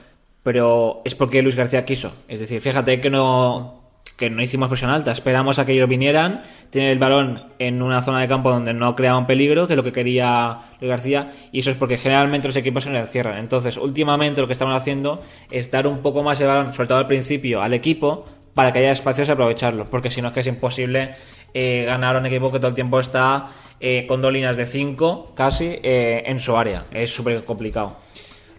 pero 0.42 1.02
es 1.04 1.14
porque 1.14 1.42
Luis 1.42 1.56
García 1.56 1.84
quiso. 1.84 2.12
Es 2.28 2.40
decir, 2.40 2.60
fíjate 2.60 3.00
que 3.00 3.10
no, 3.10 3.73
que 4.16 4.30
no 4.30 4.42
hicimos 4.42 4.68
presión 4.68 4.90
alta, 4.90 5.12
esperamos 5.12 5.58
a 5.58 5.66
que 5.66 5.72
ellos 5.72 5.88
vinieran, 5.88 6.42
tienen 6.70 6.92
el 6.92 6.98
balón 6.98 7.48
en 7.58 7.82
una 7.82 8.00
zona 8.00 8.20
de 8.20 8.28
campo 8.28 8.50
donde 8.50 8.72
no 8.72 8.94
creaban 8.94 9.26
peligro, 9.26 9.66
que 9.66 9.72
es 9.72 9.76
lo 9.76 9.82
que 9.82 9.92
quería 9.92 10.58
Luis 10.80 10.90
García, 10.90 11.32
y 11.50 11.60
eso 11.60 11.70
es 11.70 11.76
porque 11.76 11.98
generalmente 11.98 12.48
los 12.48 12.56
equipos 12.56 12.84
se 12.84 12.90
les 12.90 13.10
cierran. 13.10 13.38
Entonces, 13.38 13.76
últimamente 13.76 14.40
lo 14.40 14.46
que 14.46 14.52
estamos 14.52 14.74
haciendo 14.74 15.22
es 15.50 15.70
dar 15.70 15.86
un 15.86 15.98
poco 15.98 16.22
más 16.22 16.40
el 16.40 16.46
balón, 16.46 16.72
sobre 16.74 16.88
todo 16.88 16.98
al 16.98 17.06
principio, 17.06 17.62
al 17.62 17.74
equipo, 17.74 18.24
para 18.54 18.72
que 18.72 18.78
haya 18.78 18.92
espacios 18.92 19.28
y 19.28 19.32
aprovecharlo, 19.32 19.90
porque 19.90 20.10
si 20.10 20.22
no 20.22 20.28
es 20.28 20.34
que 20.34 20.40
es 20.40 20.46
imposible 20.46 21.16
eh, 21.52 21.84
ganar 21.86 22.14
a 22.14 22.20
un 22.20 22.26
equipo 22.26 22.52
que 22.52 22.58
todo 22.58 22.68
el 22.68 22.74
tiempo 22.74 23.00
está 23.00 23.48
eh, 23.80 24.06
con 24.06 24.22
dos 24.22 24.32
líneas 24.32 24.56
de 24.56 24.64
5 24.64 25.32
casi 25.34 25.78
eh, 25.82 26.22
en 26.26 26.40
su 26.40 26.56
área. 26.56 26.86
Es 26.92 27.10
súper 27.10 27.44
complicado. 27.44 27.96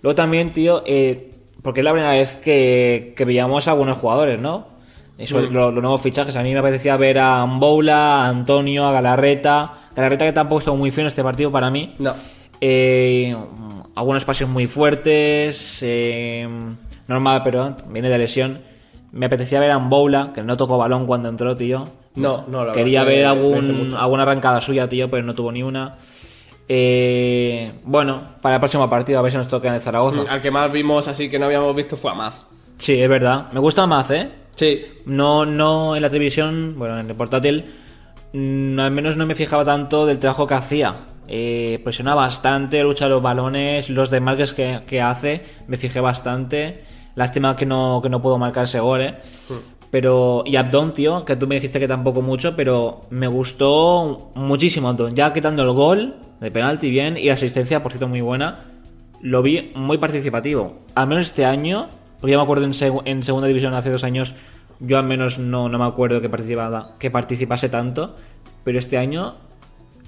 Luego 0.02 0.16
también, 0.16 0.52
tío, 0.54 0.84
eh, 0.86 1.32
porque 1.64 1.80
es 1.80 1.84
la 1.84 1.94
primera 1.94 2.12
vez 2.12 2.36
que, 2.36 3.14
que 3.16 3.26
veíamos 3.26 3.68
a 3.68 3.72
algunos 3.72 3.98
jugadores, 3.98 4.40
¿no? 4.40 4.75
Mm. 5.18 5.54
lo- 5.54 5.72
los 5.72 5.82
nuevos 5.82 6.02
fichajes. 6.02 6.36
A 6.36 6.44
mí 6.44 6.52
me 6.54 6.60
apetecía 6.60 6.98
ver 6.98 7.20
a 7.20 7.46
Mboula, 7.46 8.26
a 8.26 8.30
Antonio, 8.30 8.86
a 8.86 8.92
Galarreta. 8.92 9.74
Galarreta 9.96 10.26
que 10.26 10.34
tampoco 10.34 10.60
estuvo 10.60 10.76
muy 10.78 10.92
feo 10.92 11.04
en 11.04 11.08
este 11.08 11.24
partido 11.24 11.52
para 11.52 11.70
mí. 11.72 11.96
No. 12.00 12.14
Eh, 12.62 13.36
algunos 13.96 14.26
pases 14.26 14.48
muy 14.48 14.68
fuertes. 14.68 15.80
eh, 15.82 16.48
normal, 17.08 17.42
pero 17.44 17.76
viene 17.90 18.10
de 18.10 18.18
lesión. 18.18 18.60
Me 19.12 19.28
apetecía 19.28 19.60
ver 19.62 19.72
a 19.72 19.80
Mboula, 19.80 20.32
que 20.34 20.42
no 20.44 20.58
tocó 20.58 20.78
balón 20.78 21.06
cuando 21.06 21.30
entró, 21.30 21.56
tío. 21.56 21.88
No, 22.16 22.44
no, 22.48 22.66
la 22.66 22.74
Quería 22.74 23.02
que 23.02 23.10
ver 23.10 23.26
algún, 23.26 23.94
alguna 23.98 24.24
arrancada 24.24 24.60
suya, 24.62 24.88
tío, 24.90 25.10
pero 25.10 25.24
no 25.24 25.34
tuvo 25.36 25.52
ni 25.52 25.64
una. 25.64 25.96
Eh, 26.68 27.72
bueno, 27.84 28.22
para 28.42 28.56
el 28.56 28.60
próximo 28.62 28.90
partido, 28.90 29.20
a 29.20 29.22
ver 29.22 29.32
si 29.32 29.38
nos 29.38 29.48
toca 29.48 29.68
en 29.68 29.76
el 29.76 29.82
Zaragoza. 29.82 30.22
Al 30.30 30.42
que 30.42 30.50
más 30.52 30.72
vimos 30.72 31.08
así 31.08 31.30
que 31.30 31.38
no 31.38 31.46
habíamos 31.46 31.76
visto 31.76 31.96
fue 31.96 32.12
a 32.12 32.16
Maz. 32.16 32.44
Sí, 32.78 33.00
es 33.02 33.08
verdad. 33.10 33.52
Me 33.52 33.60
gusta 33.60 33.86
más, 33.86 34.10
¿eh? 34.12 34.30
Sí. 34.56 34.86
No, 35.06 35.46
no 35.46 35.96
en 35.96 36.02
la 36.02 36.10
televisión, 36.10 36.76
bueno, 36.78 37.00
en 37.00 37.10
el 37.10 37.16
portátil, 37.16 37.66
mm, 38.34 38.80
al 38.80 38.92
menos 38.92 39.18
no 39.18 39.26
me 39.26 39.36
fijaba 39.36 39.64
tanto 39.64 40.06
del 40.06 40.20
trabajo 40.20 40.48
que 40.48 40.54
hacía. 40.56 40.96
Eh, 41.28 41.80
presiona 41.84 42.16
bastante, 42.16 42.84
lucha 42.84 43.08
los 43.08 43.22
balones, 43.22 43.90
los 43.90 44.10
desmarques 44.10 44.54
que, 44.54 44.82
que 44.88 45.02
hace, 45.02 45.42
me 45.68 45.78
fijé 45.78 46.00
bastante. 46.00 46.82
Lástima 47.16 47.56
que 47.56 47.66
no, 47.66 48.02
que 48.02 48.10
no 48.10 48.22
puedo 48.22 48.38
marcar 48.38 48.66
ese 48.66 48.80
gol, 48.80 49.02
¿eh? 49.02 49.16
Pero, 49.90 50.44
y 50.46 50.58
Abdon, 50.58 50.94
tío, 50.94 51.24
que 51.24 51.38
tú 51.38 51.48
me 51.48 51.56
dijiste 51.56 51.80
que 51.80 51.88
tampoco 51.88 52.22
mucho, 52.22 52.56
pero 52.56 53.06
me 53.10 53.28
gustó 53.28 54.32
muchísimo 54.36 54.90
Abdon. 54.90 55.16
Ya 55.16 55.34
quitando 55.34 55.64
el 55.64 55.72
gol 55.72 56.16
de 56.42 56.52
penalti 56.52 56.90
bien 56.90 57.18
y 57.18 57.28
la 57.28 57.34
asistencia, 57.34 57.82
por 57.82 57.94
cierto, 57.94 58.10
muy 58.10 58.20
buena, 58.20 58.66
lo 59.22 59.42
vi 59.42 59.72
muy 59.76 59.98
participativo. 59.98 60.80
Al 60.96 61.08
menos 61.08 61.28
este 61.28 61.46
año, 61.46 61.88
porque 62.26 62.32
yo 62.32 62.40
me 62.40 62.44
acuerdo 62.44 62.66
en, 62.66 62.74
seg- 62.74 63.04
en 63.06 63.22
segunda 63.22 63.48
división 63.48 63.76
hace 63.76 63.92
dos 63.92 64.04
años, 64.04 64.34
yo 64.80 64.98
al 64.98 65.04
menos 65.06 65.38
no, 65.38 65.70
no 65.70 65.78
me 65.78 65.86
acuerdo 65.86 66.22
que, 66.22 66.28
participaba, 66.28 66.94
que 66.98 67.12
participase 67.12 67.70
tanto, 67.70 68.16
pero 68.64 68.80
este 68.80 68.98
año 68.98 69.36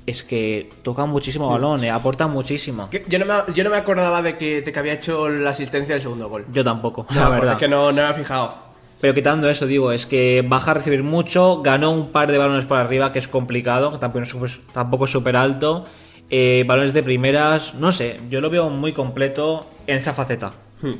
es 0.07 0.23
que 0.23 0.67
toca 0.81 1.05
muchísimo 1.05 1.47
balón, 1.47 1.83
eh, 1.83 1.91
aporta 1.91 2.25
muchísimo. 2.25 2.89
Yo 3.07 3.19
no, 3.19 3.25
me, 3.25 3.53
yo 3.53 3.63
no 3.63 3.69
me 3.69 3.75
acordaba 3.77 4.23
de 4.23 4.35
que, 4.35 4.63
de 4.63 4.71
que 4.71 4.79
había 4.79 4.93
hecho 4.93 5.29
la 5.29 5.51
asistencia 5.51 5.93
del 5.93 6.01
segundo 6.01 6.27
gol. 6.27 6.45
Yo 6.51 6.63
tampoco, 6.63 7.05
No, 7.13 7.19
la 7.21 7.29
verdad. 7.29 7.51
Es 7.53 7.59
que 7.59 7.67
no, 7.67 7.91
no 7.91 8.01
me 8.01 8.09
he 8.09 8.13
fijado. 8.15 8.55
Pero 8.99 9.13
quitando 9.13 9.47
eso, 9.47 9.67
digo, 9.67 9.91
es 9.91 10.07
que 10.07 10.43
baja 10.47 10.71
a 10.71 10.73
recibir 10.73 11.03
mucho, 11.03 11.61
ganó 11.61 11.91
un 11.91 12.11
par 12.11 12.31
de 12.31 12.39
balones 12.39 12.65
por 12.65 12.77
arriba, 12.79 13.11
que 13.11 13.19
es 13.19 13.27
complicado, 13.27 13.99
tampoco 13.99 15.05
es 15.05 15.11
súper 15.11 15.35
alto. 15.35 15.83
eh, 16.31 16.63
balones 16.67 16.93
de 16.93 17.03
primeras, 17.03 17.75
no 17.75 17.91
sé, 17.91 18.19
yo 18.29 18.41
lo 18.41 18.49
veo 18.49 18.69
muy 18.71 18.93
completo 18.93 19.67
en 19.85 19.97
esa 19.97 20.13
faceta. 20.13 20.51
Hmm. 20.81 20.93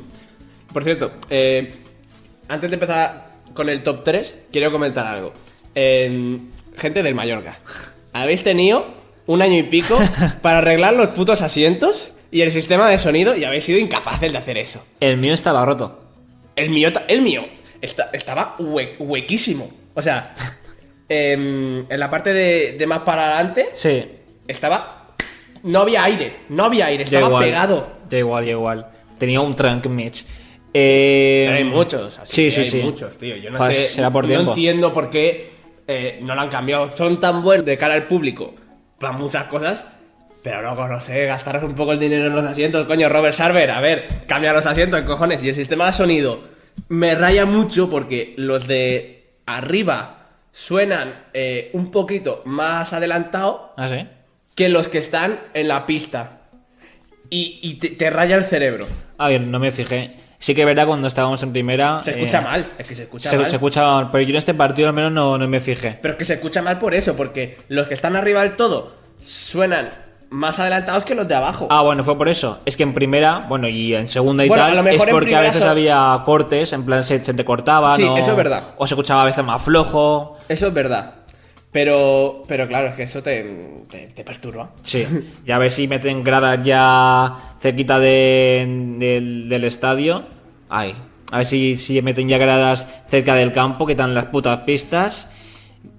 Por 0.72 0.84
cierto, 0.84 1.12
eh, 1.30 1.74
antes 2.48 2.70
de 2.70 2.74
empezar 2.74 3.28
con 3.54 3.68
el 3.68 3.82
top 3.82 4.04
3, 4.04 4.36
quiero 4.52 4.70
comentar 4.70 5.06
algo. 5.06 5.32
Eh, 5.74 6.38
gente 6.76 7.02
del 7.02 7.14
Mallorca, 7.14 7.58
habéis 8.12 8.42
tenido 8.42 8.86
un 9.26 9.42
año 9.42 9.56
y 9.58 9.62
pico 9.64 9.98
para 10.42 10.58
arreglar 10.58 10.94
los 10.94 11.08
putos 11.10 11.42
asientos 11.42 12.12
y 12.30 12.42
el 12.42 12.52
sistema 12.52 12.88
de 12.90 12.98
sonido 12.98 13.36
y 13.36 13.44
habéis 13.44 13.64
sido 13.64 13.78
incapaces 13.78 14.32
de 14.32 14.38
hacer 14.38 14.58
eso. 14.58 14.84
El 15.00 15.16
mío 15.18 15.34
estaba 15.34 15.64
roto. 15.64 16.04
El 16.56 16.70
mío, 16.70 16.90
el 17.08 17.22
mío 17.22 17.44
esta- 17.80 18.10
estaba 18.12 18.54
hue- 18.58 18.94
huequísimo. 18.98 19.70
O 19.94 20.02
sea, 20.02 20.32
em, 21.08 21.84
en 21.90 22.00
la 22.00 22.10
parte 22.10 22.32
de, 22.32 22.72
de 22.78 22.86
más 22.86 23.00
para 23.00 23.34
adelante 23.34 23.68
Sí, 23.74 24.04
estaba... 24.46 24.94
No 25.64 25.80
había 25.80 26.04
aire, 26.04 26.36
no 26.50 26.64
había 26.64 26.86
aire, 26.86 27.04
ya 27.04 27.18
estaba 27.18 27.26
igual. 27.28 27.44
pegado. 27.44 27.92
Ya 28.08 28.18
igual, 28.18 28.44
ya 28.44 28.50
igual. 28.52 28.86
Tenía 29.18 29.40
un 29.40 29.52
trunk 29.54 29.86
match. 29.86 30.22
Eh, 30.74 31.44
Pero 31.46 31.58
hay 31.58 31.64
muchos, 31.64 32.18
así 32.18 32.32
sí, 32.34 32.44
que 32.44 32.50
sí, 32.50 32.60
hay 32.60 32.66
sí. 32.68 32.80
muchos, 32.82 33.16
tío. 33.18 33.36
Yo 33.36 33.50
no 33.50 33.58
Joder, 33.58 33.74
sé, 33.76 33.86
será 33.94 34.10
por 34.10 34.24
no 34.24 34.28
tiempo. 34.28 34.50
entiendo 34.52 34.92
por 34.92 35.10
qué 35.10 35.50
eh, 35.86 36.18
no 36.22 36.34
lo 36.34 36.40
han 36.42 36.48
cambiado. 36.50 36.94
Son 36.96 37.18
tan 37.20 37.42
buenos 37.42 37.64
de 37.66 37.78
cara 37.78 37.94
al 37.94 38.06
público 38.06 38.54
para 38.98 39.12
muchas 39.14 39.44
cosas, 39.44 39.84
pero 40.42 40.60
luego, 40.62 40.86
no 40.88 41.00
sé, 41.00 41.24
gastaros 41.26 41.64
un 41.64 41.74
poco 41.74 41.92
el 41.92 41.98
dinero 41.98 42.26
en 42.26 42.34
los 42.34 42.44
asientos. 42.44 42.86
Coño, 42.86 43.08
Robert 43.08 43.34
Sarver, 43.34 43.70
a 43.70 43.80
ver, 43.80 44.06
cambia 44.26 44.52
los 44.52 44.66
asientos, 44.66 45.00
cojones. 45.02 45.42
Y 45.42 45.48
el 45.48 45.54
sistema 45.54 45.86
de 45.86 45.92
sonido 45.92 46.40
me 46.88 47.14
raya 47.14 47.44
mucho 47.46 47.88
porque 47.90 48.34
los 48.36 48.66
de 48.66 49.30
arriba 49.46 50.26
suenan 50.52 51.14
eh, 51.34 51.70
un 51.72 51.90
poquito 51.90 52.42
más 52.44 52.92
adelantado 52.92 53.72
Ah, 53.76 53.88
sí. 53.88 54.06
que 54.54 54.68
los 54.68 54.88
que 54.88 54.98
están 54.98 55.40
en 55.54 55.68
la 55.68 55.86
pista. 55.86 56.34
Y, 57.30 57.58
y 57.62 57.74
te, 57.74 57.90
te 57.90 58.10
raya 58.10 58.36
el 58.36 58.44
cerebro. 58.44 58.86
A 59.18 59.28
ver, 59.28 59.40
no 59.42 59.58
me 59.58 59.70
fijé. 59.72 60.14
Sí 60.40 60.54
que 60.54 60.60
es 60.62 60.66
verdad 60.66 60.86
cuando 60.86 61.08
estábamos 61.08 61.42
en 61.42 61.52
primera. 61.52 62.00
Se 62.04 62.12
eh, 62.12 62.14
escucha 62.18 62.40
mal, 62.40 62.72
es 62.78 62.86
que 62.86 62.94
se 62.94 63.02
escucha 63.04 63.28
Se, 63.30 63.36
mal. 63.38 63.50
se 63.50 63.56
escucha 63.56 63.84
mal, 63.84 64.10
pero 64.12 64.22
yo 64.22 64.30
en 64.30 64.36
este 64.36 64.54
partido 64.54 64.88
al 64.88 64.94
menos 64.94 65.10
no, 65.12 65.36
no 65.36 65.48
me 65.48 65.60
fijé. 65.60 65.98
Pero 66.00 66.12
es 66.12 66.18
que 66.18 66.24
se 66.24 66.34
escucha 66.34 66.62
mal 66.62 66.78
por 66.78 66.94
eso, 66.94 67.16
porque 67.16 67.58
los 67.68 67.88
que 67.88 67.94
están 67.94 68.14
arriba 68.16 68.42
del 68.42 68.54
todo 68.54 68.92
suenan 69.20 69.90
más 70.30 70.58
adelantados 70.58 71.04
que 71.04 71.14
los 71.14 71.26
de 71.26 71.34
abajo. 71.34 71.68
Ah, 71.70 71.80
bueno, 71.82 72.04
fue 72.04 72.16
por 72.16 72.28
eso. 72.28 72.58
Es 72.66 72.76
que 72.76 72.82
en 72.82 72.92
primera, 72.94 73.46
bueno, 73.48 73.66
y 73.66 73.94
en 73.94 74.06
segunda 74.08 74.44
y 74.44 74.48
Bueno, 74.48 74.64
a 74.64 74.68
lo 74.70 74.74
tal, 74.76 74.84
mejor 74.84 75.08
es 75.08 75.14
porque 75.14 75.34
a 75.34 75.40
veces 75.40 75.62
so- 75.62 75.70
había 75.70 76.22
cortes, 76.24 76.72
en 76.72 76.84
plan 76.84 77.02
se, 77.02 77.24
se 77.24 77.32
te 77.34 77.44
cortaba, 77.44 77.96
Sí, 77.96 78.04
¿no? 78.04 78.16
eso 78.18 78.30
es 78.32 78.36
verdad. 78.36 78.62
O 78.76 78.86
se 78.86 78.94
escuchaba 78.94 79.22
a 79.22 79.24
veces 79.24 79.42
más 79.44 79.62
flojo. 79.62 80.38
Eso 80.48 80.66
es 80.68 80.74
verdad. 80.74 81.14
Pero, 81.78 82.42
pero 82.48 82.66
claro, 82.66 82.88
es 82.88 82.94
que 82.96 83.04
eso 83.04 83.22
te, 83.22 83.46
te, 83.88 84.08
te 84.08 84.24
perturba. 84.24 84.70
Sí, 84.82 85.06
y 85.46 85.50
a 85.52 85.58
ver 85.58 85.70
si 85.70 85.86
meten 85.86 86.24
gradas 86.24 86.58
ya 86.64 87.32
cerquita 87.60 88.00
de- 88.00 88.66
del, 88.98 89.48
del 89.48 89.62
estadio. 89.62 90.24
Ay, 90.68 90.96
a 91.30 91.36
ver 91.36 91.46
si, 91.46 91.76
si 91.76 92.02
meten 92.02 92.28
ya 92.28 92.36
gradas 92.36 92.88
cerca 93.06 93.36
del 93.36 93.52
campo, 93.52 93.86
que 93.86 93.92
están 93.92 94.12
las 94.12 94.24
putas 94.24 94.58
pistas. 94.62 95.28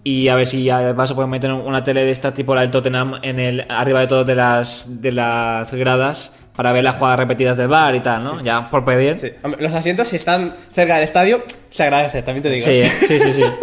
Y 0.04 0.28
a 0.28 0.36
ver 0.36 0.48
si 0.48 0.70
además 0.70 1.08
se 1.08 1.15
pueden 1.15 1.30
meter 1.32 1.50
una 1.54 1.82
tele 1.82 2.04
de 2.04 2.12
esta 2.12 2.34
tipo 2.34 2.54
la 2.54 2.60
del 2.62 2.72
Tottenham 2.72 3.15
en 3.22 3.39
el 3.39 3.65
arriba 3.70 4.02
de 4.02 4.08
todas 4.08 4.28
de 4.28 4.36
las 4.36 5.02
de 5.02 5.13
las 5.13 5.74
gradas 5.74 6.34
para 6.58 6.74
ver 6.74 6.84
las 6.84 6.96
jugadas 6.96 7.20
repetidas 7.20 7.56
del 7.56 7.70
bar 7.70 7.96
y 7.96 8.02
tal, 8.02 8.22
¿no? 8.22 8.42
Ya 8.42 8.70
por 8.70 8.84
pedir. 8.84 9.18
Sí. 9.18 9.30
Los 9.60 9.74
asientos, 9.76 10.10
si 10.10 10.18
están 10.18 10.54
cerca 10.76 10.96
del 10.96 11.06
estadio, 11.06 11.42
se 11.70 11.84
agradece, 11.84 12.22
también 12.22 12.44
te 12.44 12.50
digo. 12.50 12.65
Sí, 12.65 12.84
sí, 13.08 13.18
sí, 13.18 13.32
sí. 13.34 13.44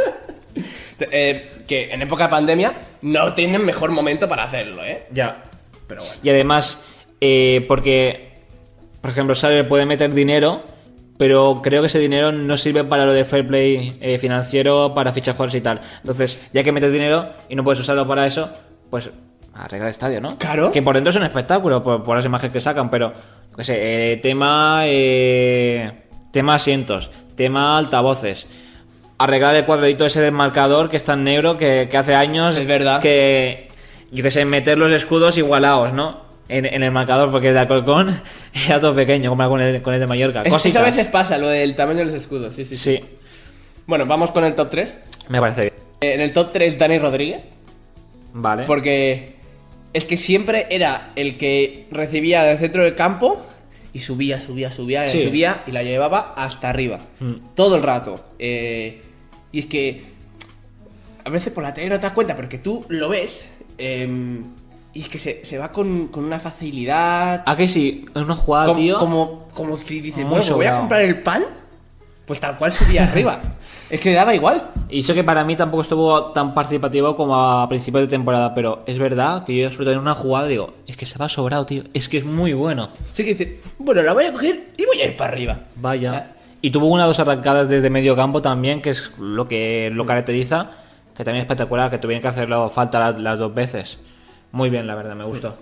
Eh, 0.99 1.65
que 1.67 1.93
en 1.93 2.03
época 2.03 2.25
de 2.25 2.31
pandemia 2.31 2.75
no 3.03 3.33
tienen 3.35 3.65
mejor 3.65 3.91
momento 3.91 4.29
para 4.29 4.45
hacerlo, 4.45 4.83
¿eh? 4.85 5.07
Ya. 5.13 5.45
Pero 5.87 6.03
bueno. 6.03 6.17
Y 6.23 6.31
además, 6.31 6.85
eh, 7.21 7.65
porque, 7.69 8.41
por 9.01 9.11
ejemplo, 9.11 9.35
Sabe 9.35 9.65
puede 9.65 9.87
meter 9.87 10.13
dinero, 10.15 10.65
pero 11.19 11.61
creo 11.63 11.83
que 11.83 11.89
ese 11.89 11.99
dinero 11.99 12.33
no 12.33 12.57
sirve 12.57 12.85
para 12.85 13.05
lo 13.05 13.13
de 13.13 13.25
fair 13.25 13.47
play 13.47 13.99
eh, 14.01 14.19
financiero, 14.19 14.95
para 14.95 15.13
fichar 15.13 15.35
jugadores 15.35 15.55
y 15.55 15.61
tal. 15.61 15.81
Entonces, 15.99 16.47
ya 16.53 16.63
que 16.63 16.73
metes 16.73 16.93
dinero 16.93 17.29
y 17.49 17.57
no 17.57 17.65
puedes 17.65 17.81
usarlo 17.81 18.07
para 18.07 18.27
eso, 18.27 18.51
pues 18.91 19.11
arregla 19.55 19.87
el 19.87 19.91
estadio, 19.91 20.21
¿no? 20.21 20.37
Claro. 20.39 20.73
Que 20.73 20.83
por 20.83 20.95
dentro 20.95 21.11
es 21.11 21.17
un 21.17 21.23
espectáculo, 21.23 21.83
por, 21.83 22.03
por 22.03 22.17
las 22.17 22.27
imágenes 22.27 22.53
que 22.53 22.61
sacan, 22.61 22.91
pero, 22.91 23.13
no 23.57 23.65
sé, 23.65 24.13
eh, 24.13 24.17
tema, 24.19 24.83
eh, 24.85 25.93
tema 26.33 26.55
asientos, 26.55 27.11
tema 27.35 27.79
altavoces. 27.79 28.47
Arreglar 29.19 29.55
el 29.57 29.65
cuadradito 29.65 30.05
ese 30.07 30.21
del 30.21 30.33
marcador 30.33 30.91
que 30.91 30.97
está 30.99 31.15
en 31.15 31.25
negro, 31.25 31.57
que, 31.57 31.89
que 31.91 31.97
hace 31.97 32.15
años 32.15 32.57
Es 32.57 32.67
verdad. 32.67 33.01
que, 33.01 33.69
yo 34.11 34.23
que 34.23 34.31
sé, 34.31 34.45
meter 34.45 34.77
los 34.77 34.93
escudos 34.93 35.39
igualados, 35.39 35.93
¿no? 35.95 36.25
En, 36.49 36.65
en 36.67 36.83
el 36.83 36.91
marcador, 36.93 37.31
porque 37.31 37.49
el 37.49 37.55
de 37.55 37.61
Alcorcón 37.61 38.21
era 38.69 38.81
todo 38.81 38.95
pequeño, 38.95 39.31
como 39.31 39.49
con 39.49 39.61
el, 39.61 39.81
con 39.83 39.95
el 39.95 40.01
de 40.01 40.07
Mallorca. 40.07 40.43
Es- 40.43 40.65
eso 40.67 40.79
a 40.79 40.83
veces 40.83 41.07
pasa, 41.09 41.39
lo 41.39 41.49
del 41.49 41.75
tamaño 41.75 42.01
de 42.01 42.05
los 42.07 42.15
escudos, 42.15 42.55
sí, 42.55 42.65
sí, 42.65 42.77
sí. 42.77 42.97
Sí, 42.99 43.05
Bueno, 43.87 44.05
vamos 44.07 44.31
con 44.31 44.45
el 44.45 44.55
top 44.55 44.69
3. 44.71 44.99
me 45.31 45.41
parece 45.41 45.61
bien. 45.63 45.73
En 46.01 46.21
el 46.21 46.33
top 46.33 46.53
3, 46.53 46.79
Dani 46.79 46.99
Rodríguez. 46.99 47.41
Vale. 48.35 48.65
Porque 48.65 49.37
es 49.95 50.05
que 50.05 50.19
siempre 50.19 50.67
era 50.71 51.13
el 51.17 51.39
que 51.39 51.87
recibía 51.91 52.43
del 52.43 52.59
centro 52.59 52.85
del 52.85 52.95
campo 52.95 53.45
y 53.95 54.01
subía, 54.01 54.39
subía, 54.41 54.71
subía, 54.71 55.09
Sí. 55.09 55.25
subía 55.25 55.63
y 55.67 55.73
la 55.73 55.83
llevaba 55.83 56.35
hasta 56.37 56.69
arriba. 56.69 56.99
Mm. 57.19 57.33
Todo 57.55 57.77
el 57.77 57.83
rato. 57.83 58.23
Eh, 58.39 59.01
y 59.53 59.61
es 59.61 59.67
que 59.67 60.05
a 61.25 61.31
veces 61.31 61.53
por 61.53 61.63
la 61.63 61.75
tele 61.75 61.89
no 61.89 61.97
te 61.97 62.03
das 62.03 62.13
cuenta, 62.13 62.37
porque 62.37 62.59
tú 62.59 62.85
lo 62.89 63.09
ves 63.09 63.47
eh, 63.79 64.41
y 64.97 65.01
es 65.01 65.09
que 65.11 65.19
se, 65.19 65.45
se 65.45 65.59
va 65.59 65.73
con, 65.73 66.09
con 66.09 66.25
una 66.25 66.39
facilidad. 66.39 67.43
¿A 67.45 67.57
que 67.57 67.69
sí? 67.69 68.07
Es 68.15 68.23
una 68.23 68.35
jugada, 68.35 68.67
como, 68.67 68.79
tío. 68.79 68.99
como, 68.99 69.49
como 69.53 69.77
si 69.77 70.01
dices, 70.01 70.25
bueno, 70.25 70.43
me 70.43 70.53
voy 70.53 70.67
a 70.67 70.79
comprar 70.79 71.03
el 71.03 71.23
pan, 71.23 71.45
pues 72.25 72.41
tal 72.41 72.57
cual 72.57 72.73
subía 72.73 73.05
arriba. 73.05 73.41
Es 73.89 74.01
que 74.01 74.09
le 74.09 74.17
daba 74.17 74.35
igual. 74.35 74.73
Y 74.89 74.99
eso 74.99 75.15
que 75.15 75.23
para 75.23 75.45
mí 75.45 75.55
tampoco 75.55 75.83
estuvo 75.83 76.33
tan 76.33 76.55
participativo 76.55 77.15
como 77.15 77.37
a 77.37 77.69
principios 77.69 78.03
de 78.03 78.09
temporada, 78.09 78.53
pero 78.53 78.83
es 78.85 78.99
verdad 78.99 79.45
que 79.45 79.57
yo 79.57 79.71
sobre 79.71 79.85
todo 79.85 79.95
en 79.95 80.01
una 80.01 80.17
jugada 80.17 80.49
digo, 80.49 80.75
es 80.89 80.97
que 80.97 81.07
se 81.07 81.17
va 81.19 81.29
sobrado, 81.29 81.67
tío. 81.67 81.85
Es 81.95 82.09
que 82.09 82.19
es 82.19 82.25
muy 82.25 82.53
bueno. 82.53 82.91
Así 83.13 83.25
que 83.25 83.35
dice, 83.37 83.61
bueno, 83.79 84.03
la 84.03 84.13
voy 84.13 84.25
a 84.25 84.33
coger 84.33 84.71
y 84.77 84.85
voy 84.87 85.01
a 85.03 85.05
ir 85.07 85.17
para 85.17 85.31
arriba. 85.31 85.61
Vaya. 85.77 86.35
Y 86.67 86.71
tuvo 86.71 86.87
una 86.89 87.05
o 87.05 87.09
dos 87.09 87.21
arrancadas 87.21 87.69
desde 87.69 87.91
medio 87.91 88.17
campo 88.17 88.43
también, 88.43 88.83
que 88.83 88.91
es 88.91 89.13
lo 89.21 89.47
que 89.47 89.89
lo 89.93 90.05
caracteriza. 90.05 90.71
que 91.17 91.23
también 91.23 91.43
es 91.43 91.45
espectacular, 91.45 91.91
que 91.93 91.99
tuvieron 91.99 92.21
que 92.23 92.27
hacerlo 92.29 92.69
falta 92.71 92.99
las, 92.99 93.21
las 93.21 93.39
dos 93.39 93.55
veces. 93.55 93.99
Muy 94.51 94.69
bien, 94.69 94.85
la 94.87 94.97
verdad, 94.97 95.15
me 95.15 95.23
gustó. 95.25 95.57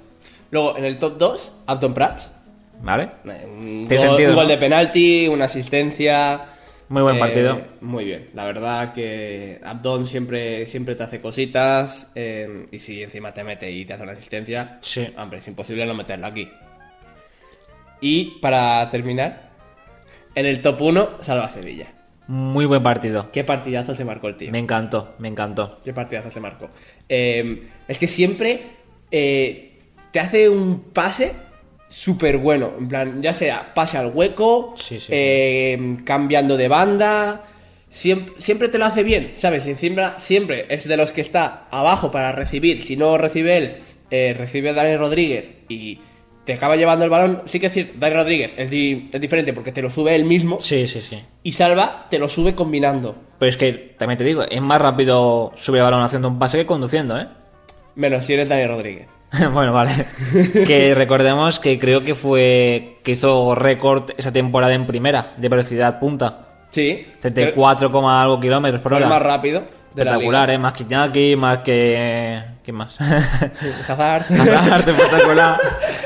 Luego, 0.51 0.79
en 0.79 0.85
el 0.87 0.99
top 0.99 1.19
2, 1.19 1.53
Upton 1.69 1.93
Prats. 1.93 2.35
¿Vale? 2.83 3.11
Eh, 3.27 3.47
Un, 3.47 3.87
Tiene 3.87 3.97
gol, 3.97 3.99
sentido, 4.17 4.31
un 4.31 4.37
gol 4.37 4.45
¿no? 4.47 4.51
de 4.51 4.57
penalti, 4.57 5.29
una 5.29 5.45
asistencia. 5.45 6.41
Muy 6.89 7.03
buen 7.03 7.17
Eh, 7.17 7.21
partido. 7.21 7.61
Muy 7.83 8.05
bien. 8.07 8.31
La 8.35 8.45
verdad 8.47 8.93
que 8.95 9.61
Abdon 9.63 10.07
siempre, 10.07 10.65
siempre 10.67 10.97
te 10.97 11.03
hace 11.03 11.21
cositas. 11.21 12.11
eh, 12.15 12.67
y 12.73 12.79
si 12.79 13.03
encima 13.03 13.33
te 13.35 13.45
mete 13.45 13.71
y 13.71 13.85
te 13.85 13.93
hace 13.93 14.03
una 14.05 14.13
asistencia, 14.13 14.79
Sí. 14.81 15.07
hombre, 15.19 15.39
es 15.41 15.49
imposible 15.49 15.85
no 15.87 15.93
meterla 15.95 16.29
aquí. 16.29 16.51
Y 18.01 18.39
para 18.41 18.89
terminar, 18.91 19.51
en 20.35 20.47
el 20.47 20.61
top 20.61 20.81
1, 20.81 21.11
Salva 21.21 21.49
Sevilla. 21.49 21.93
Muy 22.27 22.65
buen 22.65 22.83
partido. 22.83 23.31
Qué 23.31 23.45
partidazo 23.45 23.95
se 23.95 24.05
marcó 24.05 24.29
el 24.29 24.37
tío. 24.37 24.51
Me 24.51 24.59
encantó, 24.59 25.15
me 25.19 25.29
encantó. 25.29 25.77
Qué 25.85 25.93
partidazo 25.93 26.31
se 26.31 26.41
marcó. 26.41 26.71
Eh, 27.09 27.69
es 27.87 27.99
que 27.99 28.07
siempre 28.07 28.63
eh, 29.11 29.73
te 30.11 30.21
hace 30.21 30.49
un 30.49 30.81
pase 30.93 31.35
súper 31.89 32.39
bueno. 32.39 32.73
En 32.79 32.89
plan, 32.89 33.23
ya 33.23 33.33
sea 33.33 33.75
pase 33.75 33.99
al 33.99 34.13
hueco, 34.15 34.75
Sí, 34.79 35.01
sí, 35.01 35.07
eh, 35.11 35.99
cambiando 36.05 36.57
de 36.57 36.69
banda. 36.69 37.45
Siempre, 37.89 38.35
siempre 38.39 38.69
te 38.69 38.79
lo 38.79 38.87
hace 38.87 39.05
bien, 39.05 39.33
¿sabes? 39.37 39.67
Encima 39.69 40.19
siempre 40.19 40.67
es 40.69 40.89
de 40.89 40.97
los 40.97 41.13
que 41.13 41.21
está 41.21 41.69
abajo 41.71 42.11
para 42.11 42.33
recibir. 42.33 42.81
Si 42.81 42.97
no 42.97 43.19
recibe 43.19 43.57
él, 43.57 43.77
eh, 44.11 44.35
recibe 44.37 44.73
Dani 44.73 44.97
Rodríguez 44.97 45.51
y 45.69 46.01
te 46.45 46.55
acaba 46.55 46.77
llevando 46.77 47.05
el 47.05 47.11
balón. 47.11 47.43
Sí 47.47 47.59
que 47.61 47.67
es 47.67 47.75
decir, 47.75 47.95
Dani 47.99 48.15
Rodríguez 48.15 48.55
es, 48.57 48.71
di- 48.71 49.09
es 49.13 49.21
diferente 49.21 49.53
porque 49.53 49.73
te 49.73 49.83
lo 49.83 49.91
sube 49.91 50.15
él 50.15 50.25
mismo. 50.25 50.59
Sí, 50.61 50.87
sí, 50.87 51.01
sí. 51.03 51.23
Y 51.43 51.53
Salva 51.53 52.07
te 52.11 52.19
lo 52.19 52.29
sube 52.29 52.55
combinando. 52.55 53.17
Pero 53.39 53.49
es 53.51 53.57
que 53.57 53.73
también 53.99 54.19
te 54.19 54.25
digo, 54.25 54.43
es 54.43 54.61
más 54.63 54.81
rápido 54.81 55.53
subir 55.57 55.79
el 55.79 55.85
balón 55.85 56.03
haciendo 56.03 56.29
un 56.29 56.39
pase 56.39 56.59
que 56.59 56.67
conduciendo, 56.67 57.19
¿eh? 57.19 57.27
Menos 57.97 58.25
si 58.25 58.35
eres 58.35 58.49
Dani 58.49 58.67
Rodríguez. 58.67 59.09
bueno, 59.53 59.73
vale. 59.73 59.91
que 60.67 60.95
recordemos 60.95 61.59
que 61.59 61.79
creo 61.79 62.05
que 62.05 62.15
fue 62.15 62.99
que 63.03 63.13
hizo 63.13 63.55
récord 63.55 64.11
esa 64.17 64.33
temporada 64.33 64.75
en 64.75 64.87
primera 64.87 65.33
de 65.37 65.49
velocidad 65.49 65.99
punta. 65.99 66.41
Sí. 66.71 67.07
34, 67.21 67.91
coma 67.91 68.21
algo 68.23 68.39
kilómetros 68.41 68.81
por 68.83 68.93
el 68.93 68.97
hora. 68.99 69.09
más 69.09 69.23
rápido. 69.23 69.61
De 69.95 70.03
Espectacular. 70.03 70.51
¿eh? 70.51 70.59
Más 70.59 70.73
que 70.73 70.83
Iñaki, 70.83 71.37
más 71.37 71.59
que... 71.59 72.43
¿Quién 72.65 72.77
más? 72.77 72.97
Hazard. 73.01 74.25
Hazard, 74.33 74.89
espectacular. 74.89 75.59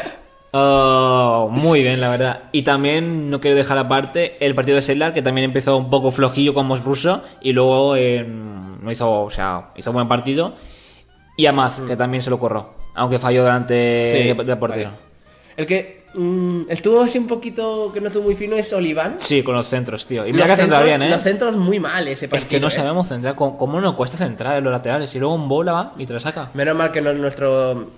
Oh, 0.52 1.48
muy 1.52 1.82
bien, 1.82 2.00
la 2.00 2.08
verdad. 2.08 2.42
Y 2.52 2.62
también 2.62 3.30
no 3.30 3.40
quiero 3.40 3.56
dejar 3.56 3.76
aparte 3.78 4.36
el 4.44 4.54
partido 4.54 4.76
de 4.76 4.82
Sellar, 4.82 5.12
que 5.12 5.22
también 5.22 5.44
empezó 5.44 5.76
un 5.76 5.90
poco 5.90 6.10
flojillo 6.10 6.54
con 6.54 6.66
Mos 6.66 6.82
Russo 6.84 7.22
y 7.42 7.52
luego 7.52 7.96
eh, 7.96 8.24
no 8.26 8.90
hizo, 8.90 9.24
o 9.24 9.30
sea, 9.30 9.70
hizo 9.76 9.92
buen 9.92 10.08
partido. 10.08 10.54
Y 11.36 11.46
Amaz, 11.46 11.80
que 11.82 11.96
también 11.96 12.22
se 12.22 12.30
lo 12.30 12.38
corrió, 12.38 12.66
aunque 12.94 13.18
falló 13.18 13.44
delante 13.44 14.10
Sí, 14.12 14.28
de, 14.28 14.34
de 14.44 14.56
portero. 14.56 14.90
vale. 14.90 15.02
El 15.56 15.66
que 15.66 16.04
mm, 16.14 16.62
estuvo 16.68 17.00
así 17.02 17.18
un 17.18 17.26
poquito 17.26 17.90
que 17.92 18.00
no 18.00 18.06
estuvo 18.08 18.24
muy 18.24 18.34
fino 18.34 18.56
es 18.56 18.72
Oliván. 18.72 19.16
Sí, 19.18 19.42
con 19.42 19.54
los 19.54 19.66
centros, 19.68 20.06
tío. 20.06 20.26
Y 20.26 20.32
mira 20.32 20.46
Los 20.46 20.56
que 20.56 20.62
centros- 20.62 20.84
bien, 20.84 21.02
¿eh? 21.02 21.10
Los 21.10 21.20
centros 21.20 21.56
muy 21.56 21.78
mal 21.78 22.08
ese 22.08 22.24
Es 22.24 22.30
partido. 22.30 22.48
que 22.48 22.60
no 22.60 22.68
¿eh? 22.68 22.70
sabemos 22.70 23.08
centrar. 23.08 23.34
¿Cómo, 23.34 23.58
cómo 23.58 23.80
nos 23.80 23.94
cuesta 23.94 24.16
centrar 24.16 24.56
en 24.56 24.64
los 24.64 24.72
laterales? 24.72 25.14
Y 25.14 25.18
luego 25.18 25.34
un 25.34 25.48
bola 25.48 25.72
va 25.72 25.92
y 25.98 26.06
te 26.06 26.12
la 26.14 26.20
saca. 26.20 26.48
Menos 26.54 26.74
mal 26.76 26.90
que 26.90 27.00
no 27.02 27.10
es 27.10 27.16
nuestro, 27.18 27.90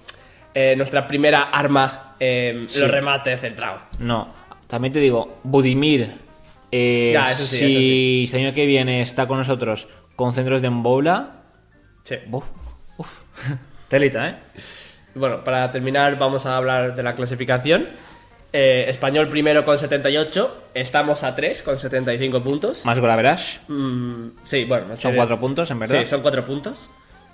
eh, 0.54 0.74
nuestra 0.76 1.06
primera 1.06 1.42
arma 1.44 2.09
eh, 2.20 2.64
Sí. 2.68 2.80
los 2.80 2.90
remates 2.90 3.40
centrados. 3.40 3.80
No. 3.98 4.28
También 4.66 4.92
te 4.92 5.00
digo, 5.00 5.40
Budimir, 5.42 6.12
eh, 6.70 7.10
Ya, 7.12 7.32
eso 7.32 7.42
sí, 7.44 7.56
si 7.56 8.24
eso 8.24 8.30
sí. 8.32 8.36
el 8.38 8.46
año 8.46 8.54
que 8.54 8.66
viene 8.66 9.00
está 9.02 9.26
con 9.26 9.38
nosotros 9.38 9.88
con 10.14 10.32
centros 10.34 10.60
de 10.60 10.68
embola, 10.68 11.42
Sí. 12.04 12.16
uf, 12.30 12.44
uf. 12.98 13.08
telita, 13.88 14.28
¿eh? 14.28 14.36
Bueno, 15.14 15.42
para 15.42 15.70
terminar 15.72 16.16
vamos 16.18 16.46
a 16.46 16.56
hablar 16.56 16.94
de 16.94 17.02
la 17.02 17.14
clasificación. 17.14 17.88
Eh, 18.52 18.86
Español 18.88 19.28
primero 19.28 19.64
con 19.64 19.78
78, 19.78 20.64
estamos 20.74 21.22
a 21.24 21.34
3 21.34 21.62
con 21.62 21.78
75 21.78 22.42
puntos. 22.42 22.84
Más 22.84 22.98
golaverash, 22.98 23.58
Mm, 23.68 24.30
sí, 24.44 24.64
bueno. 24.64 24.88
son 24.88 24.96
sería- 24.98 25.16
cuatro 25.16 25.40
puntos, 25.40 25.70
en 25.70 25.78
verdad. 25.78 26.00
Sí, 26.00 26.06
son 26.06 26.20
cuatro 26.20 26.44
puntos. 26.44 26.88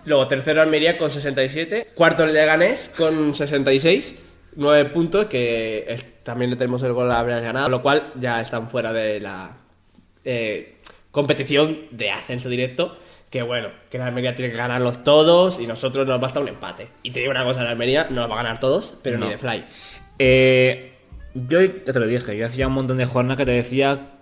Luego 0.05 0.29
tercero 0.29 0.63
Almería 0.63 0.97
con 0.99 1.11
67. 1.11 1.89
Cuarto 1.95 2.25
el 2.25 2.33
Leganés 2.33 2.91
con 2.97 3.35
66. 3.35 4.19
Nueve 4.57 4.87
puntos 4.91 5.27
que 5.27 5.85
es- 5.89 6.23
también 6.25 6.51
le 6.51 6.57
tenemos 6.57 6.83
el 6.83 6.93
gol 6.93 7.11
a 7.11 7.21
haber 7.21 7.41
ganado. 7.43 7.69
Lo 7.69 7.83
cual 7.83 8.13
ya 8.19 8.41
están 8.41 8.69
fuera 8.69 8.93
de 8.93 9.21
la 9.21 9.57
eh, 10.25 10.77
competición 11.11 11.83
de 11.93 12.11
ascenso 12.11 12.49
directo. 12.49 12.97
Que 13.31 13.43
bueno, 13.43 13.69
que 13.91 13.99
la 13.99 14.07
Almería 14.07 14.35
tiene 14.35 14.51
que 14.53 14.57
ganarlos 14.57 15.03
todos 15.05 15.61
y 15.61 15.67
nosotros 15.67 16.07
nos 16.07 16.21
basta 16.21 16.41
un 16.41 16.49
empate. 16.49 16.89
Y 17.03 17.11
te 17.11 17.21
digo 17.21 17.33
una 17.33 17.45
cosa, 17.45 17.65
la 17.65 17.71
Almería 17.71 18.07
no 18.11 18.23
los 18.23 18.31
va 18.31 18.35
a 18.35 18.43
ganar 18.43 18.61
todos, 18.61 18.99
pero 19.03 19.19
No. 19.19 19.27
ni 19.27 19.33
de 19.33 19.39
fly. 19.39 19.65
Eh, 20.19 20.93
yo 21.35 21.61
ya 21.61 21.93
te 21.93 21.99
lo 22.01 22.07
dije, 22.07 22.37
yo 22.37 22.47
hacía 22.47 22.69
un 22.69 22.75
montón 22.75 22.97
de 22.99 23.05
jornadas 23.07 23.37
que 23.39 23.45
te 23.47 23.53
decía 23.53 24.13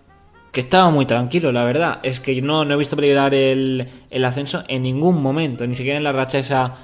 que 0.53 0.61
estaba 0.61 0.91
muy 0.91 1.05
tranquilo, 1.07 1.53
la 1.53 1.64
verdad. 1.64 2.01
Es 2.03 2.18
que 2.18 2.41
no, 2.41 2.64
no 2.64 2.74
he 2.74 2.76
visto 2.78 2.97
peligrar 2.97 3.35
el, 3.35 3.87
el 4.11 4.24
ascenso 4.24 4.64
en 4.68 4.82
ningún 4.82 5.20
momento, 5.22 5.66
ni 5.66 5.74
siquiera 5.74 5.99
en 5.99 6.05
la 6.05 6.12
racha 6.12 6.39
esa 6.39 6.74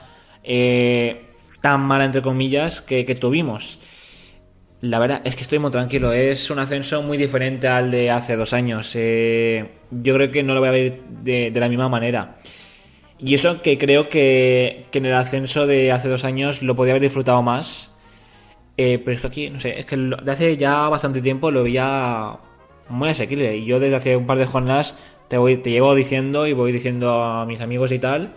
eh, 0.44 1.26
tan 1.60 1.80
mala, 1.82 2.04
entre 2.04 2.22
comillas, 2.22 2.80
que, 2.80 3.04
tuvimos. 3.14 3.78
La 4.80 4.98
verdad 4.98 5.20
es 5.24 5.36
que 5.36 5.42
estoy 5.42 5.58
muy 5.58 5.70
tranquilo. 5.70 6.12
Es 6.12 6.50
un 6.50 6.58
ascenso 6.58 7.02
muy 7.02 7.18
diferente 7.18 7.68
al 7.68 7.90
de 7.90 8.10
hace 8.10 8.36
dos 8.36 8.52
años. 8.52 8.92
Eh, 8.94 9.70
yo 9.90 10.14
creo 10.14 10.30
que 10.30 10.42
no 10.42 10.54
lo 10.54 10.60
voy 10.60 10.68
a 10.70 10.72
ver 10.72 11.00
de, 11.22 11.50
de 11.50 11.60
la 11.60 11.68
misma 11.68 11.88
manera. 11.88 12.36
Y 13.18 13.34
eso 13.34 13.60
que 13.60 13.76
creo 13.76 14.08
que, 14.08 14.86
que 14.90 14.98
en 14.98 15.06
el 15.06 15.14
ascenso 15.14 15.66
de 15.66 15.92
hace 15.92 16.08
dos 16.08 16.24
años 16.24 16.62
lo 16.62 16.74
podía 16.74 16.92
haber 16.92 17.02
disfrutado 17.02 17.42
más. 17.42 17.90
Eh, 18.78 18.98
pero 18.98 19.14
es 19.14 19.20
que 19.20 19.26
aquí, 19.26 19.50
no 19.50 19.60
sé, 19.60 19.78
es 19.78 19.84
que 19.84 19.96
de 19.96 20.32
hace 20.32 20.56
ya 20.56 20.88
bastante 20.88 21.20
tiempo 21.20 21.50
lo 21.50 21.62
veía 21.62 22.38
muy 22.88 23.10
asequible. 23.10 23.56
Y 23.58 23.66
yo 23.66 23.78
desde 23.78 23.96
hace 23.96 24.16
un 24.16 24.26
par 24.26 24.38
de 24.38 24.46
jornadas 24.46 24.94
te, 25.28 25.36
voy, 25.36 25.58
te 25.58 25.70
llevo 25.70 25.94
diciendo 25.94 26.46
y 26.46 26.54
voy 26.54 26.72
diciendo 26.72 27.22
a 27.22 27.44
mis 27.44 27.60
amigos 27.60 27.92
y 27.92 27.98
tal 27.98 28.32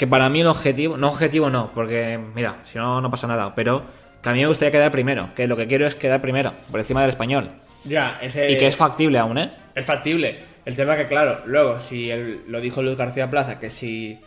que 0.00 0.06
para 0.06 0.30
mí 0.30 0.40
el 0.40 0.46
objetivo, 0.46 0.96
no 0.96 1.08
objetivo 1.10 1.50
no, 1.50 1.72
porque 1.74 2.18
mira, 2.34 2.56
si 2.64 2.78
no, 2.78 3.02
no 3.02 3.10
pasa 3.10 3.26
nada, 3.26 3.54
pero 3.54 3.82
que 4.22 4.30
a 4.30 4.32
mí 4.32 4.40
me 4.40 4.46
gustaría 4.46 4.72
quedar 4.72 4.90
primero, 4.90 5.28
que 5.34 5.46
lo 5.46 5.58
que 5.58 5.66
quiero 5.66 5.86
es 5.86 5.94
quedar 5.94 6.22
primero, 6.22 6.54
por 6.70 6.80
encima 6.80 7.02
del 7.02 7.10
español. 7.10 7.50
Ya, 7.84 8.18
ese 8.22 8.50
Y 8.50 8.56
que 8.56 8.66
es 8.68 8.76
factible 8.76 9.18
aún, 9.18 9.36
¿eh? 9.36 9.52
Es 9.74 9.84
factible. 9.84 10.38
El 10.64 10.74
tema 10.74 10.96
que, 10.96 11.06
claro, 11.06 11.42
luego, 11.44 11.80
si 11.80 12.10
el- 12.10 12.40
lo 12.48 12.62
dijo 12.62 12.80
Luis 12.80 12.96
García 12.96 13.28
Plaza, 13.28 13.58
que 13.58 13.68
si 13.68 14.18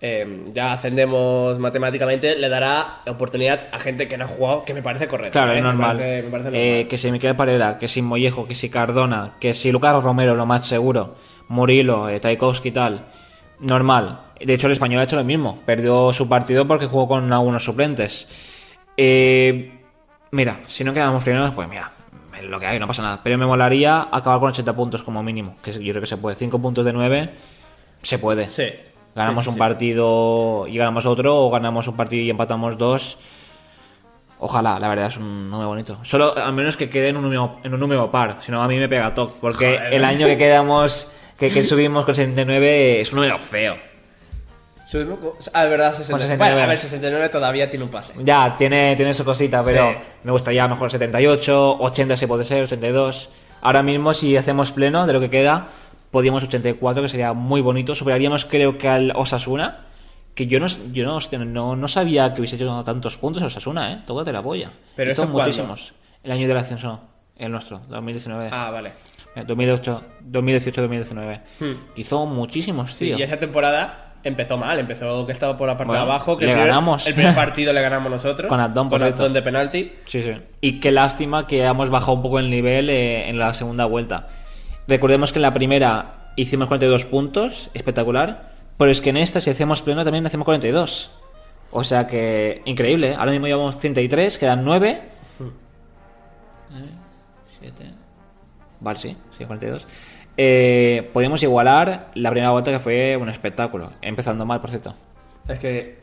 eh, 0.00 0.44
ya 0.52 0.72
ascendemos 0.72 1.58
matemáticamente, 1.58 2.36
le 2.36 2.48
dará 2.48 3.00
oportunidad 3.08 3.60
a 3.72 3.80
gente 3.80 4.06
que 4.06 4.16
no 4.16 4.24
ha 4.26 4.28
jugado, 4.28 4.64
que 4.64 4.72
me 4.74 4.82
parece 4.82 5.08
correcto. 5.08 5.32
Claro, 5.32 5.50
¿eh? 5.52 5.56
es 5.58 5.62
Me 5.62 5.68
normal. 5.68 5.96
parece- 5.96 6.22
me 6.22 6.30
parece 6.30 6.48
Eh, 6.50 6.70
normal. 6.74 6.88
que 6.88 6.98
si 6.98 7.10
Miquel 7.10 7.34
Parera, 7.36 7.78
que 7.78 7.88
si 7.88 8.02
Mollejo, 8.02 8.46
que 8.46 8.54
si 8.54 8.68
Cardona, 8.70 9.32
que 9.40 9.52
si 9.52 9.72
Lucas 9.72 10.00
Romero, 10.00 10.36
lo 10.36 10.46
más 10.46 10.64
seguro, 10.66 11.16
Murilo, 11.48 12.08
eh, 12.08 12.20
Tchaikovsky 12.20 12.68
y 12.68 12.72
tal, 12.72 13.04
normal. 13.60 14.20
De 14.44 14.54
hecho, 14.54 14.66
el 14.66 14.72
español 14.72 15.00
ha 15.00 15.04
hecho 15.04 15.16
lo 15.16 15.24
mismo. 15.24 15.60
Perdió 15.64 16.12
su 16.12 16.28
partido 16.28 16.66
porque 16.66 16.86
jugó 16.86 17.08
con 17.08 17.32
algunos 17.32 17.64
suplentes. 17.64 18.26
Eh, 18.96 19.72
mira, 20.30 20.60
si 20.66 20.84
no 20.84 20.92
quedamos 20.92 21.22
primeros, 21.22 21.52
pues 21.52 21.68
mira, 21.68 21.90
es 22.36 22.42
lo 22.44 22.58
que 22.58 22.66
hay, 22.66 22.78
no 22.78 22.86
pasa 22.86 23.02
nada. 23.02 23.20
Pero 23.22 23.38
me 23.38 23.46
molaría 23.46 24.08
acabar 24.10 24.40
con 24.40 24.50
80 24.50 24.74
puntos 24.74 25.02
como 25.02 25.22
mínimo, 25.22 25.56
que 25.62 25.72
yo 25.72 25.92
creo 25.92 26.00
que 26.00 26.06
se 26.06 26.16
puede. 26.16 26.36
5 26.36 26.58
puntos 26.60 26.84
de 26.84 26.92
9, 26.92 27.30
se 28.02 28.18
puede. 28.18 28.48
Sí. 28.48 28.64
Ganamos 29.14 29.44
Sí, 29.44 29.50
sí, 29.50 29.52
un 29.54 29.58
partido 29.58 30.66
y 30.66 30.76
ganamos 30.78 31.04
otro, 31.04 31.36
o 31.36 31.50
ganamos 31.50 31.86
un 31.86 31.96
partido 31.96 32.22
y 32.22 32.30
empatamos 32.30 32.78
dos. 32.78 33.18
Ojalá, 34.38 34.80
la 34.80 34.88
verdad 34.88 35.06
es 35.06 35.18
un 35.18 35.50
número 35.50 35.68
bonito. 35.68 35.98
Solo 36.02 36.36
al 36.36 36.52
menos 36.52 36.76
que 36.76 36.90
quede 36.90 37.10
en 37.10 37.16
un 37.16 37.22
número, 37.22 37.58
en 37.62 37.74
un 37.74 37.78
número 37.78 38.10
par, 38.10 38.38
si 38.40 38.50
no 38.50 38.62
a 38.62 38.68
mí 38.68 38.78
me 38.78 38.88
pega 38.88 39.14
toque. 39.14 39.34
Porque 39.40 39.76
Joder. 39.76 39.94
el 39.94 40.04
año 40.04 40.26
que 40.26 40.36
quedamos, 40.38 41.12
que, 41.38 41.50
que 41.50 41.62
subimos 41.62 42.04
con 42.04 42.14
69 42.14 43.02
es 43.02 43.12
un 43.12 43.16
número 43.16 43.38
feo. 43.38 43.91
Subimos 44.92 45.18
con- 45.18 45.32
Ah, 45.54 45.64
verdad, 45.64 45.94
69. 45.96 46.22
69. 46.22 46.36
Bueno, 46.52 46.62
a 46.62 46.66
ver, 46.66 46.78
69 46.78 47.28
todavía 47.30 47.70
tiene 47.70 47.84
un 47.86 47.90
pase. 47.90 48.12
Ya, 48.22 48.54
tiene, 48.58 48.94
tiene 48.94 49.14
su 49.14 49.24
cosita, 49.24 49.62
pero 49.64 49.90
Sí. 49.92 49.96
me 50.24 50.32
gustaría 50.32 50.68
mejor 50.68 50.90
78, 50.90 51.78
80 51.80 52.16
si 52.16 52.26
puede 52.26 52.44
ser, 52.44 52.64
82. 52.64 53.30
Ahora 53.62 53.82
mismo, 53.82 54.12
si 54.12 54.36
hacemos 54.36 54.70
pleno 54.72 55.06
de 55.06 55.12
lo 55.14 55.20
que 55.20 55.30
queda, 55.30 55.68
podríamos 56.10 56.42
84, 56.44 57.02
que 57.02 57.08
sería 57.08 57.32
muy 57.32 57.60
bonito. 57.62 57.94
Superaríamos, 57.94 58.44
creo 58.44 58.76
que 58.76 58.88
al 58.88 59.12
Osasuna, 59.16 59.86
que 60.34 60.46
yo 60.46 60.60
no, 60.60 60.66
yo 60.92 61.04
no, 61.04 61.16
hostia, 61.16 61.38
no, 61.38 61.74
no 61.76 61.88
sabía 61.88 62.34
que 62.34 62.40
hubiese 62.42 62.56
hecho 62.56 62.82
tantos 62.84 63.16
puntos 63.16 63.42
Osasuna, 63.42 63.92
¿eh? 63.92 64.02
Tócate 64.06 64.32
la 64.32 64.42
polla. 64.42 64.70
¿Pero 64.94 65.14
cuándo? 65.14 65.38
muchísimos. 65.38 65.94
El 66.22 66.32
año 66.32 66.46
del 66.48 66.56
ascenso, 66.58 67.00
el 67.36 67.50
nuestro, 67.50 67.80
2019. 67.88 68.50
Ah, 68.52 68.70
vale. 68.70 68.92
2008, 69.46 70.02
2018-2019. 70.30 71.40
Hmm. 71.60 71.72
Hizo 71.96 72.26
muchísimos, 72.26 72.92
Sí, 72.92 73.06
tío. 73.06 73.18
y 73.18 73.22
esa 73.22 73.38
temporada 73.38 74.01
empezó 74.24 74.56
mal, 74.56 74.78
empezó 74.78 75.24
que 75.26 75.32
estaba 75.32 75.56
por 75.56 75.68
la 75.68 75.76
parte 75.76 75.88
Bueno, 75.88 76.04
de 76.04 76.10
abajo, 76.10 76.36
que 76.36 76.44
le 76.46 76.52
el 76.52 76.56
primer, 76.56 76.68
ganamos. 76.68 77.06
el 77.06 77.14
primer 77.14 77.34
partido 77.36 77.72
le 77.72 77.82
ganamos 77.82 78.10
nosotros. 78.10 78.48
Con 78.48 78.60
Abdón, 78.60 78.88
con. 78.88 79.02
Abdón 79.02 79.32
de 79.32 79.42
penalti. 79.42 79.92
Sí, 80.06 80.22
sí. 80.22 80.32
Y 80.60 80.80
qué 80.80 80.92
lástima 80.92 81.46
que 81.46 81.64
hemos 81.64 81.90
bajado 81.90 82.12
un 82.14 82.22
poco 82.22 82.38
el 82.38 82.50
nivel 82.50 82.90
eh, 82.90 83.28
en 83.28 83.38
la 83.38 83.52
segunda 83.54 83.84
vuelta. 83.84 84.28
Recordemos 84.88 85.32
que 85.32 85.38
en 85.38 85.42
la 85.42 85.52
primera 85.52 86.32
hicimos 86.36 86.68
42 86.68 87.04
puntos, 87.04 87.70
espectacular, 87.74 88.50
Pero 88.78 88.90
es 88.90 89.00
que 89.00 89.10
en 89.10 89.16
esta, 89.18 89.40
si 89.40 89.50
hacemos 89.50 89.82
pleno, 89.82 90.02
también 90.04 90.26
hacemos 90.26 90.44
42. 90.44 91.10
O 91.70 91.84
sea 91.84 92.06
que, 92.06 92.62
increíble. 92.64 93.10
¿eh? 93.12 93.14
Ahora 93.16 93.30
mismo 93.32 93.46
llevamos 93.46 93.78
33, 93.78 94.38
quedan 94.38 94.64
9. 94.64 95.00
7. 97.60 97.90
Vale, 98.80 98.98
sí, 98.98 99.16
sí, 99.38 99.44
42. 99.44 99.86
Eh, 100.44 101.08
podemos 101.12 101.40
igualar 101.44 102.10
la 102.14 102.30
primera 102.30 102.50
vuelta 102.50 102.72
que 102.72 102.80
fue 102.80 103.16
un 103.16 103.28
espectáculo. 103.28 103.92
Empezando 104.02 104.44
mal, 104.44 104.60
por 104.60 104.70
cierto. 104.70 104.92
Es 105.48 105.60
que 105.60 105.98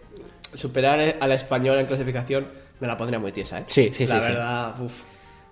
superar 0.54 1.18
a 1.20 1.28
la 1.28 1.36
española 1.36 1.82
en 1.82 1.88
clasificación 1.88 2.48
me 2.80 2.88
la 2.88 2.98
pondría 2.98 3.20
muy 3.20 3.34
tiesa, 3.34 3.60
¿eh? 3.60 3.64
Sí, 3.66 3.92
sí, 3.94 4.08
La 4.08 4.16
sí, 4.16 4.22
sí. 4.22 4.32
verdad, 4.32 4.82
uf. 4.82 4.94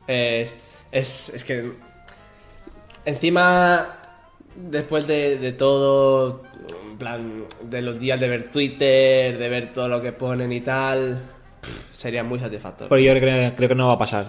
Es, 0.08 0.56
es, 0.92 1.30
es 1.36 1.44
que. 1.44 1.72
Encima, 3.04 3.98
después 4.56 5.06
de, 5.06 5.38
de 5.38 5.52
todo, 5.52 6.44
en 6.90 6.98
plan, 6.98 7.44
de 7.64 7.82
los 7.82 8.00
días 8.00 8.20
de 8.22 8.30
ver 8.30 8.50
Twitter, 8.52 9.38
de 9.38 9.50
ver 9.50 9.74
todo 9.74 9.90
lo 9.90 10.02
que 10.02 10.14
ponen 10.14 10.54
y 10.54 10.62
tal, 10.62 11.22
sería 11.92 12.24
muy 12.24 12.40
satisfactorio. 12.40 12.90
Pero 12.90 13.02
yo 13.02 13.20
creo, 13.20 13.54
creo 13.54 13.68
que 13.70 13.76
no 13.76 13.88
va 13.88 13.94
a 13.94 13.98
pasar. 13.98 14.28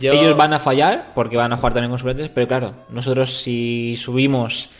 Yo- 0.00 0.12
Ellos 0.12 0.36
van 0.36 0.52
a 0.52 0.58
fallar 0.58 1.12
porque 1.14 1.36
van 1.36 1.52
a 1.52 1.56
jugar 1.56 1.72
también 1.74 1.90
con 1.90 1.98
suplentes, 1.98 2.28
pero 2.34 2.48
claro, 2.48 2.74
nosotros 2.90 3.32
si 3.42 3.96
subimos 3.96 4.70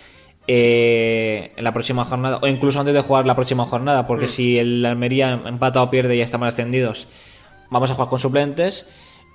eh, 0.46 1.52
en 1.56 1.64
la 1.64 1.72
próxima 1.72 2.04
jornada, 2.04 2.38
o 2.42 2.46
incluso 2.46 2.80
antes 2.80 2.94
de 2.94 3.00
jugar 3.00 3.26
la 3.26 3.34
próxima 3.34 3.64
jornada, 3.66 4.06
porque 4.06 4.28
si 4.28 4.58
el 4.58 4.84
Almería 4.84 5.40
empata 5.46 5.82
o 5.82 5.90
pierde 5.90 6.14
y 6.14 6.18
ya 6.18 6.24
estamos 6.24 6.48
ascendidos, 6.48 7.06
vamos 7.70 7.90
a 7.90 7.94
jugar 7.94 8.08
con 8.10 8.18
suplentes 8.18 8.86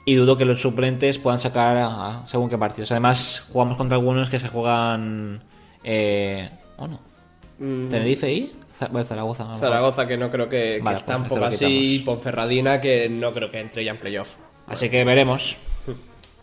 y 0.05 0.15
dudo 0.15 0.37
que 0.37 0.45
los 0.45 0.61
suplentes 0.61 1.17
puedan 1.17 1.39
sacar 1.39 1.77
a- 1.77 2.23
según 2.27 2.49
qué 2.49 2.57
partidos. 2.57 2.91
Además, 2.91 3.47
jugamos 3.51 3.77
contra 3.77 3.95
algunos 3.97 4.29
que 4.29 4.39
se 4.39 4.47
juegan... 4.49 5.41
Eh, 5.83 6.49
¿O 6.77 6.87
no? 6.87 6.99
Mm, 7.59 7.89
Tenerife 7.89 8.31
y 8.31 8.53
bueno, 8.91 9.05
Zaragoza. 9.05 9.53
a. 9.53 9.57
Zaragoza, 9.57 10.07
que 10.07 10.17
no 10.17 10.29
creo 10.31 10.47
que, 10.47 10.75
que 10.77 10.81
Vale, 10.81 10.99
pues 11.05 11.17
un 11.17 11.23
esto 11.23 11.35
poco 11.35 11.39
lo 11.41 11.45
así, 11.47 12.01
Ponferradina, 12.05 12.79
que 12.79 13.09
no 13.09 13.33
creo 13.33 13.51
que 13.51 13.59
entre 13.59 13.83
ya 13.83 13.91
en 13.91 13.97
playoff. 13.97 14.29
Así 14.69 14.89
que 14.89 15.03
veremos. 15.03 15.57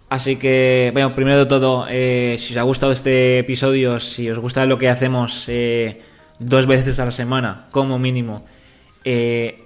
Así 0.08 0.36
que, 0.36 0.90
bueno, 0.92 1.14
primero 1.14 1.38
de 1.38 1.46
todo, 1.46 1.86
eh, 1.88 2.36
si 2.38 2.52
os 2.52 2.58
ha 2.58 2.62
gustado 2.62 2.92
este 2.92 3.40
episodio, 3.40 3.98
si 3.98 4.30
os 4.30 4.38
gusta 4.38 4.64
lo 4.64 4.78
que 4.78 4.88
hacemos 4.88 5.46
eh, 5.48 6.00
dos 6.38 6.66
veces 6.66 7.00
a 7.00 7.04
la 7.04 7.10
semana, 7.10 7.66
como 7.72 7.98
mínimo, 7.98 8.44
eh, 9.02 9.64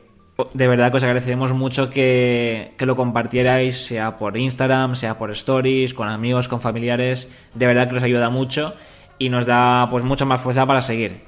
de 0.54 0.68
verdad 0.68 0.90
que 0.90 0.96
os 0.96 1.02
agradecemos 1.02 1.52
mucho 1.52 1.90
que, 1.90 2.72
que 2.78 2.86
lo 2.86 2.96
compartierais, 2.96 3.84
sea 3.84 4.16
por 4.16 4.38
Instagram, 4.38 4.96
sea 4.96 5.18
por 5.18 5.30
stories, 5.32 5.92
con 5.92 6.08
amigos, 6.08 6.48
con 6.48 6.62
familiares. 6.62 7.28
De 7.54 7.66
verdad 7.66 7.88
que 7.88 7.94
nos 7.94 8.02
ayuda 8.02 8.30
mucho 8.30 8.74
y 9.18 9.28
nos 9.28 9.44
da 9.44 9.88
pues 9.90 10.04
mucha 10.04 10.24
más 10.24 10.40
fuerza 10.40 10.64
para 10.64 10.80
seguir. 10.80 11.20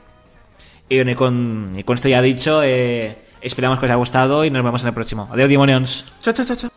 Y, 0.89 1.14
con, 1.14 1.85
esto 1.87 2.09
ya 2.09 2.22
dicho, 2.22 2.62
esperamos 2.62 3.78
que 3.78 3.85
os 3.85 3.91
haya 3.91 3.97
gustado 3.97 4.47
y 4.47 4.51
nos 4.51 4.62
vemos 4.62 4.80
en 4.80 4.89
el 4.89 4.95
próximo. 4.95 5.28
Adiós, 5.30 5.51
demonios. 5.51 6.05
Chao, 6.22 6.33
chao, 6.33 6.47
chao. 6.57 6.70